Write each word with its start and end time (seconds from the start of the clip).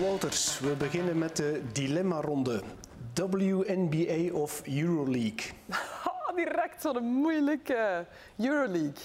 Wouters, 0.00 0.60
we 0.60 0.74
beginnen 0.76 1.18
met 1.18 1.36
de 1.36 1.62
dilemma-ronde. 1.72 2.62
WNBA 3.14 4.32
of 4.32 4.62
Euroleague? 4.66 5.52
Direct 6.36 6.82
zo'n 6.82 7.04
moeilijke 7.04 8.06
Euroleague. 8.36 9.04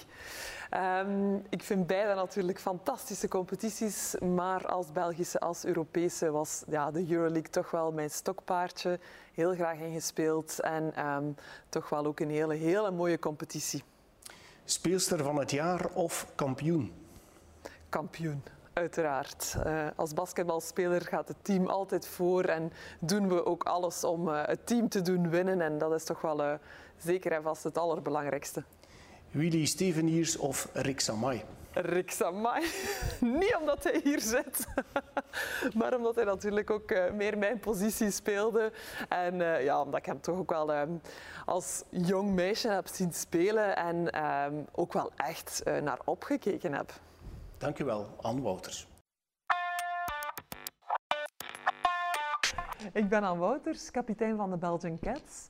Um, 1.07 1.43
ik 1.49 1.63
vind 1.63 1.87
beide 1.87 2.13
natuurlijk 2.13 2.59
fantastische 2.59 3.27
competities, 3.27 4.15
maar 4.19 4.67
als 4.67 4.91
Belgische 4.91 5.39
als 5.39 5.65
Europese 5.65 6.31
was 6.31 6.63
ja, 6.67 6.91
de 6.91 7.05
Euroleague 7.09 7.49
toch 7.49 7.71
wel 7.71 7.91
mijn 7.91 8.09
stokpaardje. 8.09 8.99
Heel 9.33 9.53
graag 9.53 9.77
ingespeeld 9.77 10.59
en 10.59 11.05
um, 11.05 11.35
toch 11.69 11.89
wel 11.89 12.05
ook 12.05 12.19
een 12.19 12.29
hele, 12.29 12.55
hele 12.55 12.91
mooie 12.91 13.19
competitie. 13.19 13.83
Speelster 14.65 15.23
van 15.23 15.35
het 15.39 15.51
jaar 15.51 15.85
of 15.93 16.27
kampioen? 16.35 16.93
Kampioen 17.89 18.43
uiteraard. 18.79 19.55
Uh, 19.65 19.87
als 19.95 20.13
basketbalspeler 20.13 21.01
gaat 21.01 21.27
het 21.27 21.37
team 21.41 21.67
altijd 21.67 22.07
voor 22.07 22.43
en 22.43 22.71
doen 22.99 23.27
we 23.27 23.45
ook 23.45 23.63
alles 23.63 24.03
om 24.03 24.27
uh, 24.27 24.45
het 24.45 24.67
team 24.67 24.89
te 24.89 25.01
doen 25.01 25.29
winnen. 25.29 25.61
En 25.61 25.77
dat 25.77 25.93
is 25.93 26.03
toch 26.03 26.21
wel 26.21 26.41
uh, 26.41 26.53
zeker 26.97 27.31
en 27.31 27.43
vast 27.43 27.63
het 27.63 27.77
allerbelangrijkste. 27.77 28.63
Willy 29.31 29.65
Steveniers 29.65 30.37
of 30.37 30.69
Rick 30.73 30.99
Samay? 30.99 31.45
Rick 31.73 32.11
Samay. 32.11 32.63
Niet 33.39 33.57
omdat 33.59 33.83
hij 33.83 33.99
hier 34.03 34.19
zit, 34.19 34.67
maar 35.77 35.95
omdat 35.95 36.15
hij 36.15 36.23
natuurlijk 36.23 36.69
ook 36.69 36.93
meer 37.13 37.37
mijn 37.37 37.59
positie 37.59 38.11
speelde. 38.11 38.71
En 39.09 39.33
uh, 39.35 39.63
ja, 39.63 39.81
omdat 39.81 39.99
ik 39.99 40.05
hem 40.05 40.21
toch 40.21 40.37
ook 40.37 40.49
wel 40.49 40.75
um, 40.75 41.01
als 41.45 41.83
jong 41.89 42.33
meisje 42.33 42.69
heb 42.69 42.87
zien 42.87 43.13
spelen 43.13 43.75
en 43.75 44.23
um, 44.25 44.65
ook 44.71 44.93
wel 44.93 45.11
echt 45.15 45.61
uh, 45.67 45.77
naar 45.77 45.99
opgekeken 46.05 46.73
heb. 46.73 46.91
Dankjewel, 47.59 48.07
Anne 48.21 48.41
Wouters. 48.41 48.87
Ik 52.93 53.09
ben 53.09 53.23
Anne 53.23 53.39
Wouters, 53.39 53.91
kapitein 53.91 54.35
van 54.35 54.49
de 54.49 54.57
Belgian 54.57 54.99
Cats. 54.99 55.49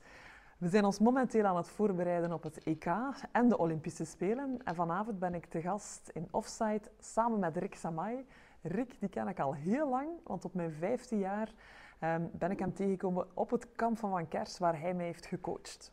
We 0.58 0.68
zijn 0.68 0.84
ons 0.84 0.98
momenteel 0.98 1.44
aan 1.44 1.56
het 1.56 1.68
voorbereiden 1.68 2.32
op 2.32 2.42
het 2.42 2.62
EK 2.62 2.86
en 3.32 3.48
de 3.48 3.58
Olympische 3.58 4.04
Spelen. 4.04 4.60
En 4.64 4.74
vanavond 4.74 5.18
ben 5.18 5.34
ik 5.34 5.46
te 5.46 5.60
gast 5.60 6.10
in 6.12 6.28
Offside 6.30 6.82
samen 6.98 7.38
met 7.38 7.56
Rick 7.56 7.74
Samay. 7.74 8.26
Rick, 8.62 9.00
die 9.00 9.08
ken 9.08 9.28
ik 9.28 9.40
al 9.40 9.54
heel 9.54 9.88
lang, 9.88 10.08
want 10.24 10.44
op 10.44 10.54
mijn 10.54 10.72
15 10.72 11.18
jaar 11.18 11.52
um, 12.00 12.30
ben 12.32 12.50
ik 12.50 12.58
hem 12.58 12.74
tegengekomen 12.74 13.26
op 13.34 13.50
het 13.50 13.72
kamp 13.72 13.98
van 13.98 14.10
Van 14.10 14.28
Kers, 14.28 14.58
waar 14.58 14.80
hij 14.80 14.94
mij 14.94 15.06
heeft 15.06 15.26
gecoacht. 15.26 15.92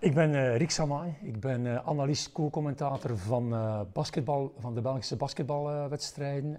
Ik 0.00 0.14
ben 0.14 0.30
uh, 0.30 0.56
Rick 0.56 0.70
Samay. 0.70 1.14
Ik 1.22 1.40
ben 1.40 1.64
uh, 1.64 1.88
analist, 1.88 2.32
co-commentator 2.32 3.18
van, 3.18 3.52
uh, 3.52 3.80
basketbal, 3.92 4.52
van 4.58 4.74
de 4.74 4.80
Belgische 4.80 5.16
basketbalwedstrijden. 5.16 6.54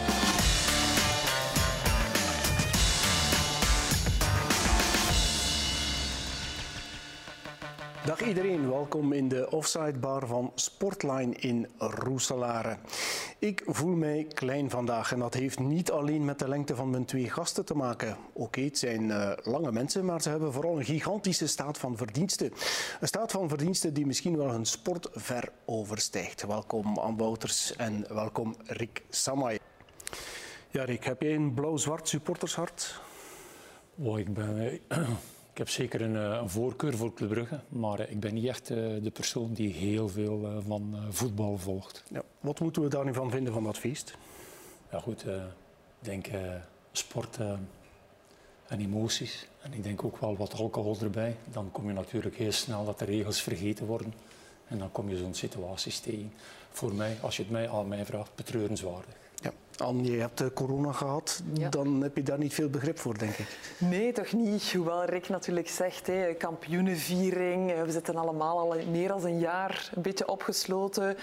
Dag 8.11 8.21
iedereen, 8.27 8.69
welkom 8.69 9.13
in 9.13 9.27
de 9.27 9.51
offside 9.51 9.99
bar 9.99 10.27
van 10.27 10.51
Sportline 10.55 11.35
in 11.35 11.67
Roeselare. 11.77 12.77
Ik 13.39 13.63
voel 13.65 13.95
mij 13.95 14.27
klein 14.33 14.69
vandaag 14.69 15.11
en 15.11 15.19
dat 15.19 15.33
heeft 15.33 15.59
niet 15.59 15.91
alleen 15.91 16.25
met 16.25 16.39
de 16.39 16.47
lengte 16.47 16.75
van 16.75 16.89
mijn 16.89 17.05
twee 17.05 17.29
gasten 17.29 17.65
te 17.65 17.73
maken. 17.73 18.17
Oké, 18.33 18.61
het 18.61 18.77
zijn 18.77 19.03
uh, 19.03 19.31
lange 19.43 19.71
mensen, 19.71 20.05
maar 20.05 20.21
ze 20.21 20.29
hebben 20.29 20.53
vooral 20.53 20.77
een 20.77 20.85
gigantische 20.85 21.47
staat 21.47 21.77
van 21.77 21.97
verdiensten. 21.97 22.53
Een 22.99 23.07
staat 23.07 23.31
van 23.31 23.49
verdiensten 23.49 23.93
die 23.93 24.05
misschien 24.05 24.37
wel 24.37 24.51
hun 24.51 24.65
sport 24.65 25.09
ver 25.11 25.51
overstijgt. 25.65 26.45
Welkom 26.45 26.97
Anne 26.97 27.17
Wouters 27.17 27.75
en 27.75 28.05
welkom 28.09 28.55
Rick 28.65 29.03
Samay. 29.09 29.59
Ja 30.69 30.83
Rick, 30.83 31.03
heb 31.03 31.21
jij 31.21 31.35
een 31.35 31.53
blauw-zwart 31.53 32.07
supportershart? 32.07 33.01
Oh, 33.95 34.19
ik 34.19 34.33
ben... 34.33 34.79
Ik 35.51 35.57
heb 35.57 35.69
zeker 35.69 36.01
een, 36.01 36.15
een, 36.15 36.49
voorkeur 36.49 36.97
voor 36.97 37.13
Club 37.13 37.29
Brugge, 37.29 37.59
maar 37.69 38.09
ik 38.09 38.19
ben 38.19 38.33
niet 38.33 38.47
echt 38.47 38.67
de 38.67 39.11
persoon 39.13 39.53
die 39.53 39.73
heel 39.73 40.09
veel 40.09 40.61
van 40.65 40.95
voetbal 41.09 41.57
volgt. 41.57 42.03
Ja, 42.09 42.23
wat 42.39 42.59
moeten 42.59 42.81
we 42.81 42.89
daar 42.89 43.05
nu 43.05 43.13
van 43.13 43.31
vinden 43.31 43.53
van 43.53 43.63
dat 43.63 43.77
feest? 43.77 44.17
Ja 44.91 44.99
goed, 44.99 45.25
ik 45.25 45.29
denk 45.99 46.27
sport 46.91 47.37
en 48.71 48.79
emoties. 48.79 49.47
En 49.61 49.73
ik 49.73 49.83
denk 49.83 50.03
ook 50.03 50.17
wel 50.17 50.37
wat 50.37 50.53
alcohol 50.53 50.97
erbij. 51.01 51.35
Dan 51.51 51.71
kom 51.71 51.87
je 51.87 51.93
natuurlijk 51.93 52.35
heel 52.35 52.51
snel 52.51 52.85
dat 52.85 52.99
de 52.99 53.05
regels 53.05 53.41
vergeten 53.41 53.85
worden. 53.85 54.13
En 54.67 54.77
dan 54.77 54.91
kom 54.91 55.09
je 55.09 55.17
zo'n 55.17 55.33
situaties 55.33 55.99
tegen. 55.99 56.33
Voor 56.69 56.93
mij, 56.93 57.17
als 57.21 57.35
je 57.37 57.41
het 57.41 57.51
mij 57.51 57.69
aan 57.69 57.87
mij 57.87 58.05
vraagt, 58.05 58.35
betreurenswaardig. 58.35 59.15
Anne, 59.81 60.11
je 60.11 60.19
hebt 60.19 60.53
corona 60.53 60.91
gehad, 60.91 61.41
ja. 61.53 61.69
dan 61.69 62.01
heb 62.01 62.15
je 62.15 62.23
daar 62.23 62.37
niet 62.37 62.53
veel 62.53 62.69
begrip 62.69 62.99
voor, 62.99 63.17
denk 63.17 63.37
ik. 63.37 63.47
Nee, 63.77 64.11
toch 64.11 64.31
niet. 64.31 64.73
Hoewel 64.73 65.05
Rick 65.05 65.29
natuurlijk 65.29 65.69
zegt, 65.69 66.07
hè, 66.07 66.33
kampioenenviering, 66.33 67.83
we 67.83 67.91
zitten 67.91 68.15
allemaal 68.15 68.59
al 68.59 68.75
meer 68.91 69.07
dan 69.07 69.25
een 69.25 69.39
jaar 69.39 69.89
een 69.95 70.01
beetje 70.01 70.27
opgesloten. 70.27 71.17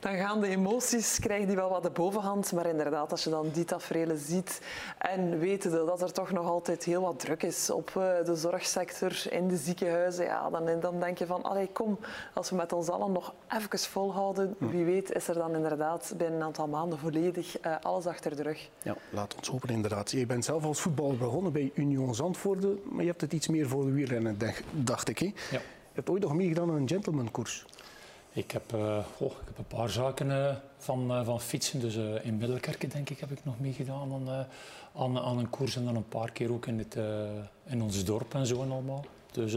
Dan 0.00 0.16
gaan 0.16 0.40
de 0.40 0.48
emoties, 0.48 1.18
krijgen 1.18 1.46
die 1.46 1.56
wel 1.56 1.70
wat 1.70 1.82
de 1.82 1.90
bovenhand. 1.90 2.52
Maar 2.52 2.66
inderdaad, 2.66 3.10
als 3.10 3.24
je 3.24 3.30
dan 3.30 3.48
die 3.52 3.64
tafereelen 3.64 4.18
ziet 4.18 4.60
en 4.98 5.38
weten 5.38 5.70
dat 5.86 6.02
er 6.02 6.12
toch 6.12 6.30
nog 6.30 6.46
altijd 6.46 6.84
heel 6.84 7.02
wat 7.02 7.18
druk 7.18 7.42
is 7.42 7.70
op 7.70 7.90
de 8.24 8.36
zorgsector, 8.36 9.32
in 9.32 9.48
de 9.48 9.56
ziekenhuizen, 9.56 10.24
ja, 10.24 10.50
dan, 10.50 10.80
dan 10.80 11.00
denk 11.00 11.18
je 11.18 11.26
van, 11.26 11.42
allee, 11.42 11.68
kom, 11.72 11.98
als 12.34 12.50
we 12.50 12.56
met 12.56 12.72
ons 12.72 12.88
allen 12.88 13.12
nog 13.12 13.34
even 13.48 13.78
volhouden, 13.78 14.54
wie 14.58 14.84
weet 14.84 15.12
is 15.12 15.28
er 15.28 15.34
dan 15.34 15.54
inderdaad 15.54 16.12
binnen 16.16 16.36
een 16.36 16.46
aantal 16.46 16.68
maanden 16.68 16.98
volledig 16.98 17.64
uh, 17.66 17.74
alles 17.82 17.99
achter 18.06 18.36
de 18.36 18.42
rug. 18.42 18.68
Ja, 18.82 18.96
laat 19.10 19.34
ons 19.36 19.48
hopen 19.48 19.68
inderdaad. 19.68 20.10
Je 20.10 20.26
bent 20.26 20.44
zelf 20.44 20.64
als 20.64 20.80
voetballer 20.80 21.16
begonnen 21.16 21.52
bij 21.52 21.70
Union 21.74 22.14
Zandvoorde, 22.14 22.78
maar 22.90 23.02
je 23.02 23.08
hebt 23.08 23.20
het 23.20 23.32
iets 23.32 23.48
meer 23.48 23.68
voor 23.68 23.84
de 23.84 23.90
wielrennen, 23.90 24.38
dacht 24.72 25.08
ik. 25.08 25.18
Hè? 25.18 25.24
Ja. 25.24 25.32
Je 25.92 25.96
hebt 25.96 26.10
ooit 26.10 26.22
nog 26.22 26.34
meegedaan 26.34 26.70
aan 26.70 26.76
een 26.76 26.88
gentlemankoers. 26.88 27.64
Ik 28.32 28.50
heb, 28.50 28.72
uh, 28.74 28.98
oh, 29.18 29.30
ik 29.30 29.46
heb 29.46 29.58
een 29.58 29.76
paar 29.76 29.90
zaken 29.90 30.26
uh, 30.26 30.54
van, 30.78 31.10
uh, 31.10 31.24
van 31.24 31.40
fietsen. 31.40 31.80
Dus 31.80 31.96
in 32.22 32.36
Middelkerken 32.36 32.88
denk 32.88 33.10
ik 33.10 33.20
heb 33.20 33.30
ik 33.30 33.44
nog 33.44 33.60
meegedaan 33.60 34.12
aan, 34.12 34.46
aan, 34.96 35.18
aan 35.18 35.38
een 35.38 35.50
koers. 35.50 35.76
En 35.76 35.84
dan 35.84 35.96
een 35.96 36.08
paar 36.08 36.30
keer 36.30 36.52
ook 36.52 36.66
in, 36.66 36.78
het, 36.78 36.96
in 37.66 37.82
ons 37.82 38.04
dorp 38.04 38.34
en 38.34 38.46
zo 38.46 38.62
en 38.62 38.70
allemaal. 38.70 39.04
Dus 39.32 39.56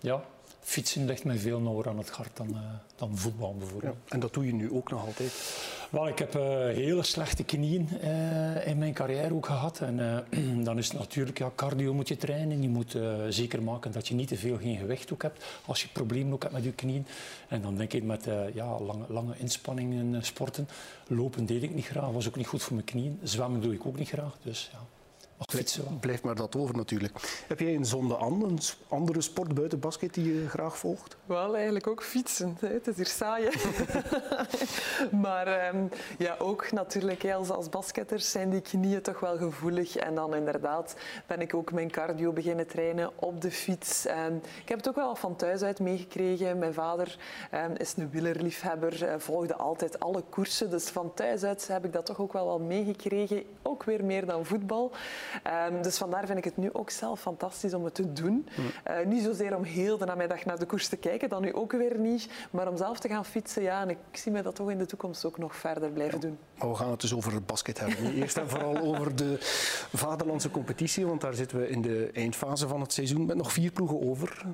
ja, 0.00 0.22
fietsen 0.66 1.04
ligt 1.04 1.24
mij 1.24 1.38
veel 1.38 1.60
nauwer 1.60 1.88
aan 1.88 1.98
het 1.98 2.10
hart 2.10 2.36
dan, 2.36 2.48
uh, 2.48 2.58
dan 2.96 3.16
voetbal 3.16 3.54
bijvoorbeeld. 3.56 3.96
Ja, 4.04 4.12
en 4.14 4.20
dat 4.20 4.34
doe 4.34 4.46
je 4.46 4.52
nu 4.54 4.72
ook 4.72 4.90
nog 4.90 5.06
altijd? 5.06 5.32
Wel, 5.90 6.08
ik 6.08 6.18
heb 6.18 6.34
uh, 6.34 6.42
hele 6.66 7.02
slechte 7.02 7.44
knieën 7.44 7.88
uh, 8.02 8.66
in 8.66 8.78
mijn 8.78 8.92
carrière 8.92 9.34
ook 9.34 9.46
gehad. 9.46 9.80
En 9.80 10.24
dan 10.64 10.78
is 10.78 10.88
het 10.88 10.98
natuurlijk, 10.98 11.38
ja, 11.38 11.50
cardio 11.56 11.94
moet 11.94 12.08
je 12.08 12.16
trainen. 12.16 12.62
Je 12.62 12.68
moet 12.68 12.98
zeker 13.28 13.62
maken 13.62 13.92
dat 13.92 14.08
je 14.08 14.14
niet 14.14 14.28
te 14.28 14.36
veel 14.36 14.58
geen 14.58 14.76
gewicht 14.76 15.12
ook 15.12 15.22
hebt. 15.22 15.44
Als 15.64 15.82
je 15.82 15.88
problemen 15.92 16.32
ook 16.32 16.42
hebt 16.42 16.54
met 16.54 16.64
je 16.64 16.72
knieën. 16.72 17.06
En 17.48 17.62
dan 17.62 17.76
denk 17.76 17.92
ik 17.92 18.02
met 18.02 18.28
ja, 18.54 18.80
lange, 18.80 19.04
lange 19.08 19.34
inspanningen 19.38 20.24
sporten. 20.24 20.68
Lopen 21.06 21.46
deed 21.46 21.62
ik 21.62 21.74
niet 21.74 21.86
graag, 21.86 22.10
was 22.10 22.28
ook 22.28 22.36
niet 22.36 22.46
goed 22.46 22.62
voor 22.62 22.74
mijn 22.74 22.86
knieën. 22.86 23.18
Zwemmen 23.22 23.60
doe 23.60 23.74
ik 23.74 23.86
ook 23.86 23.98
niet 23.98 24.08
graag. 24.08 24.36
Dus 24.42 24.70
ja. 24.72 24.95
Blijft, 25.44 26.00
blijft 26.00 26.22
maar 26.22 26.34
dat 26.34 26.56
over 26.56 26.76
natuurlijk. 26.76 27.42
Heb 27.46 27.60
jij 27.60 27.74
een 27.74 27.84
zonde 27.84 28.18
aan, 28.18 28.42
een 28.42 28.58
andere 28.88 29.20
sport 29.20 29.54
buiten 29.54 29.80
basket 29.80 30.14
die 30.14 30.34
je 30.34 30.48
graag 30.48 30.78
volgt? 30.78 31.16
Wel, 31.26 31.54
eigenlijk 31.54 31.86
ook 31.86 32.02
fietsen. 32.02 32.56
Hè. 32.60 32.68
Het 32.68 32.86
is 32.86 32.96
hier 32.96 33.06
saai. 33.06 33.48
maar 35.26 35.74
um, 35.74 35.88
ja, 36.18 36.36
ook 36.38 36.72
natuurlijk 36.72 37.24
als, 37.24 37.50
als 37.50 37.68
basketters 37.68 38.30
zijn 38.30 38.50
die 38.50 38.60
knieën 38.60 39.02
toch 39.02 39.20
wel 39.20 39.36
gevoelig. 39.36 39.96
En 39.96 40.14
dan 40.14 40.34
inderdaad 40.34 40.96
ben 41.26 41.40
ik 41.40 41.54
ook 41.54 41.72
mijn 41.72 41.90
cardio 41.90 42.32
beginnen 42.32 42.66
trainen 42.66 43.10
op 43.14 43.40
de 43.40 43.50
fiets. 43.50 44.06
Um, 44.06 44.40
ik 44.62 44.68
heb 44.68 44.78
het 44.78 44.88
ook 44.88 44.96
wel 44.96 45.16
van 45.16 45.36
thuis 45.36 45.62
uit 45.62 45.80
meegekregen. 45.80 46.58
Mijn 46.58 46.74
vader 46.74 47.18
um, 47.54 47.74
is 47.76 47.94
een 47.96 48.10
wielerliefhebber, 48.10 49.02
uh, 49.02 49.14
volgde 49.18 49.56
altijd 49.56 50.00
alle 50.00 50.22
koersen. 50.30 50.70
Dus 50.70 50.88
van 50.88 51.14
thuis 51.14 51.42
uit 51.42 51.68
heb 51.68 51.84
ik 51.84 51.92
dat 51.92 52.06
toch 52.06 52.20
ook 52.20 52.32
wel 52.32 52.46
wel 52.46 52.58
meegekregen. 52.58 53.42
Ook 53.62 53.84
weer 53.84 54.04
meer 54.04 54.26
dan 54.26 54.46
voetbal. 54.46 54.92
Um, 55.70 55.82
dus 55.82 55.98
vandaar 55.98 56.26
vind 56.26 56.38
ik 56.38 56.44
het 56.44 56.56
nu 56.56 56.72
ook 56.72 56.90
zelf 56.90 57.20
fantastisch 57.20 57.74
om 57.74 57.84
het 57.84 57.94
te 57.94 58.12
doen. 58.12 58.48
Mm. 58.56 58.64
Uh, 58.90 59.06
niet 59.06 59.22
zozeer 59.22 59.56
om 59.56 59.62
heel 59.62 59.98
de 59.98 60.04
namiddag 60.04 60.44
naar 60.44 60.58
de 60.58 60.66
koers 60.66 60.88
te 60.88 60.96
kijken, 60.96 61.28
dan 61.28 61.42
nu 61.42 61.54
ook 61.54 61.72
weer 61.72 61.98
niet. 61.98 62.28
Maar 62.50 62.68
om 62.68 62.76
zelf 62.76 62.98
te 62.98 63.08
gaan 63.08 63.24
fietsen, 63.24 63.62
ja. 63.62 63.80
En 63.80 63.90
ik 63.90 63.98
zie 64.12 64.32
me 64.32 64.42
dat 64.42 64.54
toch 64.54 64.70
in 64.70 64.78
de 64.78 64.86
toekomst 64.86 65.24
ook 65.24 65.38
nog 65.38 65.56
verder 65.56 65.90
blijven 65.90 66.20
doen. 66.20 66.38
Maar 66.58 66.68
we 66.68 66.74
gaan 66.74 66.90
het 66.90 67.00
dus 67.00 67.14
over 67.14 67.32
het 67.32 67.46
basket 67.46 67.78
hebben. 67.78 68.12
Eerst 68.22 68.36
en 68.36 68.48
vooral 68.48 68.76
over 68.76 69.16
de 69.16 69.36
vaderlandse 69.94 70.50
competitie. 70.50 71.06
Want 71.06 71.20
daar 71.20 71.34
zitten 71.34 71.58
we 71.58 71.68
in 71.68 71.82
de 71.82 72.10
eindfase 72.12 72.68
van 72.68 72.80
het 72.80 72.92
seizoen 72.92 73.26
met 73.26 73.36
nog 73.36 73.52
vier 73.52 73.70
ploegen 73.70 74.00
over. 74.00 74.44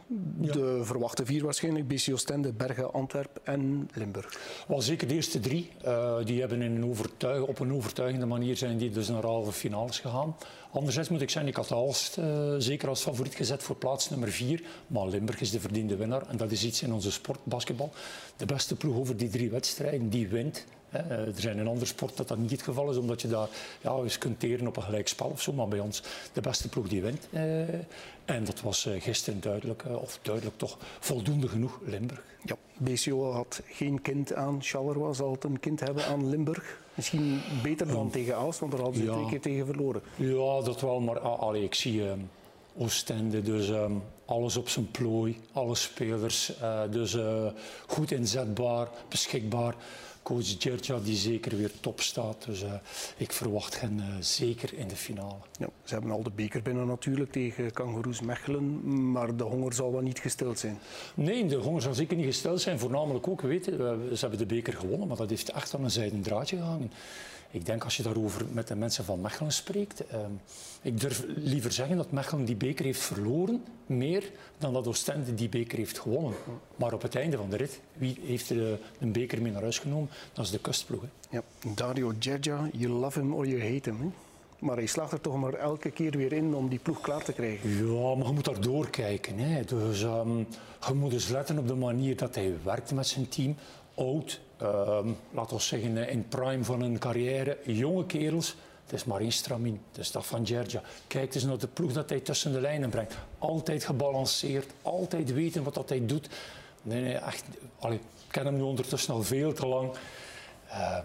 Ja. 0.40 0.52
De 0.52 0.80
verwachte 0.82 1.24
vier 1.24 1.44
waarschijnlijk. 1.44 1.88
BC 1.88 2.12
Oostende, 2.12 2.52
Bergen, 2.52 2.92
Antwerpen 2.92 3.46
en 3.46 3.88
Limburg. 3.94 4.38
Wel, 4.68 4.80
zeker 4.80 5.08
de 5.08 5.14
eerste 5.14 5.40
drie. 5.40 5.70
Uh, 5.84 6.24
die 6.24 6.40
hebben 6.40 6.62
in 6.62 6.76
een 6.76 6.84
overtuig, 6.84 7.42
op 7.42 7.58
een 7.58 7.72
overtuigende 7.72 8.26
manier 8.26 8.56
zijn 8.56 8.78
die 8.78 8.90
dus 8.90 9.08
naar 9.08 9.24
halve 9.24 9.52
finales 9.52 10.00
gegaan. 10.00 10.36
Anderzijds 10.70 11.08
moet 11.08 11.20
ik 11.20 11.30
zeggen, 11.30 11.50
ik 11.50 11.56
had 11.56 11.72
Aalst 11.72 12.18
uh, 12.18 12.54
zeker 12.58 12.88
als 12.88 13.02
favoriet 13.02 13.34
gezet 13.34 13.62
voor 13.62 13.76
plaats 13.76 14.10
nummer 14.10 14.30
vier. 14.30 14.62
Maar 14.86 15.06
Limburg 15.06 15.40
is 15.40 15.50
de 15.50 15.60
verdiende 15.60 15.96
winnaar. 15.96 16.28
En 16.28 16.36
dat 16.36 16.50
is 16.50 16.64
iets 16.64 16.82
in 16.82 16.92
onze 16.92 17.12
sport, 17.12 17.38
basketbal. 17.44 17.92
De 18.36 18.46
beste 18.46 18.76
ploeg 18.76 18.96
over 18.96 19.16
die 19.16 19.28
drie 19.28 19.50
wedstrijden, 19.50 20.08
die 20.08 20.28
wint. 20.28 20.64
Er 20.92 21.32
zijn 21.36 21.58
in 21.58 21.66
andere 21.66 21.86
sporten 21.86 22.16
dat 22.16 22.28
dat 22.28 22.38
niet 22.38 22.50
het 22.50 22.62
geval 22.62 22.90
is, 22.90 22.96
omdat 22.96 23.22
je 23.22 23.28
daar 23.28 23.48
ja, 23.80 23.96
eens 23.96 24.18
kunt 24.18 24.40
teren 24.40 24.66
op 24.66 24.76
een 24.76 24.82
gelijkspel 24.82 25.26
of 25.26 25.42
zo. 25.42 25.52
Maar 25.52 25.68
bij 25.68 25.80
ons 25.80 26.02
de 26.32 26.40
beste 26.40 26.68
ploeg 26.68 26.88
die 26.88 27.02
wint. 27.02 27.28
En 28.24 28.44
dat 28.44 28.60
was 28.60 28.88
gisteren 28.98 29.40
duidelijk, 29.40 29.84
of 30.00 30.18
duidelijk 30.22 30.58
toch 30.58 30.78
voldoende 31.00 31.48
genoeg, 31.48 31.78
Limburg. 31.84 32.22
Ja, 32.44 32.56
BCO 32.76 33.32
had 33.32 33.62
geen 33.66 34.02
kind 34.02 34.34
aan 34.34 34.58
Charleroi, 34.62 35.14
zal 35.14 35.32
het 35.32 35.44
een 35.44 35.60
kind 35.60 35.80
hebben 35.80 36.06
aan 36.06 36.28
Limburg. 36.28 36.80
Misschien 36.94 37.40
beter 37.62 37.86
dan 37.86 38.10
tegen 38.10 38.36
Aalst, 38.36 38.58
want 38.58 38.72
daar 38.72 38.80
hadden 38.80 39.04
ze 39.04 39.10
twee 39.10 39.28
keer 39.28 39.40
tegen 39.40 39.66
verloren. 39.66 40.02
Ja, 40.16 40.60
dat 40.60 40.80
wel, 40.80 41.00
maar 41.00 41.18
allee, 41.18 41.64
ik 41.64 41.74
zie 41.74 42.00
uh, 42.00 42.12
Oostende, 42.78 43.42
dus 43.42 43.70
ehm, 43.70 43.92
alles 44.24 44.56
op 44.56 44.68
zijn 44.68 44.90
plooi, 44.90 45.40
alle 45.52 45.74
spelers. 45.74 46.52
Uh, 46.60 46.80
dus 46.90 47.14
uh, 47.14 47.46
goed 47.86 48.10
inzetbaar, 48.10 48.88
beschikbaar 49.08 49.74
coach 50.22 50.56
Gertja 50.58 50.98
die 50.98 51.16
zeker 51.16 51.56
weer 51.56 51.70
top 51.80 52.00
staat. 52.00 52.44
Dus 52.46 52.62
uh, 52.62 52.72
ik 53.16 53.32
verwacht 53.32 53.80
hen 53.80 53.96
uh, 53.96 54.04
zeker 54.20 54.74
in 54.74 54.88
de 54.88 54.96
finale. 54.96 55.36
Ja, 55.58 55.68
ze 55.84 55.94
hebben 55.94 56.10
al 56.12 56.22
de 56.22 56.30
beker 56.30 56.62
binnen 56.62 56.86
natuurlijk 56.86 57.32
tegen 57.32 57.72
Kangaroes 57.72 58.20
Mechelen, 58.20 59.10
maar 59.10 59.36
de 59.36 59.44
honger 59.44 59.72
zal 59.72 59.92
wel 59.92 60.00
niet 60.00 60.18
gesteld 60.18 60.58
zijn. 60.58 60.78
Nee, 61.14 61.46
de 61.46 61.56
honger 61.56 61.82
zal 61.82 61.94
zeker 61.94 62.16
niet 62.16 62.26
gesteld 62.26 62.60
zijn. 62.60 62.78
Voornamelijk 62.78 63.28
ook, 63.28 63.40
weten, 63.40 63.72
ze 64.16 64.20
hebben 64.20 64.38
de 64.38 64.54
beker 64.54 64.72
gewonnen, 64.72 65.08
maar 65.08 65.16
dat 65.16 65.30
heeft 65.30 65.50
echt 65.50 65.74
aan 65.74 65.84
een 65.84 65.90
zijden 65.90 66.22
draadje 66.22 66.56
gehangen. 66.56 66.92
Ik 67.52 67.66
denk 67.66 67.84
als 67.84 67.96
je 67.96 68.02
daarover 68.02 68.46
met 68.52 68.68
de 68.68 68.74
mensen 68.74 69.04
van 69.04 69.20
Mechelen 69.20 69.52
spreekt, 69.52 70.02
uh, 70.12 70.18
ik 70.82 71.00
durf 71.00 71.24
liever 71.26 71.72
zeggen 71.72 71.96
dat 71.96 72.10
Mechelen 72.10 72.44
die 72.44 72.56
beker 72.56 72.84
heeft 72.84 73.00
verloren, 73.00 73.64
meer 73.86 74.30
dan 74.58 74.72
dat 74.72 74.86
Oostende 74.86 75.34
die 75.34 75.48
beker 75.48 75.78
heeft 75.78 75.98
gewonnen. 75.98 76.32
Maar 76.76 76.92
op 76.92 77.02
het 77.02 77.14
einde 77.14 77.36
van 77.36 77.50
de 77.50 77.56
rit, 77.56 77.80
wie 77.92 78.18
heeft 78.22 78.48
de, 78.48 78.78
een 78.98 79.12
beker 79.12 79.42
mee 79.42 79.52
naar 79.52 79.62
huis 79.62 79.78
genomen? 79.78 80.08
Dat 80.32 80.44
is 80.44 80.50
de 80.50 80.58
kustploeg. 80.58 81.00
Hè. 81.00 81.36
Ja, 81.36 81.42
Dario 81.74 82.12
Gergia, 82.18 82.68
you 82.72 82.92
love 82.92 83.18
him 83.18 83.34
or 83.34 83.46
you 83.46 83.62
hate 83.72 83.90
him. 83.90 84.00
Hè? 84.00 84.08
Maar 84.58 84.76
hij 84.76 84.86
slaagt 84.86 85.12
er 85.12 85.20
toch 85.20 85.36
maar 85.36 85.54
elke 85.54 85.90
keer 85.90 86.10
weer 86.10 86.32
in 86.32 86.54
om 86.54 86.68
die 86.68 86.78
ploeg 86.78 87.00
klaar 87.00 87.24
te 87.24 87.32
krijgen. 87.32 87.70
Ja, 87.70 88.14
maar 88.14 88.26
je 88.26 88.32
moet 88.32 88.44
daar 88.44 88.60
doorkijken. 88.60 89.38
Hè. 89.38 89.64
Dus 89.64 90.02
um, 90.02 90.46
je 90.86 90.94
moet 90.94 91.12
eens 91.12 91.28
letten 91.28 91.58
op 91.58 91.68
de 91.68 91.74
manier 91.74 92.16
dat 92.16 92.34
hij 92.34 92.54
werkt 92.64 92.92
met 92.92 93.06
zijn 93.06 93.28
team. 93.28 93.56
Oud, 93.94 94.40
um, 94.62 95.16
laten 95.30 95.56
we 95.56 95.62
zeggen 95.62 96.08
in 96.08 96.28
prime 96.28 96.64
van 96.64 96.80
een 96.80 96.98
carrière, 96.98 97.58
jonge 97.64 98.06
kerels. 98.06 98.56
Het 98.84 98.92
is 98.92 99.04
maar 99.04 99.20
één 99.20 99.32
stramien, 99.32 99.80
het 99.90 99.98
is 99.98 100.10
dat 100.10 100.26
van 100.26 100.46
Gergia. 100.46 100.82
Kijk 101.06 101.34
eens 101.34 101.44
naar 101.44 101.58
de 101.58 101.66
ploeg 101.66 101.92
dat 101.92 102.08
hij 102.08 102.20
tussen 102.20 102.52
de 102.52 102.60
lijnen 102.60 102.90
brengt. 102.90 103.14
Altijd 103.38 103.84
gebalanceerd, 103.84 104.72
altijd 104.82 105.32
weten 105.32 105.62
wat 105.62 105.74
dat 105.74 105.88
hij 105.88 106.06
doet. 106.06 106.28
Nee, 106.82 107.02
nee, 107.02 107.14
echt. 107.14 107.44
Allee, 107.78 107.96
ik 107.98 108.02
ken 108.30 108.44
hem 108.44 108.54
nu 108.54 108.62
ondertussen 108.62 109.14
al 109.14 109.22
veel 109.22 109.52
te 109.52 109.66
lang. 109.66 109.90
Uh, 110.68 110.98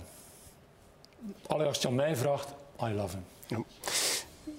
allee, 1.48 1.68
als 1.68 1.81
je 1.81 1.88
aan 1.88 1.95
mij 1.95 2.16
vraagt, 2.16 2.48
I 2.81 2.94
love 2.94 3.16
him. 3.16 3.25
Ja. 3.48 3.63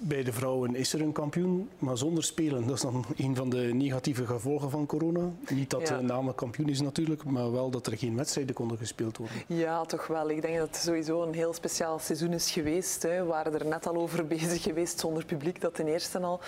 Bij 0.01 0.23
de 0.23 0.33
vrouwen 0.33 0.75
is 0.75 0.93
er 0.93 1.01
een 1.01 1.11
kampioen, 1.11 1.69
maar 1.77 1.97
zonder 1.97 2.23
spelen. 2.23 2.67
Dat 2.67 2.75
is 2.75 2.81
dan 2.81 3.05
een 3.17 3.35
van 3.35 3.49
de 3.49 3.57
negatieve 3.57 4.25
gevolgen 4.25 4.69
van 4.69 4.85
corona. 4.85 5.31
Niet 5.49 5.69
dat 5.69 5.87
ja. 5.87 5.97
de 5.97 6.03
naam 6.03 6.35
kampioen 6.35 6.69
is 6.69 6.81
natuurlijk, 6.81 7.23
maar 7.23 7.51
wel 7.51 7.69
dat 7.69 7.87
er 7.87 7.97
geen 7.97 8.15
wedstrijden 8.15 8.55
konden 8.55 8.77
gespeeld 8.77 9.17
worden. 9.17 9.37
Ja, 9.47 9.85
toch 9.85 10.07
wel. 10.07 10.29
Ik 10.29 10.41
denk 10.41 10.57
dat 10.57 10.67
het 10.67 10.77
sowieso 10.77 11.23
een 11.23 11.33
heel 11.33 11.53
speciaal 11.53 11.99
seizoen 11.99 12.33
is 12.33 12.51
geweest. 12.51 13.03
Hè. 13.03 13.23
We 13.23 13.27
waren 13.27 13.59
er 13.59 13.65
net 13.65 13.87
al 13.87 13.95
over 13.95 14.27
bezig 14.35 14.61
geweest, 14.61 14.99
zonder 14.99 15.25
publiek, 15.25 15.61
dat 15.61 15.75
ten 15.75 15.87
eerste 15.87 16.19
al. 16.19 16.39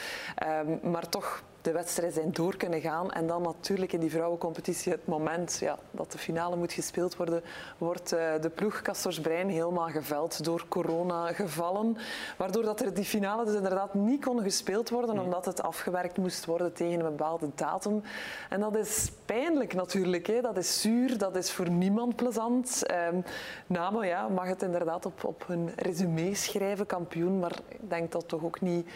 Um, 0.67 0.91
maar 0.91 1.09
toch 1.09 1.43
de 1.61 1.71
wedstrijd 1.71 2.13
zijn 2.13 2.31
door 2.31 2.57
kunnen 2.57 2.81
gaan. 2.81 3.11
En 3.11 3.27
dan 3.27 3.41
natuurlijk 3.41 3.93
in 3.93 3.99
die 3.99 4.11
vrouwencompetitie 4.11 4.91
het 4.91 5.07
moment 5.07 5.57
ja, 5.59 5.77
dat 5.91 6.11
de 6.11 6.17
finale 6.17 6.55
moet 6.55 6.73
gespeeld 6.73 7.15
worden, 7.15 7.43
wordt 7.77 8.13
uh, 8.13 8.19
de 8.41 8.49
ploeg 8.49 8.81
Brein 9.21 9.49
helemaal 9.49 9.87
geveld 9.87 10.43
door 10.43 10.65
corona 10.67 11.33
gevallen. 11.33 11.97
Waardoor 12.37 12.63
dat 12.63 12.81
er 12.81 12.93
die 12.93 13.05
finale 13.05 13.45
dus 13.45 13.55
inderdaad 13.55 13.93
niet 13.93 14.25
kon 14.25 14.41
gespeeld 14.41 14.89
worden, 14.89 15.19
omdat 15.19 15.45
het 15.45 15.63
afgewerkt 15.63 16.17
moest 16.17 16.45
worden 16.45 16.73
tegen 16.73 16.99
een 16.99 17.15
bepaalde 17.15 17.49
datum. 17.55 18.03
En 18.49 18.59
dat 18.59 18.75
is 18.75 19.11
pijnlijk 19.25 19.73
natuurlijk. 19.73 20.27
Hè. 20.27 20.41
Dat 20.41 20.57
is 20.57 20.81
zuur, 20.81 21.17
dat 21.17 21.35
is 21.35 21.51
voor 21.51 21.69
niemand 21.69 22.15
plezant. 22.15 22.81
Um, 23.11 23.23
Namo 23.67 24.03
ja, 24.03 24.27
mag 24.27 24.47
het 24.47 24.61
inderdaad 24.61 25.05
op, 25.05 25.23
op 25.23 25.43
hun 25.47 25.71
resume 25.75 26.35
schrijven, 26.35 26.85
kampioen, 26.85 27.39
maar 27.39 27.59
ik 27.67 27.89
denk 27.89 28.11
dat 28.11 28.27
toch 28.27 28.43
ook 28.43 28.61
niet 28.61 28.87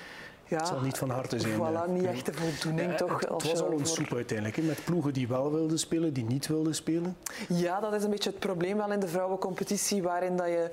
ja, 0.47 0.57
het 0.57 0.67
zal 0.67 0.81
niet 0.81 0.97
van 0.97 1.09
harte 1.09 1.39
zijn. 1.39 1.53
Voilà, 1.53 1.89
niet 1.89 2.05
echt 2.05 2.25
de 2.25 2.33
voldoening 2.33 2.91
ja, 2.91 2.97
toch. 2.97 3.19
Het, 3.19 3.29
het 3.29 3.51
was 3.51 3.61
al 3.61 3.71
een 3.71 3.85
soep 3.85 4.13
uiteindelijk, 4.13 4.57
hè, 4.57 4.63
met 4.63 4.83
ploegen 4.83 5.13
die 5.13 5.27
wel 5.27 5.51
wilden 5.51 5.79
spelen, 5.79 6.13
die 6.13 6.23
niet 6.23 6.47
wilden 6.47 6.75
spelen. 6.75 7.17
Ja, 7.47 7.79
dat 7.79 7.93
is 7.93 8.03
een 8.03 8.09
beetje 8.09 8.29
het 8.29 8.39
probleem 8.39 8.77
wel 8.77 8.91
in 8.91 8.99
de 8.99 9.07
vrouwencompetitie, 9.07 10.03
waarin 10.03 10.37
dat 10.37 10.47
je 10.47 10.69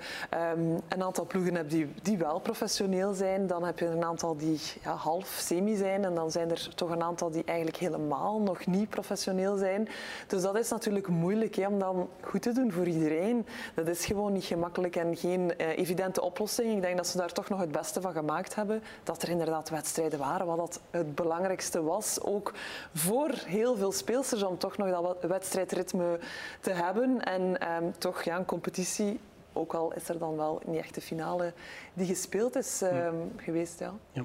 um, 0.54 0.80
een 0.88 1.02
aantal 1.02 1.26
ploegen 1.26 1.54
hebt 1.54 1.70
die, 1.70 1.88
die 2.02 2.18
wel 2.18 2.40
professioneel 2.40 3.12
zijn. 3.12 3.46
Dan 3.46 3.64
heb 3.64 3.78
je 3.78 3.86
een 3.86 4.04
aantal 4.04 4.36
die 4.36 4.60
ja, 4.82 4.94
half 4.94 5.36
semi 5.38 5.76
zijn 5.76 6.04
en 6.04 6.14
dan 6.14 6.30
zijn 6.30 6.50
er 6.50 6.68
toch 6.74 6.90
een 6.90 7.02
aantal 7.02 7.30
die 7.30 7.44
eigenlijk 7.44 7.76
helemaal 7.76 8.40
nog 8.40 8.66
niet 8.66 8.88
professioneel 8.88 9.56
zijn. 9.56 9.88
Dus 10.26 10.42
dat 10.42 10.56
is 10.56 10.70
natuurlijk 10.70 11.08
moeilijk 11.08 11.54
hè, 11.54 11.66
om 11.66 11.78
dan 11.78 12.08
goed 12.20 12.42
te 12.42 12.52
doen 12.52 12.72
voor 12.72 12.86
iedereen. 12.86 13.46
Dat 13.74 13.88
is 13.88 14.04
gewoon 14.04 14.32
niet 14.32 14.44
gemakkelijk 14.44 14.96
en 14.96 15.16
geen 15.16 15.52
uh, 15.60 15.78
evidente 15.78 16.22
oplossing. 16.22 16.74
Ik 16.74 16.82
denk 16.82 16.96
dat 16.96 17.06
ze 17.06 17.16
daar 17.16 17.32
toch 17.32 17.48
nog 17.48 17.60
het 17.60 17.72
beste 17.72 18.00
van 18.00 18.12
gemaakt 18.12 18.54
hebben. 18.54 18.82
Dat 19.02 19.22
er 19.22 19.28
inderdaad 19.28 19.61
wedstrijden 19.68 20.18
waren, 20.18 20.46
wat 20.46 20.56
dat 20.56 20.80
het 20.90 21.14
belangrijkste 21.14 21.82
was. 21.82 22.20
Ook 22.20 22.52
voor 22.94 23.30
heel 23.46 23.76
veel 23.76 23.92
speelsters 23.92 24.42
om 24.42 24.58
toch 24.58 24.76
nog 24.76 24.90
dat 24.90 25.30
wedstrijdritme 25.30 26.18
te 26.60 26.70
hebben. 26.70 27.24
En 27.24 27.60
ehm, 27.60 27.84
toch 27.98 28.22
ja, 28.22 28.36
een 28.36 28.44
competitie 28.44 29.20
ook 29.52 29.74
al 29.74 29.94
is 29.94 30.08
er 30.08 30.18
dan 30.18 30.36
wel 30.36 30.60
niet 30.66 30.78
echt 30.78 30.94
de 30.94 31.00
finale 31.00 31.52
die 31.94 32.06
gespeeld 32.06 32.56
is 32.56 32.82
ehm, 32.82 33.16
geweest. 33.36 33.78
Ja. 33.78 33.94
ja. 34.12 34.24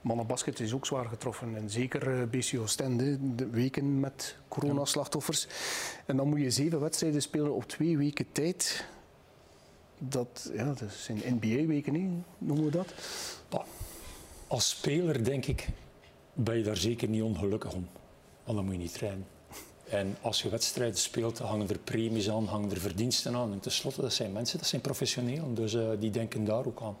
Mannenbasket 0.00 0.60
is 0.60 0.72
ook 0.72 0.86
zwaar 0.86 1.04
getroffen. 1.04 1.56
En 1.56 1.70
zeker 1.70 2.20
eh, 2.20 2.26
BCO 2.28 2.66
Stende, 2.66 3.34
de 3.34 3.46
weken 3.46 4.00
met 4.00 4.36
coronaslachtoffers. 4.48 5.46
En 6.06 6.16
dan 6.16 6.28
moet 6.28 6.40
je 6.40 6.50
zeven 6.50 6.80
wedstrijden 6.80 7.22
spelen 7.22 7.54
op 7.54 7.64
twee 7.64 7.98
weken 7.98 8.26
tijd. 8.32 8.86
Dat, 9.98 10.50
ja, 10.54 10.64
dat 10.64 10.92
zijn 10.92 11.20
NBA-weken, 11.24 12.24
noemen 12.38 12.64
we 12.64 12.70
dat. 12.70 12.94
Als 14.46 14.68
speler 14.68 15.24
denk 15.24 15.46
ik, 15.46 15.68
ben 16.32 16.58
je 16.58 16.64
daar 16.64 16.76
zeker 16.76 17.08
niet 17.08 17.22
ongelukkig 17.22 17.72
om. 17.72 17.88
Want 18.44 18.56
dan 18.56 18.64
moet 18.64 18.74
je 18.74 18.80
niet 18.80 18.94
trainen. 18.94 19.26
En 19.84 20.16
als 20.20 20.42
je 20.42 20.48
wedstrijden 20.48 20.98
speelt, 20.98 21.38
hangen 21.38 21.68
er 21.68 21.78
premies 21.78 22.30
aan, 22.30 22.46
hangen 22.46 22.70
er 22.70 22.80
verdiensten 22.80 23.34
aan. 23.34 23.52
En 23.52 23.60
tenslotte, 23.60 24.00
dat 24.00 24.12
zijn 24.12 24.32
mensen, 24.32 24.58
dat 24.58 24.66
zijn 24.66 24.80
professionelen. 24.80 25.54
Dus 25.54 25.74
uh, 25.74 25.88
die 25.98 26.10
denken 26.10 26.44
daar 26.44 26.66
ook 26.66 26.82
aan. 26.82 26.96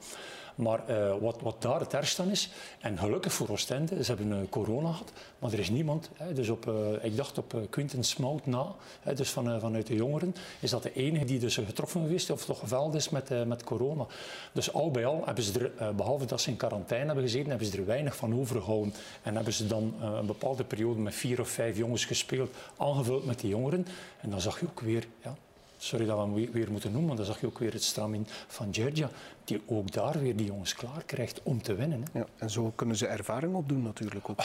Maar 0.54 0.80
uh, 0.90 1.14
wat, 1.20 1.40
wat, 1.40 1.62
daar 1.62 1.80
het 1.80 1.94
ergste 1.94 2.22
aan 2.22 2.30
is, 2.30 2.50
en 2.80 2.98
gelukkig 2.98 3.32
voor 3.32 3.48
Oostende, 3.48 4.04
ze 4.04 4.14
hebben 4.14 4.38
uh, 4.38 4.48
corona 4.50 4.90
gehad, 4.90 5.12
maar 5.38 5.52
er 5.52 5.58
is 5.58 5.70
niemand, 5.70 6.10
hè, 6.14 6.32
dus 6.32 6.48
op, 6.48 6.66
uh, 6.66 7.04
ik 7.04 7.16
dacht 7.16 7.38
op 7.38 7.66
Quinten 7.70 8.04
Smout 8.04 8.46
na, 8.46 8.74
hè, 9.00 9.14
dus 9.14 9.30
van, 9.30 9.60
vanuit 9.60 9.86
de 9.86 9.94
jongeren, 9.94 10.34
is 10.60 10.70
dat 10.70 10.82
de 10.82 10.92
enige 10.92 11.24
die 11.24 11.38
dus 11.38 11.54
getroffen 11.54 12.00
geweest 12.00 12.30
of 12.30 12.44
toch 12.44 12.58
geveld 12.58 12.94
is 12.94 13.08
met, 13.08 13.46
met 13.46 13.64
corona. 13.64 14.06
Dus 14.52 14.72
al 14.72 14.90
bij 14.90 15.06
al 15.06 15.22
hebben 15.24 15.44
ze 15.44 15.72
er, 15.78 15.94
behalve 15.94 16.26
dat 16.26 16.40
ze 16.40 16.50
in 16.50 16.56
quarantaine 16.56 17.06
hebben 17.06 17.24
gezeten, 17.24 17.48
hebben 17.48 17.66
ze 17.66 17.76
er 17.76 17.86
weinig 17.86 18.16
van 18.16 18.40
overgehouden. 18.40 18.94
En 19.22 19.34
hebben 19.34 19.52
ze 19.52 19.66
dan 19.66 19.94
een 20.00 20.26
bepaalde 20.26 20.64
periode 20.64 21.00
met 21.00 21.14
vier 21.14 21.40
of 21.40 21.48
vijf 21.48 21.76
jongens 21.76 22.04
gespeeld, 22.04 22.54
aangevuld 22.76 23.24
met 23.24 23.40
die 23.40 23.50
jongeren. 23.50 23.86
En 24.20 24.30
dan 24.30 24.40
zag 24.40 24.60
je 24.60 24.66
ook 24.66 24.80
weer, 24.80 25.06
ja, 25.22 25.36
sorry 25.76 26.06
dat 26.06 26.16
we 26.16 26.22
hem 26.22 26.52
weer 26.52 26.70
moeten 26.70 26.90
noemen, 26.90 27.08
maar 27.08 27.16
dan 27.16 27.26
zag 27.26 27.40
je 27.40 27.46
ook 27.46 27.58
weer 27.58 27.72
het 27.72 27.82
stramien 27.82 28.26
van 28.46 28.74
Georgia, 28.74 29.10
die 29.44 29.60
ook 29.66 29.92
daar 29.92 30.20
weer 30.20 30.36
die 30.36 30.46
jongens 30.46 30.74
klaar 30.74 31.02
krijgt 31.06 31.40
om 31.42 31.62
te 31.62 31.74
winnen. 31.74 32.04
Hè. 32.12 32.18
Ja, 32.18 32.26
en 32.38 32.50
zo 32.50 32.72
kunnen 32.74 32.96
ze 32.96 33.06
ervaring 33.06 33.54
opdoen 33.54 33.82
natuurlijk 33.82 34.28
ook. 34.28 34.38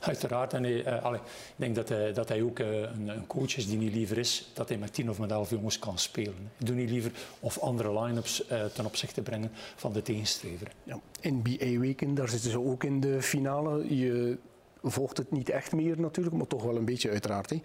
Uiteraard. 0.00 0.52
En 0.52 0.62
hij, 0.62 0.86
uh, 0.86 1.02
allee, 1.02 1.20
ik 1.20 1.54
denk 1.56 1.74
dat 1.74 1.88
hij, 1.88 2.12
dat 2.12 2.28
hij 2.28 2.42
ook 2.42 2.58
uh, 2.58 2.80
een, 2.80 3.08
een, 3.08 3.26
coach 3.26 3.56
is 3.56 3.66
die 3.66 3.78
niet 3.78 3.94
liever 3.94 4.18
is 4.18 4.50
dat 4.52 4.68
hij 4.68 4.78
met 4.78 4.94
tien 4.94 5.10
of 5.10 5.18
met 5.18 5.30
elf 5.30 5.50
jongens 5.50 5.78
kan 5.78 5.98
spelen. 5.98 6.50
Doe 6.56 6.74
niet 6.74 6.90
liever 6.90 7.12
of 7.40 7.58
andere 7.58 8.00
line-ups 8.00 8.44
uh, 8.50 8.64
ten 8.64 8.86
opzichte 8.86 9.22
brengen 9.22 9.50
van 9.76 9.92
de 9.92 10.02
tegenstrever. 10.02 10.70
Ja. 10.82 11.00
NBA-weken, 11.20 12.14
daar 12.14 12.28
zitten 12.28 12.50
ze 12.50 12.60
ook 12.60 12.84
in 12.84 13.00
de 13.00 13.22
finale. 13.22 13.96
Je 13.96 14.38
volgt 14.82 15.16
het 15.16 15.30
niet 15.30 15.48
echt 15.48 15.72
meer 15.72 16.00
natuurlijk, 16.00 16.36
maar 16.36 16.46
toch 16.46 16.62
wel 16.62 16.76
een 16.76 16.84
beetje 16.84 17.10
uiteraard. 17.10 17.50
Hè. 17.50 17.60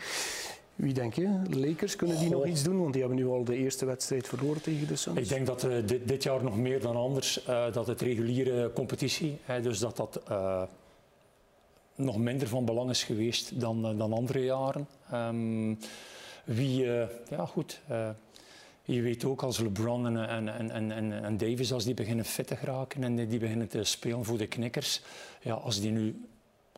Wie 0.80 0.94
denk 0.94 1.14
je? 1.14 1.40
Lakers, 1.50 1.96
kunnen 1.96 2.20
die 2.20 2.30
nog 2.30 2.46
iets 2.46 2.64
doen? 2.64 2.80
Want 2.80 2.94
die 2.94 3.02
hebben 3.02 3.20
nu 3.20 3.28
al 3.28 3.44
de 3.44 3.56
eerste 3.56 3.86
wedstrijd 3.86 4.28
verloren 4.28 4.62
tegen 4.62 4.88
de 4.88 4.96
Suns. 4.96 5.18
Ik 5.18 5.28
denk 5.28 5.46
dat 5.46 5.64
uh, 5.64 5.88
dit, 5.88 6.08
dit, 6.08 6.24
jaar 6.24 6.44
nog 6.44 6.58
meer 6.58 6.82
dan 6.82 6.96
anders, 6.96 7.48
uh, 7.50 7.74
dat 7.74 7.88
het 7.88 8.02
reguliere 8.02 8.72
competitie, 8.74 9.38
hè, 9.44 9.62
dus 9.62 9.80
dat 9.80 9.98
dat 9.98 10.22
uh, 10.30 10.64
nog 11.96 12.18
minder 12.18 12.48
van 12.48 12.66
belang 12.66 12.90
is 12.90 13.04
geweest 13.04 13.60
dan, 13.60 13.98
dan 13.98 14.14
andere 14.14 14.44
jaren. 14.44 14.88
Um, 15.14 15.78
wie, 16.44 16.86
ja 17.30 17.46
goed, 17.46 17.82
je 18.84 19.02
weet 19.02 19.26
ook 19.26 19.44
als 19.44 19.60
LeBron 19.60 20.06
en, 20.06 20.28
en, 20.28 20.72
en, 20.72 20.92
en, 20.92 21.24
en 21.24 21.38
Davis, 21.38 21.74
als 21.74 21.84
die 21.84 21.94
beginnen 21.94 22.26
fit 22.26 22.48
te 22.48 22.56
geraken 22.56 23.04
en 23.04 23.16
die 23.16 23.40
beginnen 23.40 23.68
te 23.68 23.84
spelen 23.84 24.26
voor 24.26 24.38
de 24.38 24.48
knikkers, 24.48 25.02
ja, 25.42 25.54
als 25.54 25.82
die 25.82 25.92
nu 25.92 26.30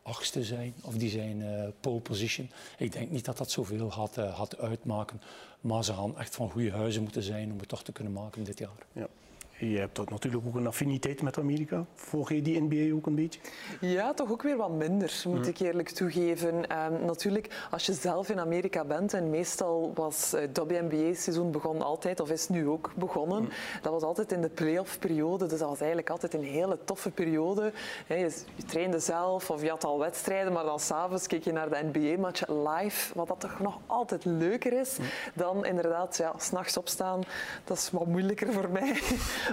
achtste 0.02 0.44
zijn 0.44 0.74
of 0.82 0.94
die 0.94 1.10
zijn 1.10 1.40
uh, 1.42 1.64
pole 1.80 2.00
position. 2.00 2.50
Ik 2.78 2.92
denk 2.92 3.10
niet 3.10 3.26
dat 3.26 3.38
dat 3.38 3.52
zoveel 3.52 3.92
had, 3.92 4.18
uh, 4.18 4.38
had 4.38 4.58
uitmaken. 4.58 5.22
Maar 5.62 5.84
ze 5.84 5.94
gaan 5.94 6.18
echt 6.18 6.36
van 6.36 6.50
goede 6.50 6.72
huizen 6.72 7.04
moeten 7.04 7.24
zijn 7.24 7.52
om 7.52 7.60
het 7.60 7.68
toch 7.68 7.84
te 7.84 7.92
kunnen 7.92 8.14
maken 8.14 8.44
dit 8.44 8.60
jaar. 8.60 8.86
Ja. 8.94 9.08
Je 9.70 9.80
hebt 9.80 10.10
natuurlijk 10.10 10.46
ook 10.48 10.56
een 10.56 10.68
affiniteit 10.68 11.22
met 11.22 11.38
Amerika. 11.38 11.86
Volg 11.96 12.32
je 12.32 12.42
die 12.42 12.62
NBA 12.62 12.96
ook 12.96 13.06
een 13.06 13.16
beetje? 13.16 13.40
Ja, 13.80 14.14
toch 14.14 14.32
ook 14.32 14.42
weer 14.42 14.58
wat 14.58 14.72
minder, 14.72 15.24
moet 15.28 15.48
ik 15.48 15.60
eerlijk 15.60 15.90
toegeven. 15.90 16.56
Um, 16.56 17.06
natuurlijk, 17.06 17.68
als 17.72 17.86
je 17.86 17.94
zelf 17.94 18.30
in 18.30 18.40
Amerika 18.40 18.86
bent, 18.86 19.14
en 19.14 19.30
meestal 19.30 19.92
was 19.96 20.32
het 20.32 20.60
uh, 20.60 20.66
WNBA-seizoen 20.66 21.52
begon 21.52 21.82
altijd, 21.82 22.20
of 22.20 22.32
is 22.32 22.50
nu 22.50 22.68
ook 22.68 22.92
begonnen, 22.96 23.50
dat 23.82 23.92
was 23.92 24.02
altijd 24.02 24.32
in 24.32 24.42
de 24.42 24.50
playoff-periode. 24.50 25.46
Dus 25.46 25.60
dat 25.60 25.70
was 25.70 25.80
eigenlijk 25.80 26.10
altijd 26.10 26.34
een 26.34 26.44
hele 26.44 26.78
toffe 26.84 27.12
periode. 27.12 27.72
je, 28.08 28.16
je, 28.56 28.64
trainde 28.66 29.00
zelf, 29.00 29.50
of 29.50 29.62
je 29.62 29.70
had 29.70 29.84
al 29.84 30.00
wedstrijden, 30.00 30.54
maar 30.54 30.66
dan 30.66 30.80
s'avonds 30.80 31.28
keek 31.28 31.44
je 31.44 31.52
naar 31.52 31.70
de 31.70 31.90
NBA-match 31.92 32.48
live, 32.48 33.14
wat 33.16 33.28
dat 33.28 33.40
toch 33.40 33.60
nog 33.60 33.80
altijd 33.86 34.26
leuker 34.26 34.74
is 34.74 34.98
dan 35.34 35.66
inderdaad 35.66 36.18
ja, 36.18 36.34
s'nachts 36.38 36.78
opstaan. 36.78 37.22
Dat 37.64 37.78
is 37.78 37.92
wat 37.92 38.08
moeilijker 38.08 38.54
voor 38.54 38.70
mij. 38.70 39.00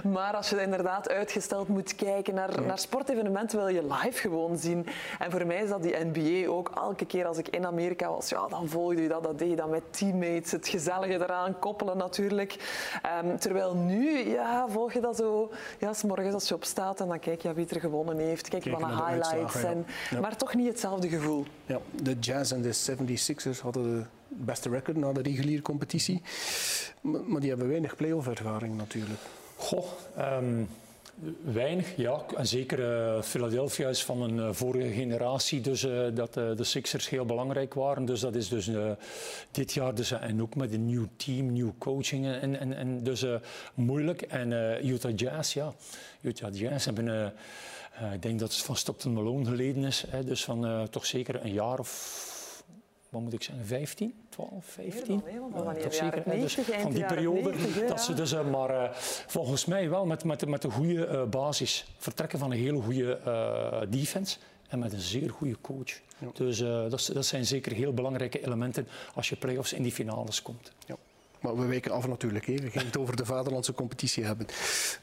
Maar 0.03 0.33
als 0.33 0.49
je 0.49 0.61
inderdaad 0.61 1.09
uitgesteld 1.09 1.67
moet 1.67 1.95
kijken 1.95 2.33
naar, 2.33 2.61
naar 2.61 2.79
sportevenementen, 2.79 3.57
wil 3.57 3.67
je 3.67 3.83
live 3.83 4.19
gewoon 4.19 4.57
zien. 4.57 4.87
En 5.19 5.31
voor 5.31 5.45
mij 5.45 5.63
is 5.63 5.69
dat 5.69 5.83
die 5.83 5.95
NBA 6.13 6.49
ook. 6.51 6.71
Elke 6.75 7.05
keer 7.05 7.25
als 7.25 7.37
ik 7.37 7.47
in 7.47 7.65
Amerika 7.65 8.09
was, 8.09 8.29
ja, 8.29 8.47
dan 8.47 8.67
volgde 8.67 9.01
je 9.01 9.07
dat. 9.07 9.23
Dat 9.23 9.39
deed 9.39 9.49
je 9.49 9.55
dan 9.55 9.69
met 9.69 9.83
teammates. 9.89 10.51
Het 10.51 10.67
gezellige 10.67 11.13
eraan 11.13 11.59
koppelen 11.59 11.97
natuurlijk. 11.97 12.55
Um, 13.23 13.39
terwijl 13.39 13.75
nu 13.75 14.29
ja, 14.29 14.69
volg 14.69 14.93
je 14.93 15.01
dat 15.01 15.15
zo, 15.15 15.51
ja, 15.79 15.93
s 15.93 16.03
morgens 16.03 16.33
als 16.33 16.47
je 16.47 16.55
opstaat 16.55 17.01
en 17.01 17.07
dan 17.07 17.19
kijk 17.19 17.41
je 17.41 17.53
wie 17.53 17.67
er 17.67 17.79
gewonnen 17.79 18.17
heeft. 18.17 18.47
Kijk 18.47 18.63
je 18.63 18.69
van 18.69 18.79
de 18.79 19.03
highlights. 19.03 19.63
En, 19.63 19.85
Maar 20.21 20.37
toch 20.37 20.55
niet 20.55 20.67
hetzelfde 20.67 21.09
gevoel. 21.09 21.45
Ja, 21.65 21.79
de 21.91 22.19
Jazz 22.19 22.51
en 22.51 22.61
de 22.61 22.75
76ers 22.75 23.61
hadden 23.61 23.83
de 23.83 24.05
beste 24.27 24.69
record 24.69 24.97
na 24.97 25.11
de 25.11 25.21
reguliere 25.21 25.61
competitie. 25.61 26.21
Maar 27.01 27.39
die 27.39 27.49
hebben 27.49 27.67
weinig 27.67 27.95
playoff 27.95 28.27
ervaring 28.27 28.77
natuurlijk. 28.77 29.19
Goh, 29.59 29.85
um, 30.17 30.69
weinig, 31.43 31.95
ja. 31.95 32.25
En 32.37 32.47
zeker 32.47 32.79
uh, 32.79 33.21
Philadelphia 33.21 33.89
is 33.89 34.03
van 34.03 34.21
een 34.21 34.35
uh, 34.35 34.49
vorige 34.51 34.91
generatie, 34.91 35.61
dus 35.61 35.83
uh, 35.83 36.07
dat 36.13 36.33
de 36.33 36.63
Sixers 36.63 37.09
heel 37.09 37.25
belangrijk 37.25 37.73
waren. 37.73 38.05
Dus 38.05 38.19
dat 38.19 38.35
is 38.35 38.49
dus 38.49 38.69
dit 39.51 39.73
jaar, 39.73 39.95
dus, 39.95 40.11
en 40.11 40.41
ook 40.41 40.55
met 40.55 40.73
een 40.73 40.85
nieuw 40.85 41.07
team, 41.15 41.51
nieuw 41.51 41.73
coaching 41.77 42.25
en, 42.25 42.59
en, 42.59 42.73
en 42.73 43.03
dus 43.03 43.25
moeilijk. 43.73 44.21
En 44.21 44.51
Utah 44.85 45.11
Jazz, 45.15 45.53
ja. 45.53 45.73
Utah 46.21 46.55
Jazz 46.55 46.85
hebben, 46.85 47.33
ik 48.13 48.21
denk 48.21 48.39
dat 48.39 48.51
het 48.51 48.61
van 48.61 48.75
Stockton 48.75 49.13
Malone 49.13 49.45
geleden 49.45 49.83
is, 49.83 50.03
hè, 50.09 50.23
dus 50.23 50.43
van 50.43 50.87
toch 50.89 51.05
zeker 51.05 51.45
een 51.45 51.53
jaar 51.53 51.79
of 51.79 52.27
wat 53.09 53.21
moet 53.21 53.33
ik 53.33 53.43
zeggen, 53.43 53.65
15, 53.65 54.13
12, 54.29 54.65
15? 54.65 55.21
Ja, 55.53 55.73
toch 55.73 55.93
zeker. 55.93 56.21
90, 56.25 56.65
dus 56.65 56.75
van 56.75 56.91
die 56.91 57.05
periode. 57.05 57.53
dat 57.87 58.01
ze 58.01 58.13
dus, 58.13 58.33
uh, 58.33 58.49
maar 58.49 58.69
uh, 58.69 58.93
volgens 59.27 59.65
mij 59.65 59.89
wel 59.89 60.05
met, 60.05 60.23
met, 60.23 60.47
met 60.47 60.63
een 60.63 60.71
goede 60.71 61.07
uh, 61.07 61.23
basis. 61.23 61.85
Vertrekken 61.97 62.39
van 62.39 62.51
een 62.51 62.57
hele 62.57 62.81
goede 62.81 63.19
defense 63.89 64.37
en 64.67 64.79
met 64.79 64.93
een 64.93 64.99
zeer 64.99 65.29
goede 65.29 65.55
coach. 65.61 65.99
Ja. 66.17 66.27
Dus 66.33 66.57
dat, 66.57 67.09
dat, 67.13 67.25
zijn 67.25 67.45
zeker 67.45 67.71
heel 67.71 67.93
belangrijke 67.93 68.45
elementen 68.45 68.87
als 69.13 69.29
je 69.29 69.35
play-offs 69.35 69.73
in 69.73 69.83
die 69.83 69.91
finales 69.91 70.41
komt. 70.41 70.71
Ja. 70.85 70.95
Maar 71.41 71.57
we 71.57 71.65
wijken 71.65 71.91
af 71.91 72.07
natuurlijk. 72.07 72.45
Hè. 72.45 72.55
We 72.55 72.69
gaan 72.69 72.85
het 72.85 72.97
over 72.97 73.15
de 73.15 73.25
vaderlandse 73.25 73.73
competitie 73.73 74.23
hebben. 74.23 74.45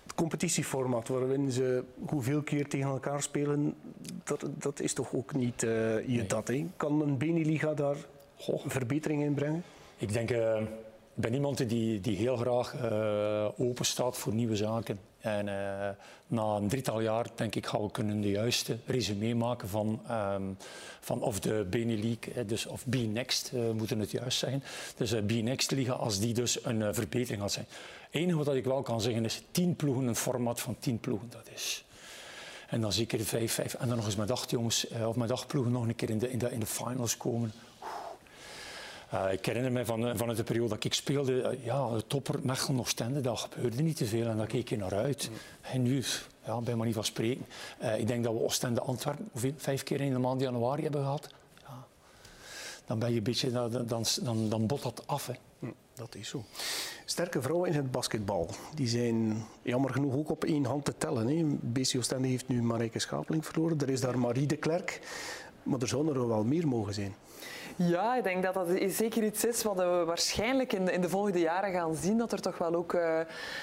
Het 0.02 0.14
competitieformat 0.14 1.08
waarin 1.08 1.52
ze 1.52 1.84
hoeveel 2.08 2.42
keer 2.42 2.68
tegen 2.68 2.88
elkaar 2.88 3.22
spelen, 3.22 3.74
dat, 4.24 4.46
dat 4.58 4.80
is 4.80 4.92
toch 4.92 5.12
ook 5.12 5.34
niet 5.34 5.62
uh, 5.62 5.70
je 6.08 6.16
nee. 6.16 6.26
dat. 6.26 6.48
Hè. 6.48 6.66
Kan 6.76 7.00
een 7.00 7.18
Beneliga 7.18 7.74
daar 7.74 7.96
Goh. 8.36 8.62
verbetering 8.66 9.22
in 9.22 9.34
brengen? 9.34 9.62
Ik 9.98 10.12
denk, 10.12 10.30
uh, 10.30 10.60
ik 11.14 11.22
ben 11.22 11.34
iemand 11.34 11.68
die, 11.68 12.00
die 12.00 12.16
heel 12.16 12.36
graag 12.36 12.74
uh, 12.74 13.48
open 13.56 13.84
staat 13.84 14.18
voor 14.18 14.34
nieuwe 14.34 14.56
zaken. 14.56 14.98
En 15.26 15.46
uh, 15.46 15.88
na 16.26 16.56
een 16.56 16.68
drietal 16.68 17.00
jaar 17.00 17.26
denk 17.34 17.54
ik 17.54 17.66
gaan 17.66 17.82
we 17.82 17.90
kunnen 17.90 18.20
de 18.20 18.30
juiste 18.30 18.78
resume 18.86 19.34
maken 19.34 19.68
van, 19.68 20.00
um, 20.10 20.56
van 21.00 21.22
of 21.22 21.40
de 21.40 21.66
Benelux, 21.70 22.28
dus 22.46 22.66
of 22.66 22.84
B-Next, 22.88 23.50
uh, 23.54 23.70
moeten 23.70 23.98
het 23.98 24.10
juist 24.10 24.38
zeggen. 24.38 24.62
Dus 24.96 25.14
B-Next 25.26 25.70
Liga, 25.70 25.92
als 25.92 26.18
die 26.18 26.34
dus 26.34 26.64
een 26.64 26.94
verbetering 26.94 27.42
gaat 27.42 27.52
zijn. 27.52 27.66
Het 27.68 28.14
enige 28.14 28.44
wat 28.44 28.54
ik 28.54 28.64
wel 28.64 28.82
kan 28.82 29.00
zeggen 29.00 29.24
is 29.24 29.42
tien 29.50 29.76
ploegen, 29.76 30.06
een 30.06 30.16
format 30.16 30.60
van 30.60 30.76
tien 30.78 30.98
ploegen. 30.98 31.30
Dat 31.30 31.48
is. 31.54 31.84
En 32.68 32.80
dan 32.80 32.92
zeker 32.92 33.24
vijf, 33.24 33.52
vijf. 33.52 33.74
En 33.74 33.88
dan 33.88 33.96
nog 33.96 34.06
eens 34.06 34.16
met 34.16 34.30
acht 34.30 34.50
jongens, 34.50 34.86
of 35.06 35.16
met 35.16 35.30
acht 35.30 35.46
ploegen 35.46 35.72
nog 35.72 35.88
een 35.88 35.96
keer 35.96 36.10
in 36.10 36.18
de, 36.18 36.30
in 36.30 36.38
de, 36.38 36.50
in 36.50 36.60
de 36.60 36.66
finals 36.66 37.16
komen. 37.16 37.52
Uh, 39.14 39.32
ik 39.32 39.46
herinner 39.46 39.72
me 39.72 39.84
van, 39.84 40.16
vanuit 40.16 40.36
de 40.36 40.44
periode 40.44 40.68
dat 40.68 40.84
ik 40.84 40.94
speelde, 40.94 41.32
uh, 41.32 41.64
ja, 41.64 41.88
topper 42.06 42.38
Mechelen 42.42 42.76
nog 42.76 42.88
Stende, 42.88 43.20
dat 43.20 43.38
gebeurde 43.38 43.82
niet 43.82 43.96
te 43.96 44.06
veel 44.06 44.26
en 44.26 44.36
daar 44.36 44.46
keek 44.46 44.68
je 44.68 44.76
naar 44.76 44.94
uit. 44.94 45.28
Mm. 45.30 45.36
En 45.60 45.82
nu, 45.82 46.04
ja, 46.44 46.60
bij 46.60 46.74
manier 46.74 46.92
van 46.92 47.04
spreken, 47.04 47.46
uh, 47.82 47.98
ik 47.98 48.06
denk 48.06 48.24
dat 48.24 48.32
we 48.32 48.40
Oostende 48.40 48.80
Antwerpen 48.80 49.28
hoeveel, 49.32 49.52
vijf 49.56 49.82
keer 49.82 50.00
in 50.00 50.12
de 50.12 50.18
maand 50.18 50.40
januari 50.40 50.82
hebben 50.82 51.00
gehad. 51.00 51.28
Ja. 51.62 51.86
Dan 52.86 52.98
ben 52.98 53.10
je 53.10 53.16
een 53.16 53.22
beetje, 53.22 53.50
dan, 53.50 53.86
dan, 53.86 54.04
dan, 54.22 54.48
dan 54.48 54.66
bot 54.66 54.82
dat 54.82 55.02
af. 55.06 55.26
Hè. 55.26 55.34
Mm, 55.58 55.74
dat 55.94 56.14
is 56.14 56.28
zo. 56.28 56.44
Sterke 57.04 57.42
vrouwen 57.42 57.70
in 57.70 57.76
het 57.76 57.90
basketbal, 57.90 58.50
die 58.74 58.88
zijn 58.88 59.44
jammer 59.62 59.92
genoeg 59.92 60.14
ook 60.14 60.30
op 60.30 60.44
één 60.44 60.64
hand 60.64 60.84
te 60.84 60.94
tellen. 60.98 61.26
Hè. 61.26 61.44
BC 61.60 61.94
Oostende 61.96 62.28
heeft 62.28 62.48
nu 62.48 62.62
Marijke 62.62 62.98
Schapeling 62.98 63.46
verloren, 63.46 63.80
er 63.80 63.90
is 63.90 64.00
daar 64.00 64.18
Marie 64.18 64.46
de 64.46 64.56
Klerk, 64.56 65.00
maar 65.62 65.80
er 65.80 65.88
zouden 65.88 66.14
er 66.14 66.28
wel 66.28 66.44
meer 66.44 66.68
mogen 66.68 66.94
zijn. 66.94 67.14
Ja, 67.78 68.16
ik 68.16 68.24
denk 68.24 68.42
dat 68.42 68.54
dat 68.54 68.66
zeker 68.86 69.22
iets 69.22 69.44
is 69.44 69.62
wat 69.62 69.76
we 69.76 70.02
waarschijnlijk 70.06 70.72
in 70.72 70.84
de, 70.84 70.92
in 70.92 71.00
de 71.00 71.08
volgende 71.08 71.40
jaren 71.40 71.72
gaan 71.72 71.94
zien. 71.94 72.18
Dat 72.18 72.32
er 72.32 72.40
toch 72.40 72.58
wel 72.58 72.74
ook 72.74 72.92
uh, 72.92 73.18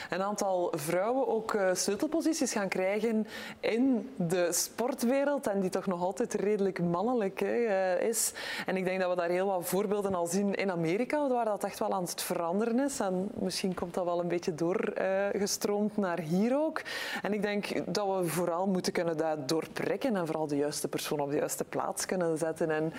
een 0.09 0.21
aantal 0.21 0.73
vrouwen 0.75 1.27
ook 1.27 1.53
uh, 1.53 1.69
sleutelposities 1.73 2.51
gaan 2.51 2.67
krijgen 2.67 3.27
in 3.59 4.09
de 4.15 4.47
sportwereld. 4.51 5.47
En 5.47 5.59
die 5.59 5.69
toch 5.69 5.85
nog 5.85 6.01
altijd 6.01 6.33
redelijk 6.33 6.79
mannelijk 6.79 7.41
uh, 7.41 8.01
is. 8.01 8.33
En 8.65 8.77
ik 8.77 8.85
denk 8.85 8.99
dat 8.99 9.09
we 9.09 9.15
daar 9.15 9.29
heel 9.29 9.47
wat 9.47 9.65
voorbeelden 9.65 10.15
al 10.15 10.25
zien 10.25 10.55
in 10.55 10.71
Amerika, 10.71 11.27
waar 11.27 11.45
dat 11.45 11.63
echt 11.63 11.79
wel 11.79 11.93
aan 11.93 12.03
het 12.03 12.21
veranderen 12.21 12.79
is. 12.79 12.99
En 12.99 13.29
misschien 13.33 13.73
komt 13.73 13.93
dat 13.93 14.05
wel 14.05 14.19
een 14.19 14.27
beetje 14.27 14.55
doorgestroomd 14.55 15.97
naar 15.97 16.19
hier 16.19 16.57
ook. 16.57 16.81
En 17.21 17.33
ik 17.33 17.41
denk 17.41 17.93
dat 17.93 18.07
we 18.07 18.27
vooral 18.27 18.67
moeten 18.67 18.93
kunnen 18.93 19.17
dat 19.17 19.49
doorprikken 19.49 20.15
en 20.15 20.25
vooral 20.25 20.47
de 20.47 20.57
juiste 20.57 20.87
persoon 20.87 21.19
op 21.19 21.29
de 21.29 21.37
juiste 21.37 21.63
plaats 21.63 22.05
kunnen 22.05 22.37
zetten. 22.37 22.69
En 22.69 22.93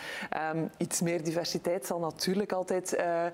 um, 0.56 0.70
iets 0.76 1.02
meer 1.04 1.24
diversiteit 1.24 1.86
zal 1.86 1.98
natuurlijk 1.98 2.52
altijd 2.52 2.96
uh, 2.98 3.24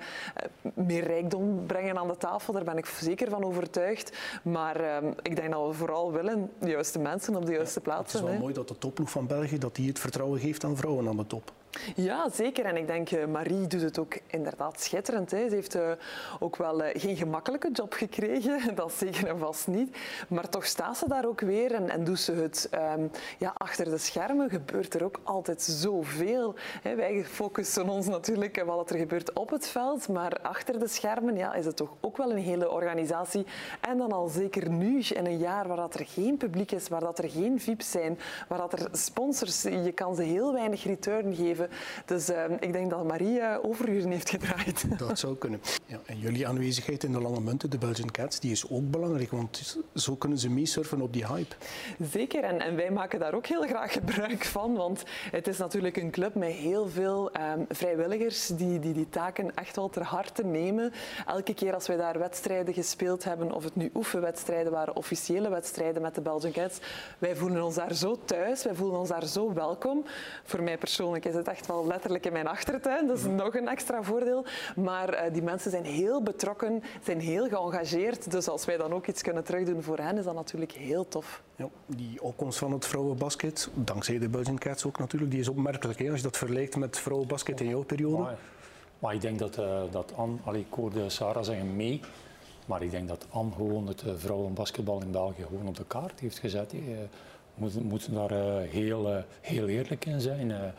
meer 0.75 1.05
rijkdom 1.05 1.67
brengen 1.67 1.99
aan 1.99 2.09
de 2.09 2.17
tafel. 2.17 2.53
Daar 2.53 2.65
ben 2.65 2.79
ik 2.79 2.87
zeker 2.87 3.31
van 3.31 3.45
overtuigd. 3.45 4.19
Maar 4.43 4.81
uh, 4.81 4.97
ik 5.23 5.37
denk 5.37 5.51
dat 5.51 5.67
we 5.67 5.73
vooral 5.73 6.13
willen 6.13 6.51
de 6.59 6.69
juiste 6.69 6.99
mensen 6.99 7.37
op 7.37 7.47
de 7.47 7.53
juiste 7.53 7.81
plaatsen. 7.81 8.05
Het 8.05 8.15
is 8.15 8.21
wel 8.21 8.33
hè. 8.33 8.39
mooi 8.39 8.55
dat 8.55 8.69
de 8.69 8.79
topploeg 8.79 9.11
van 9.11 9.27
België 9.27 9.59
dat 9.59 9.75
die 9.75 9.89
het 9.89 9.99
vertrouwen 9.99 10.41
geeft 10.41 10.65
aan 10.65 10.77
vrouwen 10.77 11.09
aan 11.09 11.17
de 11.17 11.27
top. 11.27 11.53
Ja, 11.95 12.29
zeker. 12.29 12.65
En 12.65 12.77
ik 12.77 12.87
denk, 12.87 13.11
uh, 13.11 13.27
Marie 13.27 13.67
doet 13.67 13.81
het 13.81 13.99
ook 13.99 14.19
inderdaad 14.27 14.81
schitterend. 14.81 15.31
Hè. 15.31 15.49
Ze 15.49 15.55
heeft 15.55 15.77
uh, 15.77 15.91
ook 16.39 16.57
wel 16.57 16.85
uh, 16.85 16.89
geen 16.93 17.17
gemakkelijke 17.17 17.71
job 17.73 17.93
gekregen, 17.93 18.61
dat 18.75 18.93
zeker 18.93 19.27
en 19.27 19.39
vast 19.39 19.67
niet. 19.67 19.97
Maar 20.29 20.49
toch 20.49 20.67
staat 20.67 20.97
ze 20.97 21.09
daar 21.09 21.27
ook 21.27 21.41
weer 21.41 21.75
en, 21.75 21.91
en 21.91 22.05
doet 22.05 22.21
ze 22.21 22.33
het 22.33 22.69
um, 22.97 23.11
ja, 23.39 23.53
achter 23.57 23.85
de 23.85 23.99
schermen. 23.99 24.51
Gebeurt 24.51 24.95
er 24.95 25.05
ook 25.05 25.21
altijd 25.23 25.63
zoveel. 25.63 26.55
Hè. 26.83 26.95
Wij 26.95 27.25
focussen 27.25 27.89
ons 27.89 28.07
natuurlijk 28.07 28.57
op 28.61 28.67
wat 28.67 28.91
er 28.91 28.99
gebeurt 28.99 29.33
op 29.33 29.51
het 29.51 29.69
veld, 29.69 30.09
maar 30.09 30.39
achter 30.43 30.79
de 30.79 30.89
schermen 30.89 31.37
ja, 31.37 31.55
is 31.55 31.65
het 31.65 31.77
toch 31.77 31.95
ook 32.01 32.17
wel 32.17 32.31
een 32.31 32.39
hele 32.39 32.71
organisatie. 32.71 33.47
En 33.81 33.99
dan 33.99 34.13
al 34.13 34.29
zeker 34.29 34.71
nu, 34.71 34.99
in 35.01 35.27
een 35.27 35.39
jaar 35.39 35.69
waar 35.69 35.77
dat 35.77 35.95
er 35.95 36.07
geen 36.07 36.37
publiek 36.37 36.73
is, 36.73 36.89
waar 36.89 37.01
dat 37.01 37.19
er 37.19 37.31
geen 37.31 37.61
VIP's 37.61 37.91
zijn, 37.91 38.19
waar 38.49 38.59
dat 38.59 38.73
er 38.73 38.89
sponsors, 38.93 39.63
je 39.63 39.93
kan 39.95 40.15
ze 40.15 40.23
heel 40.23 40.53
weinig 40.53 40.85
return 40.85 41.35
geven 41.35 41.60
dus 42.05 42.31
uh, 42.31 42.45
ik 42.61 42.73
denk 42.73 42.91
dat 42.91 43.05
Marie 43.05 43.39
uh, 43.39 43.57
overuren 43.63 44.11
heeft 44.11 44.31
gedraaid. 44.31 44.85
Dat 44.99 45.19
zou 45.19 45.37
kunnen. 45.37 45.61
Ja, 45.87 46.01
en 46.07 46.19
jullie 46.19 46.49
aanwezigheid 46.49 47.05
in 47.05 47.13
de 47.13 47.21
lange 47.21 47.41
munten, 47.41 47.71
de 47.71 47.79
Belgian 47.79 48.11
Cats, 48.11 48.41
die 48.41 48.51
is 48.51 48.71
ook 48.71 48.91
belangrijk, 48.91 49.31
want 49.31 49.79
zo 49.95 50.17
kunnen 50.17 50.39
ze 50.39 50.51
meesurfen 50.51 51.01
op 51.01 51.13
die 51.13 51.27
hype. 51.27 51.55
Zeker, 52.11 52.45
en, 52.45 52.61
en, 52.61 52.77
wij 52.77 52.91
maken 52.91 53.19
daar 53.19 53.35
ook 53.35 53.47
heel 53.47 53.63
graag 53.63 53.93
gebruik 53.93 54.45
van, 54.45 54.75
want 54.75 55.03
het 55.31 55.49
is 55.49 55.59
natuurlijk 55.59 55.97
een 55.97 56.11
club 56.11 56.35
met 56.35 56.51
heel 56.51 56.89
veel 56.89 57.31
um, 57.57 57.67
vrijwilligers 57.69 58.47
die, 58.47 58.79
die 58.79 58.93
die 58.93 59.09
taken 59.09 59.55
echt 59.55 59.77
wel 59.77 59.89
ter 59.89 60.03
harte 60.03 60.45
nemen. 60.45 60.93
Elke 61.27 61.55
keer 61.55 61.75
als 61.75 61.87
wij 61.87 61.97
daar 61.97 62.19
wedstrijden 62.19 62.75
gespeeld 62.75 63.25
hebben, 63.25 63.53
of 63.53 63.65
het 63.65 63.77
nu 63.77 63.91
oefenwedstrijden 63.95 64.73
waren, 64.73 64.97
officiële 64.97 65.49
wedstrijden 65.49 66.03
met 66.03 66.15
de 66.15 66.21
Belgian 66.21 66.53
Cats, 66.53 66.79
wij 67.19 67.37
voelen 67.37 67.65
ons 67.65 67.75
daar 67.75 67.95
zo 67.95 68.19
thuis, 68.25 68.65
wij 68.65 68.75
voelen 68.75 68.99
ons 68.99 69.09
daar 69.09 69.27
zo 69.27 69.53
welkom. 69.53 70.05
Voor 70.45 70.63
mij 70.63 70.79
persoonlijk 70.79 71.25
is 71.25 71.35
het 71.35 71.49
echt 71.51 71.67
wel 71.67 71.87
letterlijk 71.87 72.27
in 72.27 72.33
mijn 72.33 72.47
achtertuin. 72.47 73.07
Dat 73.07 73.19
is 73.19 73.25
nog 73.25 73.55
een 73.55 73.69
extra 73.69 74.03
voordeel. 74.03 74.45
Maar 74.77 75.33
die 75.33 75.43
mensen 75.43 75.71
zijn 75.71 75.85
heel 75.85 76.23
betrokken, 76.23 76.83
zijn 77.05 77.21
heel 77.21 77.49
geëngageerd. 77.49 78.31
Dus 78.31 78.49
als 78.49 78.65
wij 78.65 78.77
dan 78.77 78.93
ook 78.93 79.07
iets 79.07 79.23
kunnen 79.23 79.45
terugdoen 79.45 79.83
voor 79.83 79.99
hen, 79.99 80.19
is 80.19 80.25
dat 80.25 80.35
natuurlijk 80.35 80.73
heel 80.73 81.09
tof. 81.09 81.43
Ja, 81.57 81.69
die 81.87 82.23
opkomst 82.23 82.59
van 82.59 82.73
het 82.73 82.87
vrouwenbasket, 82.87 83.71
dankzij 83.75 84.19
de 84.19 84.29
Belgian 84.29 84.59
Cats 84.59 84.85
ook 84.85 84.99
natuurlijk, 84.99 85.31
die 85.31 85.41
is 85.41 85.49
opmerkelijk. 85.49 85.99
Hè? 85.99 86.09
Als 86.09 86.17
je 86.17 86.23
dat 86.23 86.37
vergelijkt 86.37 86.77
met 86.77 86.99
vrouwenbasket 86.99 87.61
in 87.61 87.69
jouw 87.69 87.83
periode. 87.83 88.37
Maar 88.99 89.15
ik 89.15 89.21
denk 89.21 89.39
dat, 89.39 89.59
uh, 89.59 89.83
dat 89.91 90.13
Anne, 90.17 90.37
allee, 90.45 90.61
ik 90.61 90.75
hoorde 90.75 91.09
Sarah 91.09 91.45
zeggen 91.45 91.77
mee, 91.77 92.01
maar 92.67 92.83
ik 92.83 92.91
denk 92.91 93.09
dat 93.09 93.27
Anne 93.31 93.53
gewoon 93.53 93.87
het 93.87 94.03
uh, 94.03 94.13
vrouwenbasketbal 94.17 95.01
in 95.01 95.11
België 95.11 95.43
gewoon 95.43 95.67
op 95.67 95.77
de 95.77 95.85
kaart 95.87 96.21
heeft 96.21 96.39
gezet. 96.39 96.73
We 96.73 97.09
moeten, 97.55 97.83
moeten 97.83 98.15
daar 98.15 98.33
uh, 98.33 98.71
heel, 98.71 99.25
heel 99.41 99.69
eerlijk 99.69 100.05
in 100.05 100.21
zijn. 100.21 100.75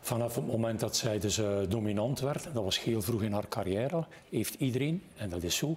Vanaf 0.00 0.34
het 0.34 0.46
moment 0.46 0.80
dat 0.80 0.96
zij 0.96 1.18
dus 1.18 1.40
dominant 1.68 2.20
werd, 2.20 2.44
dat 2.52 2.64
was 2.64 2.80
heel 2.82 3.02
vroeg 3.02 3.22
in 3.22 3.32
haar 3.32 3.48
carrière, 3.48 4.04
heeft 4.30 4.54
iedereen, 4.54 5.02
en 5.16 5.28
dat 5.28 5.42
is 5.42 5.56
zo, 5.56 5.76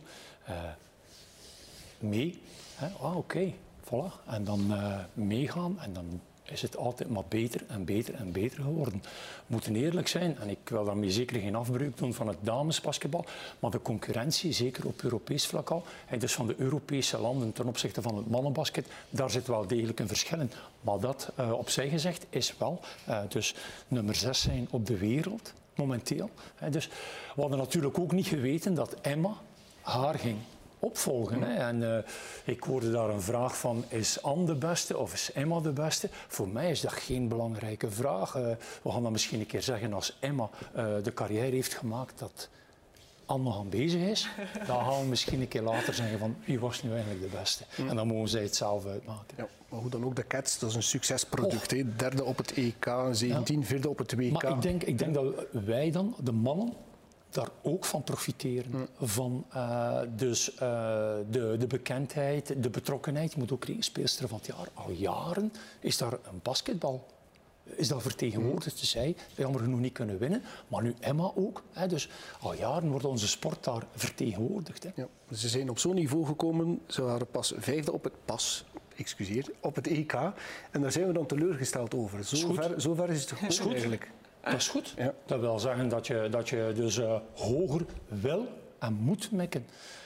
mee. 2.00 2.42
Ah, 2.80 3.16
oké, 3.16 3.18
okay, 3.18 3.56
voilà. 3.84 4.26
En 4.26 4.44
dan 4.44 4.74
meegaan 5.14 5.80
en 5.80 5.94
dan 5.94 6.22
is 6.52 6.62
het 6.62 6.78
altijd 6.78 7.10
maar 7.10 7.24
beter 7.28 7.62
en 7.68 7.86
beter 7.86 8.14
en 8.14 8.32
beter 8.32 8.64
geworden. 8.64 9.02
We 9.02 9.44
moeten 9.46 9.76
eerlijk 9.76 10.08
zijn, 10.08 10.38
en 10.38 10.50
ik 10.50 10.60
wil 10.64 10.86
daarmee 10.86 11.12
zeker 11.12 11.40
geen 11.40 11.56
afbreuk 11.56 11.98
doen 11.98 12.14
van 12.14 12.28
het 12.28 12.38
damesbasketbal, 12.42 13.26
maar 13.60 13.72
de 13.72 13.82
concurrentie, 13.82 14.52
zeker 14.54 14.88
op 14.88 15.02
Europees 15.02 15.46
vlak 15.46 15.70
al, 15.70 15.84
dus 16.18 16.34
van 16.34 16.48
de 16.48 16.56
Europese 16.58 17.18
landen 17.18 17.54
ten 17.54 17.68
opzichte 17.68 18.02
van 18.02 18.18
het 18.18 18.30
mannenbasket, 18.30 18.88
daar 19.10 19.30
zit 19.30 19.48
wel 19.48 19.68
degelijk 19.68 20.00
een 20.00 20.08
verschil 20.08 20.40
in. 20.40 20.52
Maar 20.82 21.00
dat 21.00 21.32
uh, 21.40 21.54
opzij 21.54 21.90
gezegd 21.90 22.26
is 22.30 22.54
wel 22.58 22.80
uh, 23.10 23.20
dus 23.28 23.56
nummer 23.88 24.16
6 24.16 24.42
zijn 24.42 24.68
op 24.70 24.86
de 24.86 24.98
wereld 24.98 25.54
momenteel. 25.76 26.30
Dus 26.70 26.88
we 27.36 27.42
hadden 27.42 27.58
natuurlijk 27.58 28.00
ook 28.00 28.12
niet 28.12 28.28
geweten 28.28 28.74
dat 28.74 28.96
Emma 29.02 29.34
haar 29.82 30.20
ging 30.20 30.38
opvolgen. 30.82 31.42
Hè. 31.42 31.54
En 31.54 31.82
uh, 31.82 31.98
ik 32.44 32.64
hoorde 32.64 32.92
daar 32.92 33.10
een 33.10 33.22
vraag 33.22 33.58
van, 33.58 33.84
is 33.88 34.22
Anne 34.22 34.46
de 34.46 34.56
beste 34.56 34.98
of 34.98 35.14
is 35.14 35.32
Emma 35.34 35.60
de 35.60 35.72
beste? 35.72 36.10
Voor 36.28 36.48
mij 36.48 36.72
is 36.72 36.82
dat 36.82 36.94
geen 36.94 37.28
belangrijke 37.28 37.92
vraag. 37.92 38.36
Uh, 38.36 38.48
we 38.82 38.92
gaan 38.92 39.04
dan 39.04 39.12
misschien 39.12 39.40
een 39.40 39.46
keer 39.46 39.62
zeggen 39.62 39.94
als 39.94 40.18
Emma 40.20 40.50
uh, 40.76 40.86
de 41.04 41.14
carrière 41.14 41.56
heeft 41.56 41.74
gemaakt 41.74 42.20
dat 42.20 42.50
Anne 43.26 43.44
nog 43.44 43.58
aan 43.58 43.70
bezig 43.70 44.02
is. 44.02 44.30
Dan 44.68 44.86
gaan 44.86 45.02
we 45.02 45.06
misschien 45.08 45.42
een 45.42 45.48
keer 45.48 45.62
later 45.62 45.94
zeggen 45.94 46.20
van 46.20 46.36
wie 46.46 46.60
was 46.60 46.84
nu 46.84 46.92
eigenlijk 46.92 47.22
de 47.22 47.38
beste. 47.38 47.64
En 47.88 47.96
dan 47.96 48.08
mogen 48.08 48.30
zij 48.30 48.42
het 48.42 48.56
zelf 48.56 48.86
uitmaken. 48.86 49.38
Ja, 49.38 49.48
maar 49.70 49.80
hoe 49.80 49.90
dan 49.90 50.06
ook, 50.06 50.16
de 50.16 50.28
Cats, 50.28 50.60
dat 50.60 50.70
is 50.70 50.76
een 50.76 50.84
succesproduct. 50.84 51.74
Oh. 51.74 51.86
Derde 51.98 52.24
op 52.24 52.38
het 52.38 52.54
EK, 52.54 52.92
17, 53.12 53.60
ja. 53.60 53.66
vierde 53.66 53.90
op 53.90 53.98
het 53.98 54.16
WK. 54.16 54.32
Maar 54.32 54.52
ik 54.52 54.62
denk, 54.62 54.84
ik 54.84 54.98
denk 54.98 55.14
dat 55.14 55.34
wij 55.52 55.92
dan, 55.92 56.16
de 56.24 56.32
mannen, 56.32 56.74
daar 57.34 57.50
ook 57.62 57.86
van 57.86 58.04
profiteren. 58.04 58.72
Mm. 58.72 58.88
Van 59.02 59.46
uh, 59.56 60.00
dus, 60.16 60.54
uh, 60.54 60.60
de, 61.30 61.56
de 61.60 61.68
bekendheid, 61.68 62.64
de 62.64 62.70
betrokkenheid. 62.70 63.34
Je 63.34 63.40
moet 63.40 63.52
ook 63.52 63.64
rekenen, 63.64 63.84
speelster 63.84 64.28
van 64.28 64.38
het 64.38 64.48
jaar. 64.48 64.68
Al 64.74 64.92
jaren 64.92 65.54
is 65.80 65.98
daar 65.98 66.14
een 66.14 66.40
basketbal. 66.42 67.06
Is 67.64 67.88
dat 67.88 68.02
vertegenwoordigd? 68.02 68.76
Mm. 68.76 68.84
Zij, 68.84 69.16
jammer 69.36 69.62
genoeg 69.62 69.80
niet 69.80 69.94
kunnen 69.94 70.18
winnen. 70.18 70.42
Maar 70.68 70.84
nu 70.84 70.94
Emma 71.00 71.32
ook. 71.36 71.64
Hè, 71.72 71.88
dus 71.88 72.10
al 72.40 72.54
jaren 72.54 72.90
wordt 72.90 73.06
onze 73.06 73.28
sport 73.28 73.64
daar 73.64 73.84
vertegenwoordigd. 73.96 74.84
Hè. 74.84 74.90
Ja, 74.96 75.08
ze 75.36 75.50
zijn 75.50 75.70
op 75.70 75.80
zo'n 75.80 75.96
niveau 75.96 76.26
gekomen. 76.26 76.82
Ze 76.88 77.02
waren 77.02 77.28
pas 77.28 77.54
vijfde 77.58 77.92
op 77.92 78.04
het 78.04 78.14
pas 78.26 78.66
excuseer, 78.96 79.46
op 79.60 79.76
het 79.76 79.88
EK. 79.88 80.14
En 80.72 80.82
daar 80.82 80.92
zijn 80.92 81.08
we 81.08 81.14
dan 81.14 81.26
teleurgesteld 81.26 81.96
over. 81.96 82.24
Zo, 82.24 82.54
ver, 82.54 82.82
zo 82.82 82.94
ver, 82.94 83.10
is 83.10 83.22
het 83.22 83.32
gekomen 83.32 83.74
eigenlijk. 83.74 84.12
Dat 84.44 84.54
is 84.54 84.68
goed. 84.68 84.94
Ja. 84.98 85.14
Dat 85.26 85.40
wil 85.40 85.60
zeggen 85.60 85.90
dat 85.90 86.08
je, 86.08 86.28
dat 86.32 86.50
je 86.50 86.72
dus 86.76 86.98
uh, 86.98 87.20
hoger 87.36 87.86
wil 88.08 88.48
en 88.80 88.94
moet 88.94 89.32
mekken. 89.32 89.66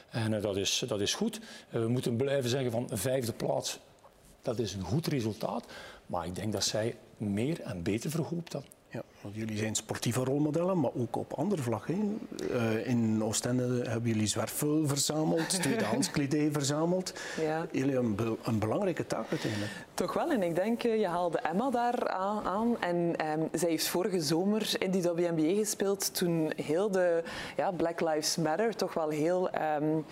En 0.10 0.32
uh, 0.32 0.42
dat, 0.42 0.58
is, 0.58 0.84
dat 0.88 1.02
is 1.02 1.14
goed. 1.14 1.40
Uh, 1.40 1.82
we 1.82 1.88
moeten 1.88 2.16
blijven 2.16 2.50
zeggen 2.50 2.72
van 2.72 2.90
vijfde 2.94 3.34
plaats. 3.34 3.80
Dat 4.42 4.60
is 4.60 4.74
een 4.74 4.84
goed 4.84 5.08
resultaat. 5.08 5.66
Maar 6.06 6.26
ik 6.26 6.36
denk 6.36 6.54
dat 6.54 6.64
zij 6.64 6.96
meer 7.18 7.62
en 7.62 7.84
beter 7.84 8.10
verhoopt 8.10 8.52
dan. 8.52 8.64
Want 9.26 9.38
jullie 9.38 9.58
zijn 9.58 9.76
sportieve 9.76 10.24
rolmodellen, 10.24 10.80
maar 10.80 10.92
ook 10.96 11.16
op 11.16 11.34
andere 11.34 11.62
vlakken. 11.62 12.20
Uh, 12.52 12.88
in 12.88 13.24
Oostende 13.24 13.90
hebben 13.90 14.10
jullie 14.10 14.28
zwerfvuil 14.28 14.88
verzameld, 14.88 15.50
tweedehands 15.62 16.12
kledij 16.12 16.50
verzameld. 16.52 17.14
Ja. 17.42 17.68
Jullie 17.72 17.96
een, 17.96 18.16
be 18.16 18.38
een 18.44 18.60
belangrijke 18.60 19.08
taak 19.08 19.26
uiteindelijk. 19.30 19.72
Toch 19.94 20.14
wel, 20.14 20.32
en 20.32 20.44
ik 20.44 20.56
denk, 20.56 20.84
eh, 20.84 21.00
je 21.00 21.08
haalde 21.08 21.40
Emma 21.40 21.70
daar 21.70 22.10
aan. 22.10 22.82
En 22.82 22.96
um, 23.40 23.50
zij 23.52 23.70
heeft 23.70 23.88
vorige 23.88 24.22
zomer 24.22 24.74
in 24.80 24.92
die 24.92 25.02
WNBA 25.02 25.56
gespeeld 25.56 26.16
toen 26.16 26.52
heel 26.56 26.92
de 26.92 27.24
ja, 27.58 27.72
Black 27.72 28.02
Lives 28.02 28.36
Matter 28.36 28.76
toch 28.76 28.94
wel 28.94 29.10
heel... 29.10 29.50
Um, 29.82 30.06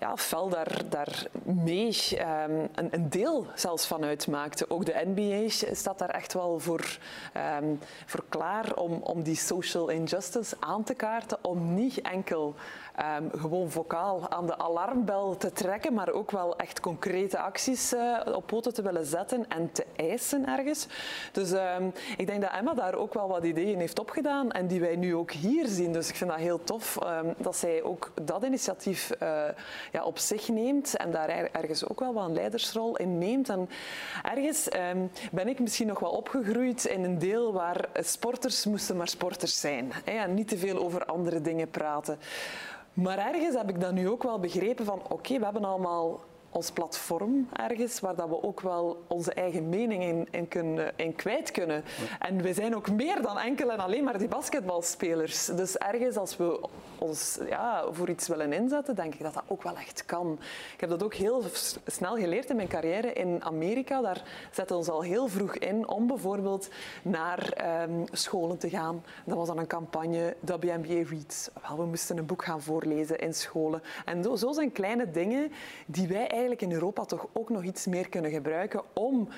ja, 0.00 0.16
fel 0.16 0.48
daar, 0.48 0.82
daar 0.88 1.26
mee 1.42 1.96
um, 2.12 2.68
een, 2.74 2.88
een, 2.90 3.10
deel 3.10 3.46
zelfs 3.54 3.86
van 3.86 4.04
uitmaakte. 4.04 4.70
Ook 4.70 4.84
de 4.84 5.02
NBA 5.14 5.48
staat 5.74 5.98
daar 5.98 6.10
echt 6.10 6.32
wel 6.32 6.58
voor, 6.58 6.98
um, 7.60 7.78
voor 8.06 8.24
klaar 8.28 8.74
om, 8.74 8.92
om 8.92 9.22
die 9.22 9.36
social 9.36 9.88
injustice 9.88 10.56
aan 10.60 10.84
te 10.84 10.94
kaarten, 10.94 11.38
om 11.42 11.74
niet 11.74 12.00
enkel 12.00 12.54
um, 12.98 13.30
gewoon 13.40 13.70
vocaal 13.70 14.30
aan 14.30 14.46
de 14.46 14.58
alarmbel 14.58 15.36
te 15.36 15.52
trekken, 15.52 15.94
maar 15.94 16.10
ook 16.10 16.30
wel 16.30 16.56
echt 16.56 16.80
concrete 16.80 17.38
acties 17.38 17.92
uh, 17.92 18.20
op 18.34 18.46
poten 18.46 18.74
te 18.74 18.82
willen 18.82 19.06
zetten 19.06 19.48
en 19.48 19.72
te 19.72 19.86
eisen 19.96 20.46
ergens. 20.46 20.86
Dus 21.32 21.50
um, 21.50 21.92
ik 22.16 22.26
denk 22.26 22.42
dat 22.42 22.50
Emma 22.52 22.74
daar 22.74 22.94
ook 22.94 23.14
wel 23.14 23.28
wat 23.28 23.44
ideeën 23.44 23.78
heeft 23.78 23.98
opgedaan 23.98 24.52
en 24.52 24.66
die 24.66 24.80
wij 24.80 24.96
nu 24.96 25.14
ook 25.14 25.30
hier 25.30 25.66
zien. 25.66 25.92
Dus 25.92 26.08
ik 26.08 26.14
vind 26.14 26.30
dat 26.30 26.38
heel 26.38 26.64
tof 26.64 26.98
um, 27.02 27.34
dat 27.36 27.56
zij 27.56 27.82
ook 27.82 28.12
dat 28.22 28.44
initiatief 28.44 29.10
uh, 29.22 29.42
ja, 29.92 30.04
op 30.04 30.18
zich 30.18 30.48
neemt 30.48 30.96
en 30.96 31.10
daar 31.10 31.28
ergens 31.28 31.88
ook 31.88 32.00
wel 32.00 32.12
wat 32.12 32.24
een 32.24 32.34
leidersrol 32.34 32.96
in 32.96 33.18
neemt. 33.18 33.48
En 33.48 33.68
ergens 34.22 34.68
ben 35.32 35.48
ik 35.48 35.58
misschien 35.58 35.86
nog 35.86 35.98
wel 35.98 36.10
opgegroeid 36.10 36.84
in 36.84 37.04
een 37.04 37.18
deel 37.18 37.52
waar 37.52 37.88
sporters 37.94 38.66
moesten 38.66 38.96
maar 38.96 39.08
sporters 39.08 39.60
zijn 39.60 39.92
hè, 40.04 40.12
en 40.12 40.34
niet 40.34 40.48
te 40.48 40.58
veel 40.58 40.78
over 40.78 41.04
andere 41.04 41.40
dingen 41.40 41.70
praten. 41.70 42.18
Maar 42.92 43.18
ergens 43.18 43.56
heb 43.56 43.68
ik 43.68 43.80
dat 43.80 43.92
nu 43.92 44.08
ook 44.08 44.22
wel 44.22 44.40
begrepen 44.40 44.84
van 44.84 45.02
oké, 45.08 45.38
we 45.38 45.44
hebben 45.44 45.64
allemaal 45.64 46.20
ons 46.50 46.70
platform 46.70 47.48
ergens 47.52 48.00
waar 48.00 48.14
dat 48.14 48.28
we 48.28 48.42
ook 48.42 48.60
wel 48.60 49.04
onze 49.06 49.32
eigen 49.32 49.68
mening 49.68 50.02
in, 50.02 50.28
in, 50.30 50.48
kunnen, 50.48 50.94
kwijt 51.16 51.50
kunnen. 51.50 51.84
En 52.18 52.42
we 52.42 52.54
zijn 52.54 52.76
ook 52.76 52.90
meer 52.90 53.22
dan 53.22 53.38
enkel 53.38 53.70
en 53.70 53.78
alleen 53.78 54.04
maar 54.04 54.18
die 54.18 54.28
basketbalspelers. 54.28 55.46
Dus 55.46 55.76
ergens 55.76 56.16
als 56.16 56.36
we 56.36 56.68
ons 56.98 57.38
ja, 57.48 57.84
voor 57.90 58.08
iets 58.08 58.28
willen 58.28 58.52
inzetten, 58.52 58.94
denk 58.94 59.14
ik 59.14 59.22
dat 59.22 59.34
dat 59.34 59.42
ook 59.46 59.62
wel 59.62 59.76
echt 59.76 60.04
kan. 60.04 60.38
Ik 60.74 60.80
heb 60.80 60.90
dat 60.90 61.02
ook 61.02 61.14
heel 61.14 61.42
snel 61.86 62.16
geleerd 62.16 62.50
in 62.50 62.56
mijn 62.56 62.68
carrière 62.68 63.12
in 63.12 63.44
Amerika. 63.44 64.00
Daar 64.00 64.22
zetten 64.52 64.66
we 64.66 64.82
ons 64.82 64.88
al 64.90 65.02
heel 65.02 65.28
vroeg 65.28 65.56
in 65.56 65.88
om 65.88 66.06
bijvoorbeeld 66.06 66.68
naar 67.02 67.52
um, 67.82 68.04
scholen 68.12 68.58
te 68.58 68.68
gaan. 68.68 69.04
Dat 69.24 69.36
was 69.36 69.46
dan 69.46 69.58
een 69.58 69.66
campagne, 69.66 70.36
WNBA 70.40 71.08
Reads. 71.08 71.50
Wel, 71.68 71.76
we 71.76 71.84
moesten 71.84 72.18
een 72.18 72.26
boek 72.26 72.44
gaan 72.44 72.62
voorlezen 72.62 73.18
in 73.18 73.34
scholen. 73.34 73.82
En 74.04 74.38
zo 74.38 74.52
zijn 74.52 74.72
kleine 74.72 75.10
dingen 75.10 75.52
die 75.86 76.08
wij 76.08 76.16
eigenlijk 76.16 76.39
in 76.40 76.72
Europa 76.72 77.04
toch 77.04 77.26
ook 77.32 77.48
nog 77.48 77.62
iets 77.62 77.86
meer 77.86 78.08
kunnen 78.08 78.30
gebruiken 78.30 78.82
om 78.92 79.28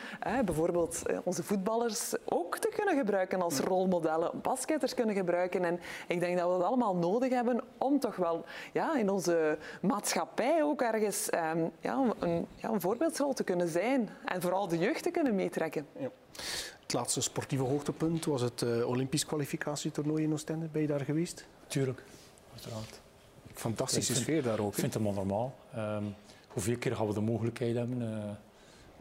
bijvoorbeeld 0.45 1.07
eh, 1.07 1.19
onze 1.25 1.43
voetballers 1.43 2.15
ook 2.25 2.59
te 2.59 2.71
kunnen 2.75 2.97
gebruiken 2.97 3.43
als 3.43 3.59
rolmodellen, 3.59 4.41
basketters 4.43 4.95
kunnen 4.95 5.15
gebruiken. 5.15 5.65
En 5.65 5.81
ik 6.09 6.21
denk 6.21 6.39
dat 6.39 6.53
we 6.53 6.59
dat 6.59 6.67
allemaal 6.67 6.97
nodig 6.97 7.33
hebben 7.33 7.61
om 7.79 8.01
toch 8.01 8.17
wel 8.17 8.45
ja, 8.73 8.97
in 8.97 9.11
onze 9.11 9.59
maatschappij 9.81 10.63
ook 10.63 10.83
ergens 10.83 11.29
um, 11.35 11.71
ja, 11.81 12.05
een, 12.19 12.47
ja, 12.55 12.69
een 12.69 12.81
voorbeeldsrol 12.81 13.33
te 13.33 13.45
kunnen 13.45 13.69
zijn 13.69 14.09
en 14.25 14.41
vooral 14.41 14.69
de 14.69 14.79
jeugd 14.79 15.03
te 15.03 15.11
kunnen 15.11 15.35
meetrekken. 15.35 15.87
Ja. 15.99 16.09
Het 16.83 16.93
laatste 16.93 17.21
sportieve 17.21 17.65
hoogtepunt 17.65 18.25
was 18.25 18.41
het 18.41 18.61
uh, 18.61 18.89
Olympisch 18.89 19.27
kwalificatietoernooi 19.27 20.23
in 20.23 20.33
Oostende. 20.33 20.67
Ben 20.67 20.83
je 20.83 20.89
daar 20.89 21.01
geweest? 21.01 21.47
Tuurlijk, 21.67 22.03
uiteraard. 22.53 23.01
Fantastische 23.55 24.15
sfeer 24.15 24.43
daar 24.43 24.59
ook. 24.59 24.73
Ik 24.73 24.79
vind 24.79 24.95
het 24.95 25.03
wel 25.03 25.13
normaal. 25.13 25.55
Um, 25.77 26.15
hoeveel 26.53 26.77
keer 26.77 26.97
gaan 26.97 27.07
we 27.07 27.15
de 27.15 27.21
mogelijkheid 27.21 27.77
hebben 27.77 28.03
uh, 28.03 28.31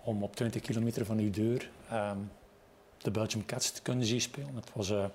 om 0.03 0.23
op 0.23 0.35
20 0.35 0.61
kilometer 0.61 1.05
van 1.05 1.17
uw 1.17 1.31
deur 1.31 1.69
um, 1.93 2.31
de 2.97 3.11
Belgium 3.11 3.45
Cats 3.45 3.71
te 3.71 3.81
kunnen 3.81 4.05
zien 4.05 4.21
spelen. 4.21 4.55
Het 4.55 4.69
was, 4.73 4.89
uh, 4.89 5.05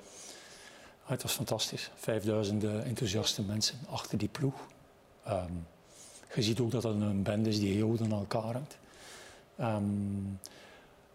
het 1.05 1.22
was 1.22 1.33
fantastisch. 1.33 1.90
5000 1.94 2.64
enthousiaste 2.64 3.42
mensen 3.42 3.79
achter 3.90 4.18
die 4.18 4.29
ploeg. 4.29 4.55
Um, 5.29 5.66
je 6.35 6.42
ziet 6.42 6.61
ook 6.61 6.70
dat 6.70 6.83
het 6.83 7.01
een 7.01 7.22
band 7.22 7.46
is 7.46 7.59
die 7.59 7.75
heel 7.75 7.96
aan 8.03 8.12
elkaar 8.12 8.53
hangt. 8.53 8.79
Um, 9.61 10.38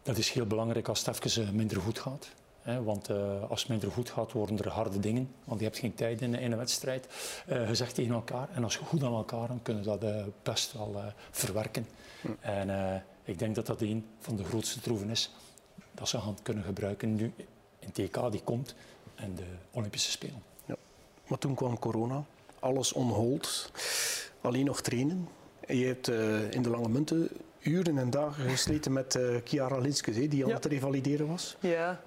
dat 0.04 0.18
is 0.18 0.30
heel 0.30 0.46
belangrijk 0.46 0.88
als 0.88 1.06
het 1.06 1.26
even 1.26 1.56
minder 1.56 1.82
goed 1.82 2.00
gaat. 2.00 2.30
Hè, 2.62 2.84
want 2.84 3.10
uh, 3.10 3.50
als 3.50 3.60
het 3.60 3.70
minder 3.70 3.92
goed 3.92 4.10
gaat, 4.10 4.32
worden 4.32 4.58
er 4.58 4.70
harde 4.70 5.00
dingen. 5.00 5.32
Want 5.44 5.60
je 5.60 5.66
hebt 5.66 5.80
geen 5.80 5.94
tijd 5.94 6.22
in, 6.22 6.36
in 6.36 6.52
een 6.52 6.58
wedstrijd. 6.58 7.08
Uh, 7.50 7.68
gezegd 7.68 7.96
tegen 7.96 8.14
elkaar. 8.14 8.50
En 8.54 8.64
als 8.64 8.74
je 8.74 8.86
goed 8.86 9.04
aan 9.04 9.14
elkaar 9.14 9.48
dan 9.48 9.62
kunnen 9.62 9.84
dat 9.84 10.04
uh, 10.04 10.24
best 10.44 10.74
wel 10.74 11.02
verwerken. 11.32 11.88
Hm. 12.22 12.28
En 12.40 13.04
ik 13.24 13.40
denk 13.40 13.56
dat 13.56 13.66
dat 13.66 13.82
een 13.82 14.06
van 14.20 14.36
de 14.36 14.44
grootste 14.44 14.80
troeven 14.80 15.10
is 15.10 15.32
dat 15.92 16.10
ze 16.10 16.20
gaan 16.20 16.38
kunnen 16.44 16.64
gebruiken 16.64 17.16
nu 17.16 17.34
een 17.80 17.92
TK 17.92 18.32
die 18.32 18.42
komt 18.44 18.76
en 19.16 19.36
de 19.36 19.46
Olympische 19.72 20.12
Spelen. 20.12 20.44
Ja. 20.66 20.76
Maar 21.28 21.38
toen 21.38 21.56
kwam 21.56 21.80
corona, 21.80 22.24
alles 22.60 22.94
on 22.94 23.10
hold, 23.10 23.72
alleen 24.42 24.66
nog 24.66 24.82
trainen. 24.82 25.28
Je 25.68 25.86
hebt 25.86 26.10
uh, 26.10 26.52
in 26.52 26.62
de 26.62 26.70
Lange 26.70 26.90
Munten 26.90 27.30
uren 27.60 27.98
en 27.98 28.10
dagen 28.10 28.50
gesleten 28.50 28.94
met 28.94 29.16
uh, 29.16 29.38
Chiara 29.44 29.78
Linskes, 29.78 30.16
die 30.16 30.44
aan 30.44 30.50
ja. 30.50 30.56
het 30.56 30.66
revalideren 30.66 31.28
was. 31.28 31.56
Ja. 31.60 32.02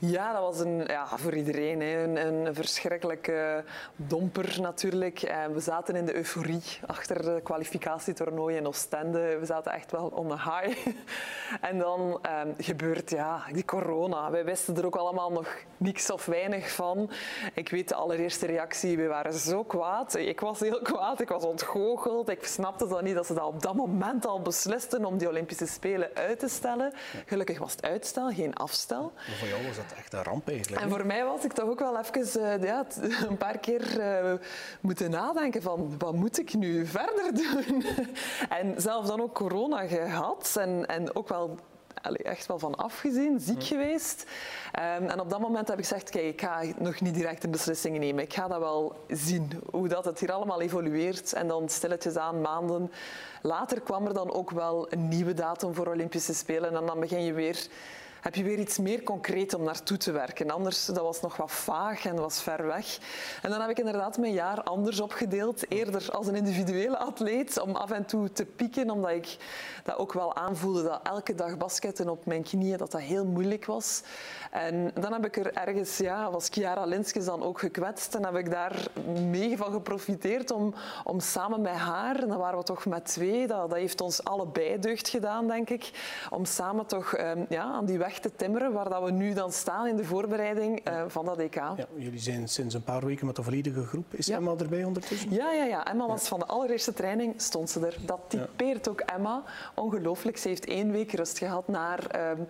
Ja, 0.00 0.32
dat 0.32 0.42
was 0.42 0.60
een, 0.60 0.84
ja, 0.86 1.06
voor 1.18 1.34
iedereen. 1.34 1.80
Een, 1.80 2.26
een 2.26 2.54
verschrikkelijke 2.54 3.64
domper 3.96 4.60
natuurlijk. 4.60 5.22
En 5.22 5.52
we 5.52 5.60
zaten 5.60 5.96
in 5.96 6.06
de 6.06 6.14
euforie 6.14 6.62
achter 6.86 7.22
de 7.22 7.40
kwalificatietoernooi 7.42 8.56
in 8.56 8.66
Oostende. 8.66 9.38
We 9.38 9.46
zaten 9.46 9.72
echt 9.72 9.90
wel 9.90 10.06
on 10.06 10.32
a 10.32 10.36
high. 10.36 10.86
En 11.60 11.78
dan 11.78 12.00
um, 12.44 12.54
gebeurt 12.58 13.10
ja, 13.10 13.42
die 13.52 13.64
corona. 13.64 14.30
Wij 14.30 14.44
wisten 14.44 14.76
er 14.76 14.86
ook 14.86 14.96
allemaal 14.96 15.32
nog 15.32 15.56
niks 15.76 16.10
of 16.10 16.24
weinig 16.24 16.70
van. 16.70 17.10
Ik 17.54 17.68
weet 17.68 17.88
de 17.88 17.94
allereerste 17.94 18.46
reactie, 18.46 18.96
we 18.96 19.06
waren 19.06 19.32
zo 19.32 19.64
kwaad. 19.64 20.14
Ik 20.14 20.40
was 20.40 20.60
heel 20.60 20.82
kwaad, 20.82 21.20
ik 21.20 21.28
was 21.28 21.44
ontgoocheld. 21.44 22.28
Ik 22.28 22.44
snapte 22.44 22.88
dan 22.88 23.04
niet 23.04 23.14
dat 23.14 23.26
ze 23.26 23.34
dat 23.34 23.44
op 23.44 23.62
dat 23.62 23.74
moment 23.74 24.26
al 24.26 24.42
beslisten 24.42 25.04
om 25.04 25.18
die 25.18 25.28
Olympische 25.28 25.66
Spelen 25.66 26.10
uit 26.14 26.38
te 26.38 26.48
stellen. 26.48 26.92
Gelukkig 27.26 27.58
was 27.58 27.72
het 27.72 27.82
uitstel, 27.82 28.30
geen 28.30 28.54
afstel 28.54 29.12
was 29.66 29.76
dat 29.76 29.94
echt 29.96 30.12
een 30.12 30.22
ramp 30.22 30.48
eigenlijk. 30.48 30.82
En 30.82 30.90
voor 30.90 31.06
mij 31.06 31.24
was 31.24 31.44
ik 31.44 31.52
toch 31.52 31.68
ook 31.68 31.78
wel 31.78 31.98
even 31.98 32.42
uh, 32.42 32.64
ja, 32.64 32.86
een 33.28 33.36
paar 33.36 33.58
keer 33.58 33.98
uh, 33.98 34.32
moeten 34.80 35.10
nadenken 35.10 35.62
van 35.62 35.94
wat 35.98 36.14
moet 36.14 36.38
ik 36.38 36.54
nu 36.54 36.86
verder 36.86 37.34
doen? 37.34 37.84
en 38.58 38.80
zelf 38.80 39.06
dan 39.06 39.20
ook 39.20 39.34
corona 39.34 39.86
gehad 39.86 40.56
en, 40.58 40.86
en 40.86 41.16
ook 41.16 41.28
wel 41.28 41.58
echt 42.12 42.46
wel 42.46 42.58
van 42.58 42.74
afgezien, 42.74 43.40
ziek 43.40 43.64
geweest. 43.64 44.24
Um, 45.00 45.08
en 45.08 45.20
op 45.20 45.30
dat 45.30 45.40
moment 45.40 45.68
heb 45.68 45.78
ik 45.78 45.86
gezegd, 45.86 46.10
kijk, 46.10 46.24
ik 46.24 46.40
ga 46.40 46.62
nog 46.78 47.00
niet 47.00 47.14
direct 47.14 47.44
een 47.44 47.50
beslissing 47.50 47.98
nemen. 47.98 48.24
Ik 48.24 48.34
ga 48.34 48.48
dat 48.48 48.58
wel 48.58 48.96
zien, 49.08 49.62
hoe 49.70 49.88
dat 49.88 50.04
het 50.04 50.20
hier 50.20 50.32
allemaal 50.32 50.60
evolueert. 50.60 51.32
En 51.32 51.48
dan 51.48 51.68
stilletjes 51.68 52.16
aan, 52.16 52.40
maanden 52.40 52.92
later 53.42 53.80
kwam 53.80 54.06
er 54.06 54.14
dan 54.14 54.32
ook 54.32 54.50
wel 54.50 54.92
een 54.92 55.08
nieuwe 55.08 55.34
datum 55.34 55.74
voor 55.74 55.86
Olympische 55.86 56.34
Spelen. 56.34 56.76
En 56.76 56.86
dan 56.86 57.00
begin 57.00 57.24
je 57.24 57.32
weer 57.32 57.66
heb 58.26 58.34
je 58.34 58.42
weer 58.42 58.58
iets 58.58 58.78
meer 58.78 59.02
concreet 59.02 59.54
om 59.54 59.62
naartoe 59.62 59.96
te 59.96 60.12
werken. 60.12 60.50
Anders, 60.50 60.84
dat 60.84 61.02
was 61.02 61.20
nog 61.20 61.36
wat 61.36 61.50
vaag 61.50 62.06
en 62.06 62.16
was 62.16 62.42
ver 62.42 62.66
weg. 62.66 62.98
En 63.42 63.50
dan 63.50 63.60
heb 63.60 63.70
ik 63.70 63.78
inderdaad 63.78 64.18
mijn 64.18 64.32
jaar 64.32 64.62
anders 64.62 65.00
opgedeeld. 65.00 65.70
Eerder 65.70 66.12
als 66.12 66.26
een 66.26 66.34
individuele 66.34 66.98
atleet, 66.98 67.60
om 67.60 67.76
af 67.76 67.90
en 67.90 68.04
toe 68.04 68.32
te 68.32 68.44
pieken, 68.44 68.90
omdat 68.90 69.10
ik 69.10 69.36
dat 69.84 69.98
ook 69.98 70.12
wel 70.12 70.36
aanvoelde 70.36 70.82
dat 70.82 71.00
elke 71.02 71.34
dag 71.34 71.56
basketten 71.56 72.08
op 72.08 72.26
mijn 72.26 72.42
knieën, 72.42 72.78
dat 72.78 72.90
dat 72.90 73.00
heel 73.00 73.24
moeilijk 73.26 73.64
was. 73.64 74.02
En 74.50 74.90
dan 74.94 75.12
heb 75.12 75.24
ik 75.24 75.36
er 75.36 75.52
ergens, 75.52 75.96
ja, 75.96 76.30
was 76.30 76.48
Chiara 76.48 76.84
Linskes 76.84 77.24
dan 77.24 77.42
ook 77.42 77.60
gekwetst 77.60 78.14
en 78.14 78.24
heb 78.24 78.36
ik 78.36 78.50
daar 78.50 78.86
mee 79.30 79.56
van 79.56 79.72
geprofiteerd 79.72 80.50
om, 80.50 80.74
om 81.04 81.20
samen 81.20 81.60
met 81.60 81.74
haar, 81.74 82.22
en 82.22 82.28
dan 82.28 82.38
waren 82.38 82.58
we 82.58 82.64
toch 82.64 82.86
met 82.86 83.04
twee, 83.04 83.46
dat, 83.46 83.70
dat 83.70 83.78
heeft 83.78 84.00
ons 84.00 84.24
allebei 84.24 84.78
deugd 84.78 85.08
gedaan, 85.08 85.46
denk 85.46 85.70
ik, 85.70 85.90
om 86.30 86.44
samen 86.44 86.86
toch 86.86 87.18
um, 87.18 87.46
ja, 87.48 87.62
aan 87.62 87.84
die 87.84 87.98
weg 87.98 88.14
te 88.18 88.30
timmeren 88.36 88.72
waar 88.72 88.88
dat 88.88 89.02
we 89.02 89.10
nu 89.10 89.32
dan 89.32 89.52
staan 89.52 89.86
in 89.86 89.96
de 89.96 90.04
voorbereiding 90.04 90.88
uh, 90.88 91.02
van 91.06 91.24
dat 91.24 91.38
EK. 91.38 91.54
Ja, 91.54 91.76
jullie 91.96 92.20
zijn 92.20 92.48
sinds 92.48 92.74
een 92.74 92.82
paar 92.82 93.06
weken 93.06 93.26
met 93.26 93.36
de 93.36 93.42
volledige 93.42 93.84
groep. 93.84 94.14
Is 94.14 94.28
Emma 94.28 94.54
erbij 94.58 94.84
ondertussen? 94.84 95.32
Ja, 95.32 95.52
ja, 95.52 95.64
ja. 95.64 95.86
Emma 95.86 96.06
was 96.06 96.28
van 96.28 96.38
de 96.38 96.46
allereerste 96.46 96.92
training, 96.92 97.34
stond 97.36 97.70
ze 97.70 97.86
er. 97.86 97.96
Dat 98.06 98.20
typeert 98.28 98.88
ook 98.88 99.00
Emma. 99.00 99.42
Ongelooflijk. 99.74 100.36
Ze 100.36 100.48
heeft 100.48 100.66
één 100.66 100.90
week 100.90 101.12
rust 101.12 101.38
gehad 101.38 101.68
naar... 101.68 102.00
Uh, 102.16 102.44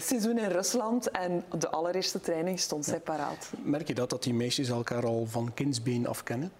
seizoen 0.00 0.38
in 0.38 0.48
Rusland 0.48 1.10
en 1.10 1.44
de 1.58 1.70
allereerste 1.70 2.20
training 2.20 2.60
stond 2.60 2.84
zij 2.84 3.00
paraat. 3.00 3.50
Merk 3.62 3.86
je 3.86 3.94
dat, 3.94 4.10
dat 4.10 4.22
die 4.22 4.34
meisjes 4.34 4.68
elkaar 4.68 5.06
al 5.06 5.26
van 5.26 5.54
kindsbeen 5.54 6.06
afkennen? 6.06 6.52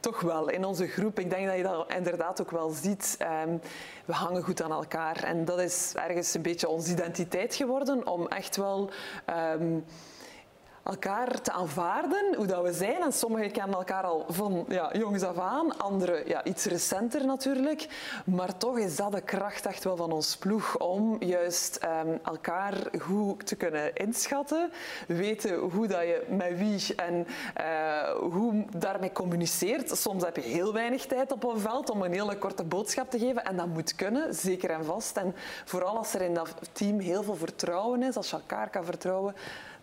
Toch 0.00 0.20
wel, 0.20 0.48
in 0.48 0.64
onze 0.64 0.86
groep. 0.86 1.18
Ik 1.18 1.30
denk 1.30 1.46
dat 1.46 1.56
je 1.56 1.62
dat 1.62 1.92
inderdaad 1.96 2.40
ook 2.40 2.50
wel 2.50 2.70
ziet. 2.70 3.16
Um, 3.46 3.60
we 4.04 4.12
hangen 4.12 4.42
goed 4.42 4.62
aan 4.62 4.72
elkaar 4.72 5.22
en 5.22 5.44
dat 5.44 5.60
is 5.60 5.92
ergens 5.94 6.34
een 6.34 6.42
beetje 6.42 6.68
onze 6.68 6.90
identiteit 6.90 7.54
geworden 7.54 8.06
om 8.06 8.28
echt 8.28 8.56
wel... 8.56 8.90
Um, 9.60 9.84
elkaar 10.82 11.40
te 11.40 11.52
aanvaarden, 11.52 12.34
hoe 12.36 12.46
dat 12.46 12.62
we 12.62 12.72
zijn. 12.72 13.02
En 13.02 13.12
sommigen 13.12 13.50
kennen 13.50 13.76
elkaar 13.76 14.04
al 14.04 14.24
van 14.28 14.64
ja, 14.68 14.90
jongs 14.92 15.22
af 15.22 15.38
aan, 15.38 15.78
anderen 15.78 16.28
ja, 16.28 16.44
iets 16.44 16.64
recenter 16.64 17.26
natuurlijk. 17.26 17.86
Maar 18.24 18.56
toch 18.56 18.78
is 18.78 18.96
dat 18.96 19.12
de 19.12 19.20
kracht 19.20 19.66
echt 19.66 19.84
wel 19.84 19.96
van 19.96 20.12
ons 20.12 20.36
ploeg 20.36 20.78
om 20.78 21.16
juist 21.22 21.78
um, 21.84 22.18
elkaar 22.24 22.74
goed 22.98 23.46
te 23.46 23.56
kunnen 23.56 23.94
inschatten, 23.94 24.70
weten 25.06 25.58
hoe 25.58 25.86
dat 25.86 26.00
je 26.00 26.26
met 26.28 26.58
wie 26.58 26.94
en 26.96 27.26
uh, 27.60 28.10
hoe 28.32 28.64
daarmee 28.76 29.12
communiceert. 29.12 29.98
Soms 29.98 30.24
heb 30.24 30.36
je 30.36 30.42
heel 30.42 30.72
weinig 30.72 31.06
tijd 31.06 31.32
op 31.32 31.44
een 31.44 31.60
veld 31.60 31.90
om 31.90 32.02
een 32.02 32.12
hele 32.12 32.38
korte 32.38 32.64
boodschap 32.64 33.10
te 33.10 33.18
geven 33.18 33.44
en 33.44 33.56
dat 33.56 33.66
moet 33.66 33.94
kunnen, 33.94 34.34
zeker 34.34 34.70
en 34.70 34.84
vast. 34.84 35.16
En 35.16 35.34
vooral 35.64 35.96
als 35.96 36.14
er 36.14 36.22
in 36.22 36.34
dat 36.34 36.54
team 36.72 36.98
heel 36.98 37.22
veel 37.22 37.36
vertrouwen 37.36 38.02
is, 38.02 38.16
als 38.16 38.30
je 38.30 38.36
elkaar 38.36 38.70
kan 38.70 38.84
vertrouwen, 38.84 39.34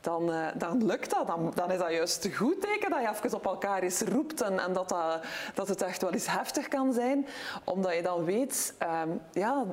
dan, 0.07 0.29
uh, 0.29 0.47
dan 0.55 0.85
lukt 0.85 1.09
dat. 1.09 1.27
Dan, 1.27 1.51
dan, 1.55 1.71
is 1.71 1.77
dat 1.77 1.91
juist 1.91 2.25
een 2.25 2.35
goed 2.35 2.61
teken 2.61 2.89
dat 2.89 3.01
je 3.01 3.09
even 3.09 3.37
op 3.37 3.45
elkaar 3.45 3.81
eens 3.81 4.01
roept 4.01 4.41
en, 4.41 4.59
en 4.59 4.73
dat, 4.73 4.89
dat, 4.89 5.23
dat, 5.53 5.67
het 5.67 5.81
echt 5.81 6.01
wel 6.01 6.11
eens 6.11 6.27
heftig 6.27 6.67
kan 6.67 6.93
zijn. 6.93 7.27
Omdat 7.63 7.95
je 7.95 8.01
dan 8.01 8.23
weet 8.23 8.73
um, 9.03 9.21
ja, 9.31 9.65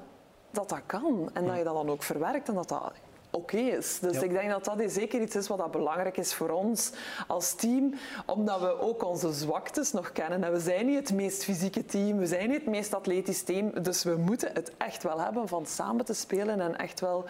dat 0.51 0.69
dat 0.69 0.83
kan 0.87 1.31
en 1.33 1.47
dat 1.47 1.57
je 1.57 1.65
dat 1.65 1.75
dan 1.75 1.91
ook 1.91 2.03
verwerkt 2.03 2.49
en 2.49 2.55
dat 2.55 2.69
dat 2.69 2.93
oké 3.35 3.57
is. 3.57 3.99
Dus 3.99 4.23
ik 4.23 4.31
denk 4.31 4.51
dat 4.51 4.65
dat 4.65 4.91
zeker 4.91 5.21
iets 5.21 5.37
is 5.37 5.49
wat 5.49 5.59
dat 5.59 5.71
belangrijk 5.71 6.17
is 6.17 6.35
voor 6.35 6.51
ons 6.51 6.93
als 7.27 7.55
team, 7.55 7.95
omdat 8.27 8.61
we 8.61 8.81
ook 8.81 9.05
onze 9.05 9.33
zwaktes 9.33 9.93
nog 9.93 10.13
kennen. 10.13 10.45
En 10.45 10.53
we 10.53 10.61
zijn 10.61 10.87
niet 10.87 10.99
het 10.99 11.13
meest 11.13 11.45
fysieke 11.45 11.85
team, 11.85 12.19
we 12.19 12.27
zijn 12.27 12.49
niet 12.49 12.59
het 12.59 12.71
meest 12.71 12.95
atletisch 12.95 13.43
team, 13.43 13.83
dus 13.83 14.03
we 14.03 14.17
moeten 14.17 14.51
het 14.53 14.73
echt 14.77 15.03
wel 15.03 15.21
hebben 15.21 15.49
van 15.49 15.67
samen 15.67 16.05
te 16.05 16.15
spelen 16.15 16.61
en 16.61 16.79
echt 16.79 17.01
wel, 17.01 17.25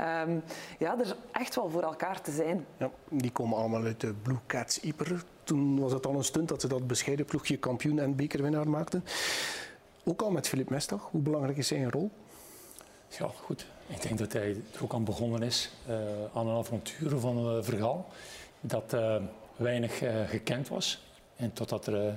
um, 0.00 0.42
ja, 0.78 0.98
er 0.98 1.16
echt 1.32 1.54
wel 1.54 1.70
voor 1.70 1.82
elkaar 1.82 2.20
te 2.20 2.30
zijn. 2.30 2.66
Ja, 2.76 2.90
die 3.08 3.32
komen 3.32 3.58
allemaal 3.58 3.82
uit 3.82 4.00
de 4.00 4.14
Blue 4.22 4.38
Cats 4.46 4.80
Yper. 4.80 5.24
Toen 5.44 5.80
was 5.80 5.92
het 5.92 6.06
al 6.06 6.14
een 6.14 6.24
stunt 6.24 6.48
dat 6.48 6.60
ze 6.60 6.68
dat 6.68 6.86
bescheiden 6.86 7.26
ploegje 7.26 7.56
kampioen 7.56 7.98
en 7.98 8.16
bekerwinnaar 8.16 8.68
maakten. 8.68 9.04
Ook 10.04 10.22
al 10.22 10.30
met 10.30 10.48
Filip 10.48 10.70
Mestag, 10.70 11.08
hoe 11.10 11.20
belangrijk 11.20 11.56
is 11.56 11.68
zijn 11.68 11.90
rol? 11.90 12.10
Ja, 13.08 13.30
goed. 13.44 13.66
Ik 13.90 14.02
denk 14.02 14.18
dat 14.18 14.32
hij 14.32 14.56
er 14.74 14.82
ook 14.82 14.94
aan 14.94 15.04
begonnen 15.04 15.42
is 15.42 15.70
uh, 15.88 15.96
aan 16.34 16.46
een 16.46 16.56
avontuur 16.56 17.18
van 17.18 17.36
een 17.36 17.56
uh, 17.56 17.62
verhaal 17.62 18.08
dat 18.60 18.94
uh, 18.94 19.16
weinig 19.56 20.02
gekend 20.26 20.68
was. 20.68 21.02
En 21.36 21.52
totdat, 21.52 21.86
er, 21.86 22.16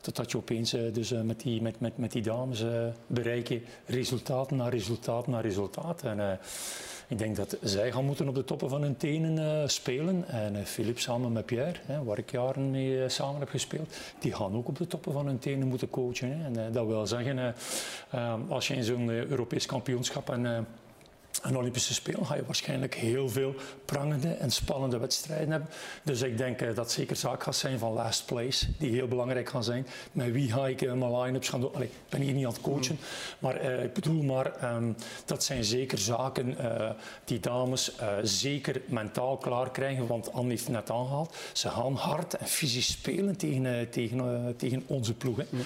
totdat 0.00 0.30
je 0.30 0.36
opeens 0.36 0.70
dus, 0.70 1.10
met, 1.10 1.40
die, 1.40 1.62
met, 1.62 1.80
met, 1.80 1.98
met 1.98 2.12
die 2.12 2.22
dames 2.22 2.64
bereiken 3.06 3.64
resultaat 3.86 4.50
na 4.50 4.68
resultaat 4.68 5.26
na 5.26 5.40
resultaat. 5.40 6.02
En, 6.02 6.38
ik 7.08 7.18
denk 7.18 7.36
dat 7.36 7.56
zij 7.62 7.92
gaan 7.92 8.04
moeten 8.04 8.28
op 8.28 8.34
de 8.34 8.44
toppen 8.44 8.68
van 8.68 8.82
hun 8.82 8.96
tenen 8.96 9.70
spelen. 9.70 10.28
En 10.28 10.66
Philip 10.66 10.98
samen 10.98 11.32
met 11.32 11.46
Pierre, 11.46 11.78
hè, 11.86 12.04
waar 12.04 12.18
ik 12.18 12.30
jaren 12.30 12.70
mee 12.70 13.08
samen 13.08 13.40
heb 13.40 13.48
gespeeld, 13.48 13.96
die 14.18 14.34
gaan 14.34 14.56
ook 14.56 14.68
op 14.68 14.78
de 14.78 14.86
toppen 14.86 15.12
van 15.12 15.26
hun 15.26 15.38
tenen 15.38 15.68
moeten 15.68 15.90
coachen. 15.90 16.38
Hè. 16.38 16.44
En 16.44 16.72
dat 16.72 16.86
wil 16.86 17.06
zeggen, 17.06 17.54
als 18.48 18.68
je 18.68 18.74
in 18.74 18.84
zo'n 18.84 19.08
Europees 19.08 19.66
kampioenschap 19.66 20.30
en 20.30 20.66
een 21.42 21.56
Olympische 21.56 21.94
Spelen 21.94 22.26
ga 22.26 22.34
je 22.34 22.44
waarschijnlijk 22.44 22.94
heel 22.94 23.28
veel 23.28 23.54
prangende 23.84 24.28
en 24.28 24.50
spannende 24.50 24.98
wedstrijden 24.98 25.50
hebben. 25.50 25.68
Dus 26.02 26.22
ik 26.22 26.36
denk 26.36 26.60
uh, 26.60 26.74
dat 26.74 26.92
zeker 26.92 27.16
zaak 27.16 27.42
gaat 27.42 27.56
zijn 27.56 27.78
van 27.78 27.92
last 27.92 28.26
place, 28.26 28.66
die 28.78 28.90
heel 28.90 29.08
belangrijk 29.08 29.48
gaan 29.48 29.64
zijn. 29.64 29.86
Met 30.12 30.32
wie 30.32 30.52
ga 30.52 30.66
ik 30.66 30.80
uh, 30.82 30.92
mijn 30.92 31.20
line-ups 31.20 31.48
gaan 31.48 31.60
doen? 31.60 31.74
Allee, 31.74 31.86
ik 31.86 32.08
ben 32.08 32.20
hier 32.20 32.32
niet 32.32 32.46
aan 32.46 32.52
het 32.52 32.60
coachen, 32.60 32.94
mm. 32.94 33.06
maar 33.38 33.64
uh, 33.64 33.84
ik 33.84 33.92
bedoel 33.92 34.22
maar, 34.22 34.74
um, 34.74 34.96
dat 35.24 35.44
zijn 35.44 35.64
zeker 35.64 35.98
zaken 35.98 36.56
die 37.24 37.40
dames 37.40 37.92
zeker 38.22 38.80
mentaal 38.86 39.36
klaar 39.36 39.70
krijgen. 39.70 40.06
Want 40.06 40.32
Anne 40.32 40.50
heeft 40.50 40.68
net 40.68 40.90
aangehaald, 40.90 41.36
ze 41.52 41.68
gaan 41.68 41.94
hard 41.94 42.34
en 42.34 42.46
fysisch 42.46 42.90
spelen 42.90 43.36
tegen, 43.36 43.90
tegen, 43.90 44.54
tegen 44.56 44.82
onze 44.86 45.14
ploegen. 45.14 45.46
Mm. 45.50 45.60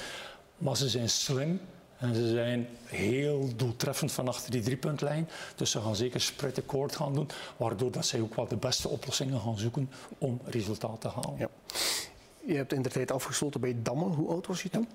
Maar 0.59 0.77
ze 0.77 0.89
zijn 0.89 1.11
slim, 1.11 1.61
en 2.05 2.15
ze 2.15 2.29
zijn 2.29 2.69
heel 2.85 3.49
doeltreffend 3.57 4.13
van 4.13 4.29
achter 4.29 4.51
die 4.51 4.63
driepuntlijn. 4.63 5.29
Dus 5.57 5.71
ze 5.71 5.81
gaan 5.81 5.97
zeker 5.97 6.21
spread 6.21 6.67
koord 6.67 6.97
gaan 6.97 7.15
doen. 7.15 7.29
Waardoor 7.57 7.91
dat 7.91 8.07
zij 8.07 8.21
ook 8.21 8.35
wel 8.35 8.49
de 8.49 8.57
beste 8.57 8.89
oplossingen 8.89 9.41
gaan 9.41 9.59
zoeken 9.59 9.91
om 10.19 10.41
resultaat 10.45 11.01
te 11.01 11.09
halen. 11.09 11.35
Ja. 11.39 11.49
Je 12.47 12.55
hebt 12.55 12.73
in 12.73 12.83
de 12.83 12.89
tijd 12.89 13.13
afgesloten 13.13 13.61
bij 13.61 13.77
Damme. 13.83 14.05
Hoe 14.05 14.29
oud 14.29 14.47
was 14.47 14.63
je 14.63 14.69
toen? 14.71 14.89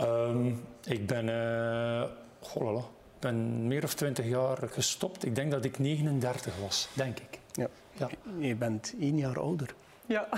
Um, 0.00 0.62
ik 0.84 1.06
ben, 1.06 1.28
uh, 1.28 2.54
oh 2.54 2.82
ben 3.18 3.66
meer 3.66 3.84
of 3.84 3.94
twintig 3.94 4.26
jaar 4.26 4.58
gestopt. 4.70 5.24
Ik 5.24 5.34
denk 5.34 5.50
dat 5.50 5.64
ik 5.64 5.78
39 5.78 6.52
was, 6.60 6.88
denk 6.92 7.18
ik. 7.18 7.38
Ja. 7.52 7.68
ja. 7.92 8.08
Je 8.38 8.54
bent 8.54 8.94
één 9.00 9.16
jaar 9.16 9.38
ouder. 9.40 9.74
Ja. 10.10 10.28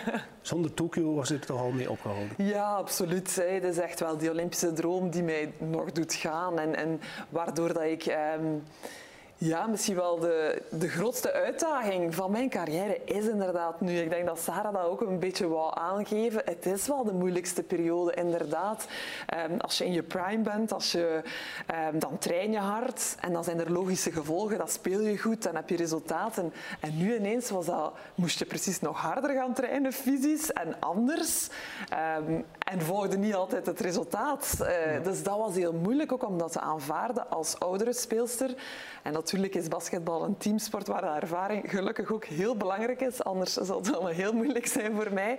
Zonder 0.40 0.74
Tokio 0.74 1.14
was 1.14 1.28
het 1.28 1.46
toch 1.46 1.60
al 1.60 1.70
mee 1.70 1.90
opgehouden? 1.90 2.34
Ja, 2.36 2.74
absoluut. 2.74 3.36
Het 3.36 3.64
is 3.64 3.78
echt 3.78 4.00
wel 4.00 4.16
die 4.16 4.30
Olympische 4.30 4.72
droom 4.72 5.10
die 5.10 5.22
mij 5.22 5.52
nog 5.58 5.92
doet 5.92 6.14
gaan. 6.14 6.58
En, 6.58 6.76
en 6.76 7.00
waardoor 7.28 7.72
dat 7.72 7.82
ik... 7.82 8.16
Um, 8.38 8.62
Ja, 9.36 9.66
misschien 9.66 9.94
wel 9.94 10.18
de, 10.18 10.62
de 10.70 10.88
grootste 10.88 11.32
uitdaging 11.32 12.14
van 12.14 12.30
mijn 12.30 12.48
carrière 12.48 13.00
is 13.04 13.26
inderdaad 13.26 13.80
nu. 13.80 13.98
Ik 13.98 14.10
denk 14.10 14.26
dat 14.26 14.38
Sarah 14.38 14.72
dat 14.72 14.84
ook 14.84 15.00
een 15.00 15.18
beetje 15.18 15.48
wou 15.48 15.70
aangeven. 15.74 16.42
Het 16.44 16.66
is 16.66 16.86
wel 16.86 17.04
de 17.04 17.12
moeilijkste 17.12 17.62
periode, 17.62 18.14
inderdaad. 18.14 18.86
Um, 19.50 19.60
als 19.60 19.78
je 19.78 19.84
in 19.84 19.92
je 19.92 20.02
prime 20.02 20.42
bent, 20.42 20.72
als 20.72 20.92
je, 20.92 21.22
um, 21.92 21.98
dan 21.98 22.18
train 22.18 22.52
je 22.52 22.58
hard 22.58 23.16
en 23.20 23.32
dan 23.32 23.44
zijn 23.44 23.60
er 23.60 23.72
logische 23.72 24.12
gevolgen. 24.12 24.58
Dan 24.58 24.68
speel 24.68 25.00
je 25.00 25.18
goed, 25.18 25.42
dan 25.42 25.54
heb 25.54 25.68
je 25.68 25.76
resultaten. 25.76 26.52
En 26.80 26.96
nu 26.96 27.16
ineens 27.16 27.50
was 27.50 27.66
dat, 27.66 27.92
moest 28.14 28.38
je 28.38 28.44
precies 28.44 28.80
nog 28.80 29.00
harder 29.00 29.30
gaan 29.30 29.54
trainen, 29.54 29.92
fysisch 29.92 30.52
en 30.52 30.76
anders. 30.80 31.48
Um, 32.18 32.44
en 32.58 32.80
volgde 32.80 33.18
niet 33.18 33.34
altijd 33.34 33.66
het 33.66 33.80
resultaat. 33.80 34.56
Uh, 34.60 34.68
dus 35.04 35.22
dat 35.22 35.36
was 35.36 35.54
heel 35.54 35.72
moeilijk 35.72 36.12
ook 36.12 36.26
om 36.26 36.38
dat 36.38 36.52
te 36.52 36.60
aanvaarden 36.60 37.30
als 37.30 37.58
oudere 37.58 37.92
speelster. 37.92 38.54
En 39.02 39.12
natuurlijk 39.32 39.64
is 39.64 39.76
basketbal 39.76 40.24
een 40.24 40.36
teamsport 40.36 40.86
waar 40.86 41.00
de 41.00 41.20
ervaring 41.20 41.70
gelukkig 41.70 42.12
ook 42.12 42.24
heel 42.24 42.56
belangrijk 42.56 43.00
is. 43.00 43.24
Anders 43.24 43.52
zal 43.52 43.76
het 43.76 43.90
wel 43.90 44.06
heel 44.06 44.32
moeilijk 44.32 44.66
zijn 44.66 44.94
voor 44.94 45.12
mij. 45.12 45.38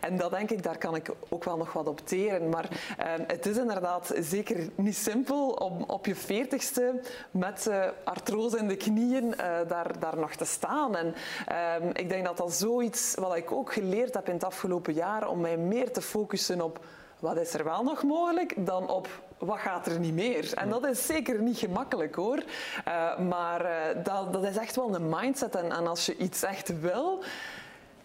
En 0.00 0.16
dat 0.16 0.30
denk 0.30 0.50
ik, 0.50 0.62
daar 0.62 0.78
kan 0.78 0.94
ik 0.94 1.10
ook 1.28 1.44
wel 1.44 1.56
nog 1.56 1.72
wat 1.72 1.88
op 1.88 2.00
teren. 2.06 2.48
Maar 2.48 2.68
uh, 2.70 3.06
het 3.26 3.46
is 3.46 3.56
inderdaad 3.56 4.12
zeker 4.20 4.68
niet 4.74 4.96
simpel 4.96 5.50
om 5.50 5.82
op 5.82 6.06
je 6.06 6.14
veertigste 6.14 7.00
met 7.30 7.66
uh, 7.68 7.86
artrose 8.04 8.58
in 8.58 8.68
de 8.68 8.76
knieën 8.76 9.24
uh, 9.24 9.34
daar, 9.68 9.98
daar 9.98 10.18
nog 10.18 10.34
te 10.34 10.44
staan. 10.44 10.96
En 10.96 11.14
ehm, 11.46 11.88
ik 11.92 12.08
denk 12.08 12.24
dat 12.24 12.36
dat 12.36 12.52
zoiets 12.52 13.14
wat 13.14 13.36
ik 13.36 13.52
ook 13.52 13.72
geleerd 13.72 14.14
heb 14.14 14.26
in 14.26 14.34
het 14.34 14.44
afgelopen 14.44 14.94
jaar, 14.94 15.28
om 15.28 15.40
mij 15.40 15.56
meer 15.56 15.92
te 15.92 16.02
focussen 16.02 16.60
op 16.60 16.84
wat 17.18 17.36
is 17.36 17.54
er 17.54 17.64
wel 17.64 17.82
nog 17.82 18.02
mogelijk, 18.02 18.66
dan 18.66 18.88
op 18.88 19.08
wat 19.38 19.58
gaat 19.58 19.86
er 19.86 19.98
niet 19.98 20.14
meer. 20.14 20.54
En 20.54 20.68
dat 20.68 20.86
is 20.86 21.06
zeker 21.06 21.42
niet 21.42 21.58
gemakkelijk 21.58 22.14
hoor. 22.14 22.44
Uh, 22.88 23.18
maar 23.18 23.64
uh, 23.64 24.04
dat, 24.04 24.32
dat, 24.32 24.44
is 24.44 24.56
echt 24.56 24.76
wel 24.76 24.94
een 24.94 25.08
mindset. 25.08 25.54
En, 25.54 25.72
en, 25.72 25.86
als 25.86 26.06
je 26.06 26.16
iets 26.16 26.42
echt 26.42 26.80
wil, 26.80 27.22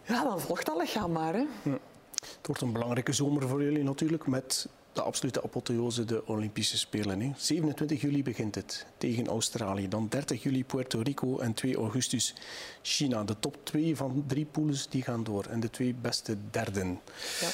ja, 0.03 0.23
dan 0.23 0.39
volgt 0.39 0.65
dat 0.65 0.77
lichaam 0.77 1.11
maar. 1.11 1.33
Hè. 1.33 1.45
Ja. 1.63 1.77
Het 2.15 2.47
wordt 2.47 2.61
een 2.61 2.73
belangrijke 2.73 3.13
zomer 3.13 3.47
voor 3.47 3.63
jullie 3.63 3.83
natuurlijk 3.83 4.27
met 4.27 4.67
de 4.93 5.01
absolute 5.01 5.43
apotheose, 5.43 6.05
de 6.05 6.27
Olympische 6.27 6.77
Spelen. 6.77 7.21
Hè. 7.21 7.31
27 7.37 8.01
juli 8.01 8.23
begint 8.23 8.55
het 8.55 8.85
tegen 8.97 9.27
Australië. 9.27 9.87
Dan 9.87 10.07
30 10.09 10.43
juli 10.43 10.65
Puerto 10.65 10.99
Rico 11.01 11.39
en 11.39 11.53
2 11.53 11.75
augustus 11.75 12.35
China. 12.81 13.23
De 13.23 13.39
top 13.39 13.57
2 13.63 13.95
van 13.95 14.23
drie 14.27 14.45
pools 14.45 14.89
die 14.89 15.03
gaan 15.03 15.23
door 15.23 15.45
en 15.45 15.59
de 15.59 15.69
twee 15.69 15.93
beste 16.01 16.37
derden. 16.51 16.99
Ja. 17.39 17.47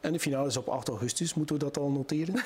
En 0.00 0.12
de 0.12 0.20
finale 0.20 0.46
is 0.46 0.56
op 0.56 0.68
8 0.68 0.88
augustus. 0.88 1.34
Moeten 1.34 1.58
we 1.58 1.64
dat 1.64 1.78
al 1.78 1.90
noteren? 1.90 2.34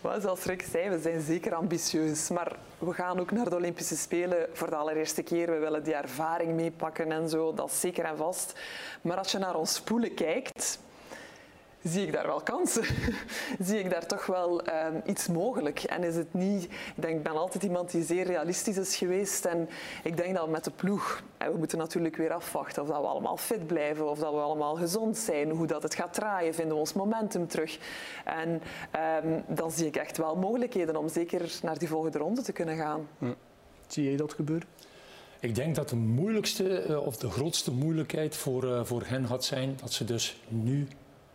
Maar 0.00 0.20
zoals 0.20 0.44
Rick 0.44 0.62
zei, 0.70 0.88
we 0.88 1.00
zijn 1.00 1.20
zeker 1.20 1.54
ambitieus. 1.54 2.28
Maar 2.28 2.56
we 2.78 2.92
gaan 2.92 3.20
ook 3.20 3.30
naar 3.30 3.48
de 3.48 3.56
Olympische 3.56 3.96
Spelen 3.96 4.48
voor 4.52 4.70
de 4.70 4.76
allereerste 4.76 5.22
keer. 5.22 5.50
We 5.50 5.58
willen 5.58 5.84
die 5.84 5.94
ervaring 5.94 6.54
meepakken 6.54 7.12
en 7.12 7.28
zo. 7.28 7.54
Dat 7.54 7.70
is 7.70 7.80
zeker 7.80 8.04
en 8.04 8.16
vast. 8.16 8.52
Maar 9.02 9.16
als 9.16 9.32
je 9.32 9.38
naar 9.38 9.54
ons 9.54 9.80
poelen 9.80 10.14
kijkt, 10.14 10.78
zie 11.84 12.06
ik 12.06 12.12
daar 12.12 12.26
wel 12.26 12.40
kansen. 12.40 12.84
zie 13.66 13.78
ik 13.78 13.90
daar 13.90 14.06
toch 14.06 14.26
wel 14.26 14.68
um, 14.68 15.02
iets 15.04 15.28
mogelijk. 15.28 15.82
En 15.82 16.02
is 16.02 16.16
het 16.16 16.34
niet... 16.34 16.64
Ik, 16.64 16.92
denk, 16.94 17.16
ik 17.16 17.22
ben 17.22 17.36
altijd 17.36 17.64
iemand 17.64 17.90
die 17.90 18.02
zeer 18.02 18.24
realistisch 18.24 18.76
is 18.76 18.96
geweest. 18.96 19.44
En 19.44 19.68
ik 20.02 20.16
denk 20.16 20.34
dat 20.34 20.44
we 20.44 20.50
met 20.50 20.64
de 20.64 20.70
ploeg... 20.70 21.22
En 21.38 21.52
we 21.52 21.58
moeten 21.58 21.78
natuurlijk 21.78 22.16
weer 22.16 22.32
afwachten 22.32 22.82
of 22.82 22.88
dat 22.88 23.00
we 23.00 23.06
allemaal 23.06 23.36
fit 23.36 23.66
blijven. 23.66 24.10
Of 24.10 24.18
dat 24.18 24.32
we 24.32 24.38
allemaal 24.40 24.74
gezond 24.74 25.16
zijn. 25.16 25.50
Hoe 25.50 25.66
dat 25.66 25.82
het 25.82 25.94
gaat 25.94 26.14
draaien. 26.14 26.54
Vinden 26.54 26.74
we 26.74 26.80
ons 26.80 26.92
momentum 26.92 27.48
terug. 27.48 27.78
En 28.24 28.62
um, 29.24 29.42
dan 29.46 29.70
zie 29.70 29.86
ik 29.86 29.96
echt 29.96 30.16
wel 30.16 30.36
mogelijkheden 30.36 30.96
om 30.96 31.08
zeker 31.08 31.58
naar 31.62 31.78
die 31.78 31.88
volgende 31.88 32.18
ronde 32.18 32.42
te 32.42 32.52
kunnen 32.52 32.76
gaan. 32.76 33.08
Hm. 33.18 33.32
Zie 33.86 34.04
jij 34.04 34.16
dat 34.16 34.32
gebeuren? 34.32 34.68
Ik 35.40 35.54
denk 35.54 35.74
dat 35.74 35.88
de 35.88 35.96
moeilijkste 35.96 37.00
of 37.04 37.16
de 37.16 37.30
grootste 37.30 37.72
moeilijkheid 37.72 38.36
voor, 38.36 38.64
uh, 38.64 38.84
voor 38.84 39.02
hen 39.06 39.26
gaat 39.26 39.44
zijn 39.44 39.76
dat 39.80 39.92
ze 39.92 40.04
dus 40.04 40.40
nu 40.48 40.88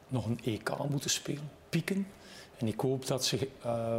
nog 0.09 0.25
een 0.25 0.39
EK 0.43 0.71
moeten 0.89 1.09
spelen, 1.09 1.51
pieken. 1.69 2.07
En 2.57 2.67
ik 2.67 2.79
hoop 2.79 3.07
dat 3.07 3.25
ze 3.25 3.49
uh, 3.65 3.97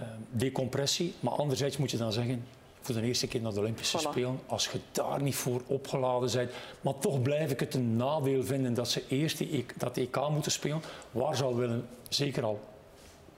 uh, 0.00 0.06
decompressie, 0.30 1.14
maar 1.20 1.32
anderzijds 1.32 1.76
moet 1.76 1.90
je 1.90 1.96
dan 1.96 2.12
zeggen, 2.12 2.44
voor 2.80 2.94
de 2.94 3.02
eerste 3.02 3.26
keer 3.26 3.40
naar 3.40 3.52
de 3.52 3.60
Olympische 3.60 3.98
voilà. 3.98 4.10
Spelen, 4.10 4.40
als 4.46 4.68
je 4.68 4.80
daar 4.92 5.22
niet 5.22 5.34
voor 5.34 5.62
opgeladen 5.66 6.32
bent, 6.32 6.50
maar 6.80 6.98
toch 6.98 7.22
blijf 7.22 7.50
ik 7.50 7.60
het 7.60 7.74
een 7.74 7.96
nadeel 7.96 8.44
vinden 8.44 8.74
dat 8.74 8.90
ze 8.90 9.02
eerst 9.08 9.38
die 9.38 9.50
EK, 9.50 9.74
dat 9.76 9.96
EK 9.96 10.28
moeten 10.30 10.52
spelen, 10.52 10.82
waar 11.10 11.36
ze 11.36 11.44
al 11.44 11.56
willen 11.56 11.88
zeker 12.08 12.44
al 12.44 12.60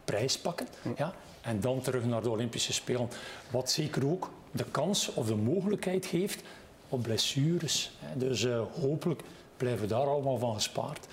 prijs 0.05 0.39
pakken, 0.39 0.67
ja, 0.97 1.15
en 1.41 1.61
dan 1.61 1.81
terug 1.81 2.05
naar 2.05 2.23
de 2.23 2.31
Olympische 2.31 2.73
Spelen. 2.73 3.09
Wat 3.51 3.71
zeker 3.71 4.07
ook 4.07 4.31
de 4.51 4.65
kans 4.65 5.15
of 5.15 5.27
de 5.27 5.37
mogelijkheid 5.37 6.07
geeft 6.07 6.43
op 6.89 7.03
blessures. 7.03 7.91
Hè. 7.99 8.19
Dus 8.19 8.43
uh, 8.43 8.63
hopelijk 8.81 9.23
blijven 9.57 9.81
we 9.81 9.87
daar 9.87 10.07
allemaal 10.07 10.39
van 10.39 10.55
gespaard. 10.55 11.07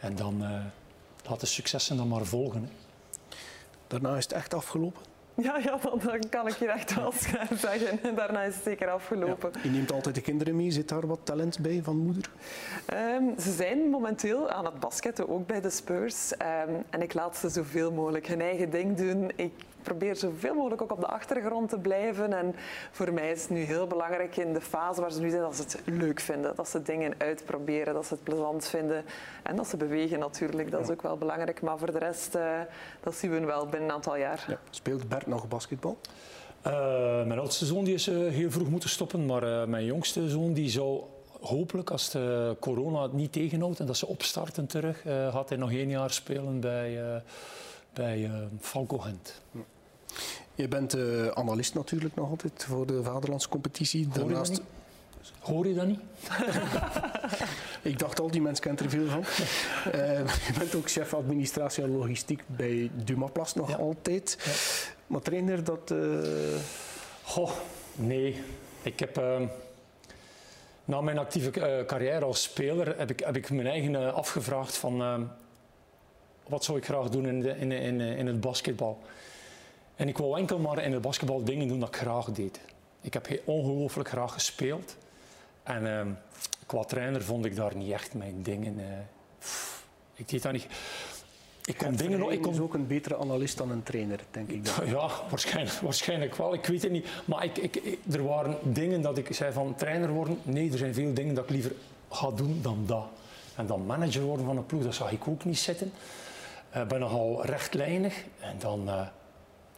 En 0.00 0.16
dan 0.16 0.42
uh, 0.42 0.64
laat 1.28 1.40
de 1.40 1.46
successen 1.46 1.96
dan 1.96 2.08
maar 2.08 2.24
volgen. 2.24 2.62
Hè. 2.62 2.68
Daarna 3.86 4.16
is 4.16 4.24
het 4.24 4.32
echt 4.32 4.54
afgelopen? 4.54 5.02
Ja, 5.34 5.58
ja 5.58 5.78
dan 5.82 6.28
kan 6.30 6.46
ik 6.46 6.56
je 6.56 6.70
echt 6.70 6.94
wel 6.94 7.12
zeggen. 7.58 7.98
Daarna 8.16 8.42
is 8.42 8.54
het 8.54 8.64
zeker 8.64 8.90
afgelopen. 8.90 9.50
Ja. 9.54 9.60
Je 9.62 9.70
neemt 9.70 9.92
altijd 9.92 10.14
de 10.14 10.20
kinderen 10.20 10.56
mee. 10.56 10.70
Zit 10.70 10.88
daar 10.88 11.06
wat 11.06 11.18
talent 11.22 11.58
bij 11.58 11.80
van 11.82 11.96
moeder? 11.96 12.30
Um, 12.94 13.38
ze 13.38 13.52
zijn 13.52 13.90
momenteel 13.90 14.50
aan 14.50 14.64
het 14.64 14.80
basketten, 14.80 15.28
ook 15.28 15.46
bij 15.46 15.60
de 15.60 15.70
Spurs. 15.70 16.32
Um, 16.32 16.84
en 16.90 17.02
ik 17.02 17.14
laat 17.14 17.36
ze 17.36 17.48
zoveel 17.48 17.92
mogelijk 17.92 18.26
hun 18.26 18.40
eigen 18.40 18.70
ding 18.70 18.96
doen. 18.96 19.30
Ik 19.36 19.52
probeer 19.86 20.16
zoveel 20.16 20.54
mogelijk 20.54 20.82
ook 20.82 20.92
op 20.92 21.00
de 21.00 21.06
achtergrond 21.06 21.68
te 21.68 21.78
blijven. 21.78 22.32
En 22.32 22.54
voor 22.90 23.12
mij 23.12 23.30
is 23.30 23.42
het 23.42 23.50
nu 23.50 23.60
heel 23.60 23.86
belangrijk 23.86 24.36
in 24.36 24.52
de 24.52 24.60
fase 24.60 25.00
waar 25.00 25.12
ze 25.12 25.20
nu 25.20 25.30
zijn 25.30 25.42
dat 25.42 25.56
ze 25.56 25.62
het 25.62 25.80
leuk 25.84 26.20
vinden. 26.20 26.56
Dat 26.56 26.68
ze 26.68 26.82
dingen 26.82 27.14
uitproberen, 27.18 27.94
dat 27.94 28.06
ze 28.06 28.14
het 28.14 28.22
plezant 28.22 28.66
vinden. 28.66 29.04
En 29.42 29.56
dat 29.56 29.66
ze 29.66 29.76
bewegen 29.76 30.18
natuurlijk, 30.18 30.70
dat 30.70 30.80
is 30.80 30.90
ook 30.90 31.02
wel 31.02 31.16
belangrijk. 31.16 31.62
Maar 31.62 31.78
voor 31.78 31.92
de 31.92 31.98
rest, 31.98 32.34
uh, 32.34 32.60
dat 33.00 33.14
zien 33.14 33.30
we 33.30 33.40
wel 33.40 33.66
binnen 33.66 33.88
een 33.88 33.94
aantal 33.94 34.16
jaar. 34.16 34.44
Ja. 34.48 34.58
Speelt 34.70 35.08
Bert 35.08 35.26
nog 35.26 35.48
basketbal? 35.48 35.98
Uh, 36.66 36.72
mijn 37.24 37.38
oudste 37.38 37.64
zoon 37.64 37.84
die 37.84 37.94
is 37.94 38.08
uh, 38.08 38.32
heel 38.32 38.50
vroeg 38.50 38.68
moeten 38.68 38.88
stoppen, 38.88 39.26
maar 39.26 39.42
uh, 39.42 39.64
mijn 39.64 39.84
jongste 39.84 40.28
zoon 40.28 40.52
die 40.52 40.68
zou 40.68 41.02
hopelijk, 41.40 41.90
als 41.90 42.10
de 42.10 42.56
corona 42.60 43.02
het 43.02 43.12
niet 43.12 43.32
tegenhoudt 43.32 43.80
en 43.80 43.86
dat 43.86 43.96
ze 43.96 44.06
opstarten 44.06 44.66
terug, 44.66 45.02
gaat 45.04 45.48
hij 45.48 45.58
nog 45.58 45.72
één 45.72 45.88
jaar 45.88 46.10
spelen 46.10 46.60
bij, 46.60 47.22
bij 47.92 48.30
Falco 48.60 48.98
Gent. 48.98 49.42
Ja. 49.50 49.60
Je 50.56 50.68
bent 50.68 50.94
uh, 50.94 51.26
analist 51.26 51.74
natuurlijk 51.74 52.14
nog 52.14 52.30
altijd 52.30 52.64
voor 52.68 52.86
de 52.86 53.02
vaderlandse 53.02 53.48
competitie. 53.48 54.04
Hoor 54.04 54.14
Daarnaast... 54.14 54.56
je, 54.56 54.62
Hoor 55.40 55.66
je 55.66 55.74
dat 55.74 55.86
niet? 55.86 56.00
Ik 57.82 57.98
dacht 57.98 58.20
al, 58.20 58.30
die 58.30 58.40
mensen 58.40 58.64
kent 58.64 58.80
er 58.80 58.90
veel 58.90 59.08
van. 59.08 59.20
uh, 59.20 60.18
je 60.46 60.52
bent 60.58 60.74
ook 60.74 60.90
chef 60.90 61.14
administratie 61.14 61.82
en 61.82 61.96
logistiek 61.96 62.42
bij 62.46 62.90
Dumaplas 62.94 63.54
nog 63.54 63.68
ja. 63.70 63.76
altijd. 63.76 64.38
Ja. 64.44 64.52
Maar 65.06 65.20
trainer 65.20 65.64
dat... 65.64 65.90
Uh... 65.90 66.18
Goh, 67.22 67.50
nee. 67.94 68.42
Ik 68.82 69.00
heb... 69.00 69.18
Uh, 69.18 69.40
na 70.84 71.00
mijn 71.00 71.18
actieve 71.18 71.50
carrière 71.86 72.24
als 72.24 72.42
speler 72.42 72.98
heb 72.98 73.10
ik, 73.10 73.20
heb 73.20 73.36
ik 73.36 73.50
mijn 73.50 73.66
eigen 73.66 74.14
afgevraagd 74.14 74.76
van... 74.76 75.28
wat 76.46 76.64
zou 76.64 76.78
ik 76.78 76.84
graag 76.84 77.08
doen 77.08 77.26
in, 77.26 77.40
de, 77.40 77.58
in, 77.58 77.72
in, 77.72 78.00
in 78.00 78.26
het 78.26 78.40
basketbal? 78.40 79.02
En 79.96 80.08
ik 80.08 80.18
wou 80.18 80.38
enkel 80.38 80.58
maar 80.58 80.82
in 80.82 80.92
het 80.92 81.02
basketbal 81.02 81.44
dingen 81.44 81.68
doen 81.68 81.80
dat 81.80 81.88
ik 81.88 81.96
graag 81.96 82.30
deed. 82.30 82.60
Ik 83.00 83.12
heb 83.12 83.40
ongelooflijk 83.44 84.08
graag 84.08 84.32
gespeeld. 84.32 84.96
En 85.62 85.84
uh, 85.84 86.00
qua 86.66 86.84
trainer 86.84 87.22
vond 87.22 87.44
ik 87.44 87.56
daar 87.56 87.76
niet 87.76 87.92
echt 87.92 88.14
mijn 88.14 88.42
dingen. 88.42 88.78
Uh, 88.78 88.84
pff, 89.38 89.86
ik 90.14 90.28
deed 90.28 90.42
dat 90.42 90.52
niet. 90.52 90.66
Ik 91.64 91.76
kon 91.76 91.96
dingen 91.96 92.18
nog. 92.18 92.30
Ik 92.30 92.42
kon... 92.42 92.52
is 92.52 92.60
ook 92.60 92.74
een 92.74 92.86
betere 92.86 93.16
analist 93.16 93.58
dan 93.58 93.70
een 93.70 93.82
trainer, 93.82 94.20
denk 94.30 94.50
ik. 94.50 94.64
Dan. 94.64 94.86
Ja, 94.86 95.10
waarschijnlijk, 95.30 95.74
waarschijnlijk 95.74 96.36
wel. 96.36 96.54
Ik 96.54 96.66
weet 96.66 96.82
het 96.82 96.92
niet. 96.92 97.06
Maar 97.24 97.44
ik, 97.44 97.58
ik, 97.58 97.76
ik, 97.76 97.98
er 98.12 98.24
waren 98.24 98.56
dingen 98.62 99.02
dat 99.02 99.18
ik 99.18 99.34
zei 99.34 99.52
van 99.52 99.74
trainer 99.74 100.10
worden. 100.10 100.38
Nee, 100.42 100.72
er 100.72 100.78
zijn 100.78 100.94
veel 100.94 101.14
dingen 101.14 101.34
dat 101.34 101.44
ik 101.44 101.50
liever 101.50 101.72
ga 102.10 102.30
doen 102.30 102.58
dan 102.62 102.84
dat. 102.86 103.06
En 103.56 103.66
dan 103.66 103.86
manager 103.86 104.22
worden 104.22 104.46
van 104.46 104.56
een 104.56 104.66
ploeg, 104.66 104.82
dat 104.82 104.94
zag 104.94 105.12
ik 105.12 105.28
ook 105.28 105.44
niet 105.44 105.58
zitten. 105.58 105.92
Ik 106.70 106.76
uh, 106.76 106.86
ben 106.86 107.00
nogal 107.00 107.44
rechtlijnig. 107.44 108.24
En 108.40 108.56
dan. 108.58 108.88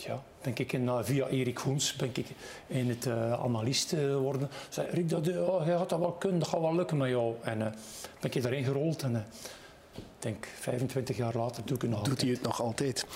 Ja, 0.06 0.22
denk 0.40 0.58
ik, 0.58 0.72
in, 0.72 0.90
via 1.02 1.26
Erik 1.26 1.58
Hoens 1.58 1.96
ben 1.96 2.10
ik 2.12 2.26
in 2.66 2.88
het 2.88 3.06
uh, 3.06 3.32
analist 3.32 3.92
uh, 3.92 4.16
worden. 4.16 4.48
Zei 4.68 4.88
Rick, 4.90 5.08
dat, 5.08 5.28
oh, 5.28 5.66
jij 5.66 5.76
gaat 5.76 5.88
dat 5.88 5.98
wel 5.98 6.12
kunnen, 6.12 6.38
dat 6.38 6.48
gaat 6.48 6.60
wel 6.60 6.74
lukken 6.74 6.96
met 6.96 7.08
jou. 7.08 7.34
En 7.42 7.58
uh, 7.58 7.66
ben 8.20 8.30
ik 8.30 8.34
erin 8.34 8.64
gerold 8.64 9.02
en 9.02 9.26
ik 9.94 10.02
denk 10.18 10.48
25 10.60 11.16
jaar 11.16 11.36
later 11.36 11.62
doe 11.64 11.76
ik 11.76 11.82
het 11.82 11.90
nog 11.90 12.02
Doet 12.02 12.20
hij 12.20 12.30
het 12.30 12.42
nog 12.42 12.62
altijd. 12.62 13.06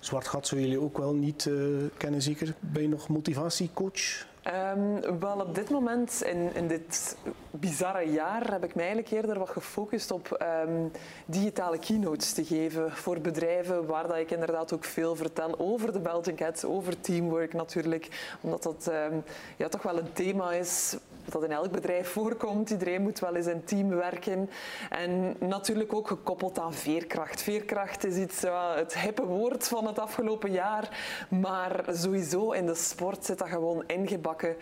Zwart 0.00 0.28
gat 0.28 0.46
zullen 0.46 0.64
jullie 0.64 0.80
ook 0.80 0.98
wel 0.98 1.14
niet 1.14 1.50
kennen 1.96 2.22
zeker? 2.22 2.54
Ben 2.60 2.82
je 2.82 2.88
nog 2.88 3.08
motivatiecoach 3.08 4.26
Um, 4.46 5.20
wel, 5.20 5.40
op 5.40 5.54
dit 5.54 5.70
moment, 5.70 6.22
in, 6.24 6.54
in 6.54 6.68
dit 6.68 7.16
bizarre 7.50 8.12
jaar, 8.12 8.52
heb 8.52 8.64
ik 8.64 8.74
mij 8.74 8.84
eigenlijk 8.84 9.14
eerder 9.14 9.38
wat 9.38 9.48
gefocust 9.48 10.10
op 10.10 10.44
um, 10.66 10.90
digitale 11.26 11.78
keynotes 11.78 12.32
te 12.32 12.44
geven 12.44 12.92
voor 12.92 13.20
bedrijven, 13.20 13.86
waar 13.86 14.08
dat 14.08 14.16
ik 14.16 14.30
inderdaad 14.30 14.72
ook 14.72 14.84
veel 14.84 15.16
vertel 15.16 15.58
over 15.58 15.92
de 15.92 16.00
Belgian 16.00 16.36
Cats, 16.36 16.64
over 16.64 17.00
teamwork 17.00 17.52
natuurlijk, 17.52 18.36
omdat 18.40 18.62
dat 18.62 18.90
um, 19.10 19.24
ja, 19.56 19.68
toch 19.68 19.82
wel 19.82 19.98
een 19.98 20.12
thema 20.12 20.52
is 20.52 20.96
dat 21.24 21.44
in 21.44 21.52
elk 21.52 21.70
bedrijf 21.70 22.08
voorkomt. 22.08 22.70
Iedereen 22.70 23.02
moet 23.02 23.18
wel 23.18 23.34
eens 23.34 23.46
in 23.46 23.64
team 23.64 23.88
werken. 23.88 24.50
En 24.90 25.36
natuurlijk 25.38 25.94
ook 25.94 26.08
gekoppeld 26.08 26.58
aan 26.58 26.74
veerkracht. 26.74 27.42
Veerkracht 27.42 28.04
is 28.04 28.16
iets, 28.16 28.44
uh, 28.44 28.74
het 28.74 28.98
hippe 28.98 29.24
woord 29.24 29.68
van 29.68 29.86
het 29.86 29.98
afgelopen 29.98 30.52
jaar. 30.52 30.88
Maar 31.28 31.84
sowieso 31.88 32.50
in 32.50 32.66
de 32.66 32.74
sport 32.74 33.24
zit 33.24 33.38
dat 33.38 33.48
gewoon 33.48 33.84
ingebakken. 33.86 34.56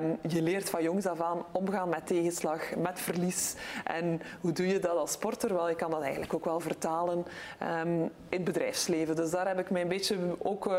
Um, 0.00 0.18
je 0.30 0.42
leert 0.42 0.70
van 0.70 0.82
jongs 0.82 1.06
af 1.06 1.20
aan 1.20 1.44
omgaan 1.52 1.88
met 1.88 2.06
tegenslag, 2.06 2.76
met 2.76 3.00
verlies. 3.00 3.54
En 3.84 4.20
hoe 4.40 4.52
doe 4.52 4.66
je 4.66 4.78
dat 4.78 4.96
als 4.96 5.12
sporter? 5.12 5.54
Wel, 5.54 5.68
je 5.68 5.74
kan 5.74 5.90
dat 5.90 6.02
eigenlijk 6.02 6.34
ook 6.34 6.44
wel 6.44 6.60
vertalen 6.60 7.26
um, 7.62 8.02
in 8.02 8.10
het 8.28 8.44
bedrijfsleven. 8.44 9.16
Dus 9.16 9.30
daar 9.30 9.48
heb 9.48 9.58
ik 9.58 9.70
mij 9.70 9.82
een 9.82 9.88
beetje 9.88 10.16
ook 10.38 10.66
uh, 10.66 10.74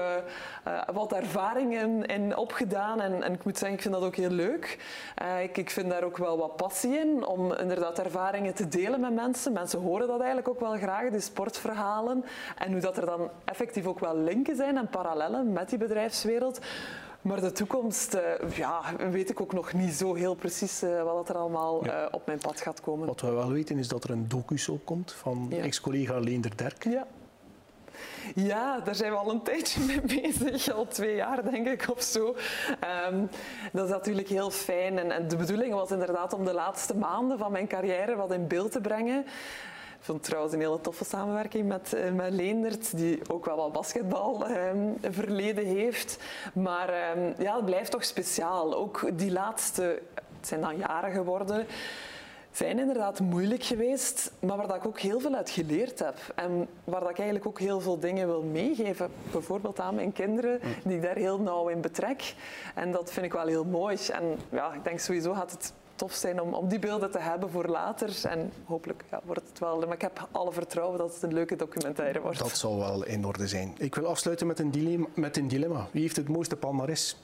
uh, 0.68 0.82
wat 0.94 1.14
ervaringen 1.14 2.06
in 2.06 2.38
opgedaan. 2.38 3.02
En, 3.02 3.24
en 3.24 3.34
ik 3.34 3.44
moet 3.44 3.58
zeggen, 3.58 3.78
ik 3.78 3.84
vind 3.84 3.94
dat 3.94 4.04
ook 4.04 4.16
heel 4.16 4.30
leuk. 4.30 4.78
Uh, 5.22 5.44
ik, 5.44 5.58
ik, 5.58 5.70
vind 5.70 5.90
daar 5.90 6.04
ook 6.04 6.18
wel 6.18 6.38
wat 6.38 6.56
passie 6.56 6.98
in 6.98 7.26
om 7.26 7.54
inderdaad 7.54 8.00
ervaringen 8.00 8.54
te 8.54 8.68
delen 8.68 9.00
met 9.00 9.14
mensen. 9.14 9.54
Mensen 9.54 9.80
horen 9.80 10.08
dat 10.08 10.18
eigenlijk 10.18 10.48
ook 10.48 10.60
wel 10.60 10.78
graag, 10.78 11.10
die 11.10 11.20
sportverhalen. 11.20 12.26
En 12.58 12.72
hoe 12.72 12.82
dat 12.82 12.98
er 12.98 13.06
dan 13.06 13.30
effectief 13.46 13.86
ook 13.86 14.00
wel 14.00 14.18
linken 14.18 14.56
zijn 14.56 14.78
en 14.78 14.88
parallellen 14.88 15.54
met 15.54 15.70
die 15.70 15.78
bedrijfswereld. 15.78 16.60
Maar 17.22 17.42
de 17.42 17.52
toekomst, 17.52 18.16
uh, 18.16 18.22
ja, 18.58 18.82
weet 19.12 19.30
ik 19.30 19.42
ook 19.42 19.54
nog 19.54 19.74
niet 19.74 19.94
zo 19.94 20.14
heel 20.14 20.36
precies 20.36 20.84
uh, 20.84 21.04
wat 21.04 21.30
er 21.30 21.36
allemaal 21.36 21.86
ja. 21.86 22.08
op 22.12 22.26
mijn 22.26 22.38
pad 22.38 22.62
gaat 22.62 22.82
komen. 22.82 23.08
Wat 23.08 23.22
we 23.22 23.32
wel 23.32 23.52
weten 23.52 23.78
is 23.78 23.88
dat 23.88 24.04
er 24.04 24.10
een 24.10 24.28
docu-soap 24.28 24.86
komt 24.86 25.12
van 25.12 25.46
ja. 25.50 25.58
ex-collega 25.64 26.20
Leender 26.20 26.58
Derk. 26.58 26.84
Ja. 26.84 27.08
Ja, 28.36 28.80
daar 28.80 28.96
zijn 28.96 29.12
we 29.12 29.18
al 29.18 29.32
een 29.32 29.42
tijdje 29.42 29.80
mee 29.82 30.02
bezig, 30.22 30.74
al 30.74 30.88
twee 30.88 31.16
jaar 31.16 31.52
denk 31.52 31.68
ik 31.68 31.88
of 31.90 32.02
zo. 32.02 32.36
Um, 33.12 33.30
dat 33.72 33.86
is 33.86 33.92
natuurlijk 33.92 34.28
heel 34.28 34.52
fijn. 34.52 35.12
En, 35.12 35.28
de 35.28 35.36
bedoeling 35.36 35.74
was 35.74 35.92
inderdaad 35.92 36.34
om 36.34 36.46
de 36.46 36.54
laatste 36.54 36.96
maanden 36.96 37.38
van 37.38 37.52
mijn 37.52 37.68
carrière 37.68 38.16
wat 38.16 38.32
in 38.32 38.48
beeld 38.48 38.72
te 38.72 38.82
brengen. 38.82 39.20
Ik 40.00 40.10
vond 40.10 40.24
trouwens 40.24 40.54
een 40.54 40.60
hele 40.60 40.82
toffe 40.82 41.06
samenwerking 41.06 41.68
met, 41.68 41.94
uh, 41.96 42.12
met 42.12 42.34
Leendert, 42.34 42.98
die 42.98 43.20
ook 43.30 43.46
wel 43.46 43.56
wat 43.56 43.72
basketbal 43.72 44.50
um, 44.50 44.98
verleden 45.02 45.66
heeft. 45.66 46.18
Maar 46.54 47.18
um, 47.18 47.34
ja, 47.38 47.56
het 47.56 47.66
blijft 47.66 47.92
toch 47.92 48.04
speciaal. 48.04 48.76
Ook 48.76 49.10
die 49.14 49.32
laatste, 49.32 50.02
het 50.14 50.48
zijn 50.48 50.62
dan 50.62 50.78
jaren 50.78 51.12
geworden 51.12 51.68
zijn 52.54 52.80
inderdaad 52.80 53.20
moeilijk 53.20 53.64
geweest, 53.64 54.32
maar 54.40 54.58
waar 54.58 54.68
dat 54.68 54.76
ik 54.76 54.86
ook 54.86 55.00
heel 55.00 55.20
veel 55.20 55.36
uit 55.36 55.50
geleerd 55.50 56.00
heb. 56.00 56.18
En 56.36 56.68
waar 56.84 57.00
dat 57.00 57.10
ik 57.10 57.18
eigenlijk 57.18 57.48
ook 57.48 57.60
heel 57.60 57.82
veel 57.82 58.00
dingen 58.00 58.28
wil 58.28 58.44
meegeven. 58.44 59.10
Bijvoorbeeld 59.32 59.80
aan 59.80 59.96
mijn 59.96 60.14
kinderen, 60.14 60.60
die 60.84 60.96
ik 60.96 61.02
daar 61.02 61.16
heel 61.16 61.40
nauw 61.40 61.68
in 61.68 61.82
betrek. 61.82 62.36
En 62.76 62.92
dat 62.92 63.12
vind 63.12 63.26
ik 63.26 63.34
wel 63.34 63.48
heel 63.48 63.66
mooi. 63.66 63.98
En 64.12 64.38
ja, 64.50 64.74
ik 64.74 64.84
denk 64.84 65.00
sowieso 65.00 65.34
gaat 65.34 65.52
het 65.52 65.74
tof 65.96 66.14
zijn 66.14 66.42
om, 66.42 66.54
om 66.54 66.68
die 66.68 66.80
beelden 66.80 67.12
te 67.12 67.20
hebben 67.20 67.50
voor 67.50 67.66
later. 67.66 68.22
En 68.24 68.52
hopelijk 68.66 69.04
ja, 69.12 69.22
wordt 69.26 69.44
het 69.50 69.60
wel... 69.60 69.80
Maar 69.80 69.94
ik 69.94 70.02
heb 70.02 70.28
alle 70.32 70.52
vertrouwen 70.52 70.98
dat 70.98 71.14
het 71.14 71.24
een 71.24 71.34
leuke 71.34 71.56
documentaire 71.56 72.22
wordt. 72.22 72.40
Dat 72.40 72.58
zal 72.58 72.78
wel 72.78 73.06
in 73.06 73.26
orde 73.26 73.48
zijn. 73.48 73.74
Ik 73.78 73.96
wil 73.96 74.08
afsluiten 74.08 74.48
met 74.48 74.60
een 74.60 74.72
dilemma. 74.72 75.08
Met 75.14 75.38
een 75.38 75.48
dilemma. 75.48 75.88
Wie 75.92 76.02
heeft 76.02 76.16
het 76.16 76.28
mooiste 76.28 76.56
palmares? 76.56 77.18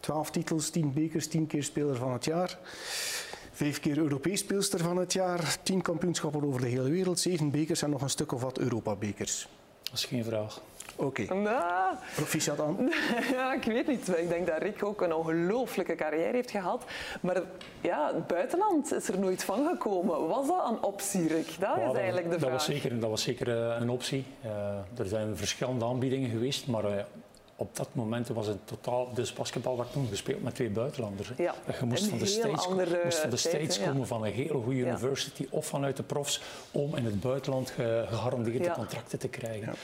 12 0.00 0.30
titels, 0.30 0.70
10 0.70 0.92
bekers, 0.92 1.26
10 1.26 1.46
keer 1.46 1.62
speler 1.62 1.96
van 1.96 2.12
het 2.12 2.24
jaar. 2.24 2.58
Vijf 3.54 3.80
keer 3.80 3.98
Europees 3.98 4.40
speelster 4.40 4.78
van 4.78 4.96
het 4.96 5.12
jaar, 5.12 5.56
tien 5.62 5.82
kampioenschappen 5.82 6.44
over 6.44 6.60
de 6.60 6.66
hele 6.66 6.90
wereld, 6.90 7.20
zeven 7.20 7.50
bekers 7.50 7.82
en 7.82 7.90
nog 7.90 8.02
een 8.02 8.10
stuk 8.10 8.32
of 8.32 8.42
wat 8.42 8.58
Europa-bekers. 8.58 9.48
Dat 9.82 9.94
is 9.98 10.04
geen 10.04 10.24
vraag. 10.24 10.60
Oké. 10.96 11.22
Okay. 11.22 11.38
Nou, 11.38 11.94
Proficiat 12.14 12.60
aan. 12.60 12.90
Ja, 13.32 13.54
ik 13.54 13.64
weet 13.64 13.86
niet. 13.86 14.08
Ik 14.08 14.28
denk 14.28 14.46
dat 14.46 14.58
Rick 14.58 14.84
ook 14.84 15.00
een 15.00 15.14
ongelooflijke 15.14 15.94
carrière 15.94 16.32
heeft 16.32 16.50
gehad. 16.50 16.84
Maar 17.20 17.42
ja, 17.80 18.14
het 18.14 18.26
buitenland 18.26 18.92
is 18.92 19.08
er 19.08 19.18
nooit 19.18 19.44
van 19.44 19.66
gekomen. 19.66 20.28
Was 20.28 20.46
dat 20.46 20.70
een 20.70 20.82
optie, 20.82 21.28
Rick? 21.28 21.46
Dat 21.58 21.76
ja, 21.76 21.90
is 21.90 21.96
eigenlijk 21.96 22.24
de 22.24 22.30
dat 22.30 22.40
vraag. 22.40 22.52
Was 22.52 22.64
zeker, 22.64 23.00
dat 23.00 23.10
was 23.10 23.22
zeker 23.22 23.48
een 23.48 23.90
optie. 23.90 24.24
Uh, 24.44 24.50
er 24.98 25.06
zijn 25.06 25.36
verschillende 25.36 25.84
aanbiedingen 25.84 26.30
geweest, 26.30 26.66
maar 26.66 26.84
uh, 26.84 27.02
op 27.56 27.76
dat 27.76 27.88
moment 27.92 28.28
was 28.28 28.46
het 28.46 28.58
totaal, 28.64 29.14
dus 29.14 29.32
basketbal 29.32 29.76
werd 29.76 29.92
toen 29.92 30.08
gespeeld 30.08 30.42
met 30.42 30.54
twee 30.54 30.70
buitenlanders. 30.70 31.30
Ja, 31.36 31.54
je 31.80 31.86
moest 31.86 32.06
van 32.06 32.18
de 32.18 32.26
States, 32.26 32.68
moest 33.04 33.18
van 33.18 33.30
de 33.30 33.36
States 33.36 33.80
komen, 33.80 34.06
van 34.06 34.24
een 34.24 34.32
hele 34.32 34.58
goede 34.58 34.78
university 34.78 35.46
of 35.50 35.66
vanuit 35.66 35.96
de 35.96 36.02
profs, 36.02 36.40
om 36.70 36.96
in 36.96 37.04
het 37.04 37.20
buitenland 37.20 37.70
ge, 37.70 38.04
gegarandeerde 38.08 38.70
contracten 38.70 39.18
te 39.18 39.28
krijgen. 39.28 39.74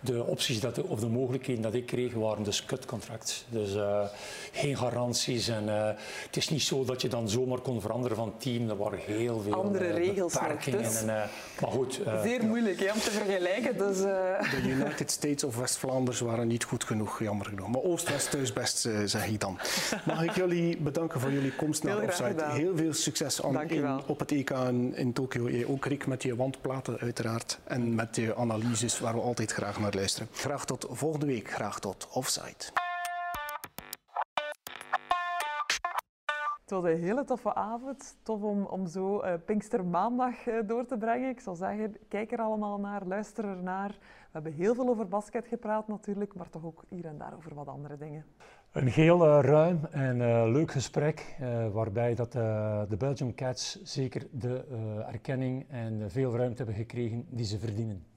De 0.00 0.24
opties 0.24 0.60
dat, 0.60 0.82
of 0.82 1.00
de 1.00 1.08
mogelijkheden 1.08 1.62
dat 1.62 1.74
ik 1.74 1.86
kreeg 1.86 2.14
waren 2.14 2.42
dus 2.42 2.64
kutcontracts. 2.64 3.44
Dus 3.48 3.74
uh, 3.74 4.02
geen 4.52 4.76
garanties. 4.76 5.48
En, 5.48 5.64
uh, 5.64 5.86
het 6.26 6.36
is 6.36 6.48
niet 6.48 6.62
zo 6.62 6.84
dat 6.84 7.02
je 7.02 7.08
dan 7.08 7.28
zomaar 7.28 7.60
kon 7.60 7.80
veranderen 7.80 8.16
van 8.16 8.34
team. 8.38 8.68
Er 8.68 8.76
waren 8.76 8.98
heel 8.98 9.40
veel 9.40 9.54
andere 9.54 9.88
uh, 9.88 10.06
regels. 10.06 10.32
Dus 10.64 11.02
en, 11.02 11.06
maar 11.60 11.70
goed, 11.70 12.00
Zeer 12.22 12.44
moeilijk 12.44 12.80
hè, 12.80 12.92
om 12.92 13.00
te 13.00 13.10
vergelijken. 13.10 13.78
Dus, 13.78 13.96
de 13.96 14.60
United 14.64 15.10
States 15.10 15.44
of 15.44 15.56
West-Vlaanders 15.56 16.20
waren 16.20 16.46
niet 16.46 16.64
goed 16.64 16.84
genoeg 16.84 17.18
jammer 17.18 17.46
genoeg. 17.46 17.68
Maar 17.68 17.82
Oost-West 17.82 18.30
thuis 18.30 18.52
best, 18.52 18.88
zeg 19.04 19.26
ik 19.26 19.40
dan. 19.40 19.58
Mag 20.06 20.22
ik 20.22 20.36
jullie 20.36 20.76
bedanken 20.76 21.20
voor 21.20 21.32
jullie 21.32 21.54
komst 21.54 21.82
naar 21.82 22.02
Offside. 22.02 22.44
Heel 22.44 22.76
veel 22.76 22.92
succes 22.92 23.42
aan, 23.42 23.68
in, 23.68 24.00
op 24.06 24.18
het 24.18 24.32
EK 24.32 24.50
in, 24.50 24.94
in 24.96 25.12
Tokio. 25.12 25.48
Je 25.48 25.68
ook 25.68 25.84
Rick 25.84 26.06
met 26.06 26.22
je 26.22 26.36
wandplaten 26.36 26.98
uiteraard. 26.98 27.58
En 27.64 27.94
met 27.94 28.16
je 28.16 28.36
analyses 28.36 28.98
waar 29.00 29.14
we 29.14 29.20
altijd 29.20 29.52
graag 29.52 29.80
naar 29.80 29.89
luisteren. 29.94 30.28
Graag 30.32 30.64
tot 30.64 30.86
volgende 30.90 31.26
week. 31.26 31.50
Graag 31.50 31.80
tot 31.80 32.08
Offside. 32.12 32.64
Het 36.70 36.82
was 36.82 36.90
een 36.90 37.00
hele 37.00 37.24
toffe 37.24 37.54
avond. 37.54 38.16
Tof 38.22 38.42
om, 38.42 38.64
om 38.64 38.86
zo 38.86 39.22
uh, 39.22 39.32
Pinkstermaandag 39.44 40.46
uh, 40.46 40.54
door 40.66 40.86
te 40.86 40.96
brengen. 40.96 41.28
Ik 41.28 41.40
zou 41.40 41.56
zeggen, 41.56 41.96
kijk 42.08 42.32
er 42.32 42.38
allemaal 42.38 42.78
naar, 42.78 43.04
luister 43.04 43.44
er 43.44 43.62
naar. 43.62 43.88
We 43.88 44.28
hebben 44.32 44.52
heel 44.52 44.74
veel 44.74 44.88
over 44.88 45.08
basket 45.08 45.46
gepraat 45.46 45.88
natuurlijk, 45.88 46.34
maar 46.34 46.50
toch 46.50 46.64
ook 46.64 46.84
hier 46.88 47.04
en 47.06 47.18
daar 47.18 47.34
over 47.36 47.54
wat 47.54 47.66
andere 47.66 47.96
dingen. 47.96 48.24
Een 48.72 48.86
heel 48.88 49.26
uh, 49.26 49.38
ruim 49.42 49.84
en 49.90 50.16
leuk 50.52 50.70
gesprek, 50.70 51.36
waarbij 51.72 52.14
dat, 52.14 52.32
de 52.32 52.96
Belgium 52.98 53.34
Cats 53.34 53.82
zeker 53.82 54.26
de 54.30 54.64
erkenning 55.08 55.66
en 55.68 56.10
veel 56.10 56.36
ruimte 56.36 56.56
hebben 56.56 56.74
gekregen 56.74 57.26
die 57.28 57.44
ze 57.44 57.58
verdienen. 57.58 58.09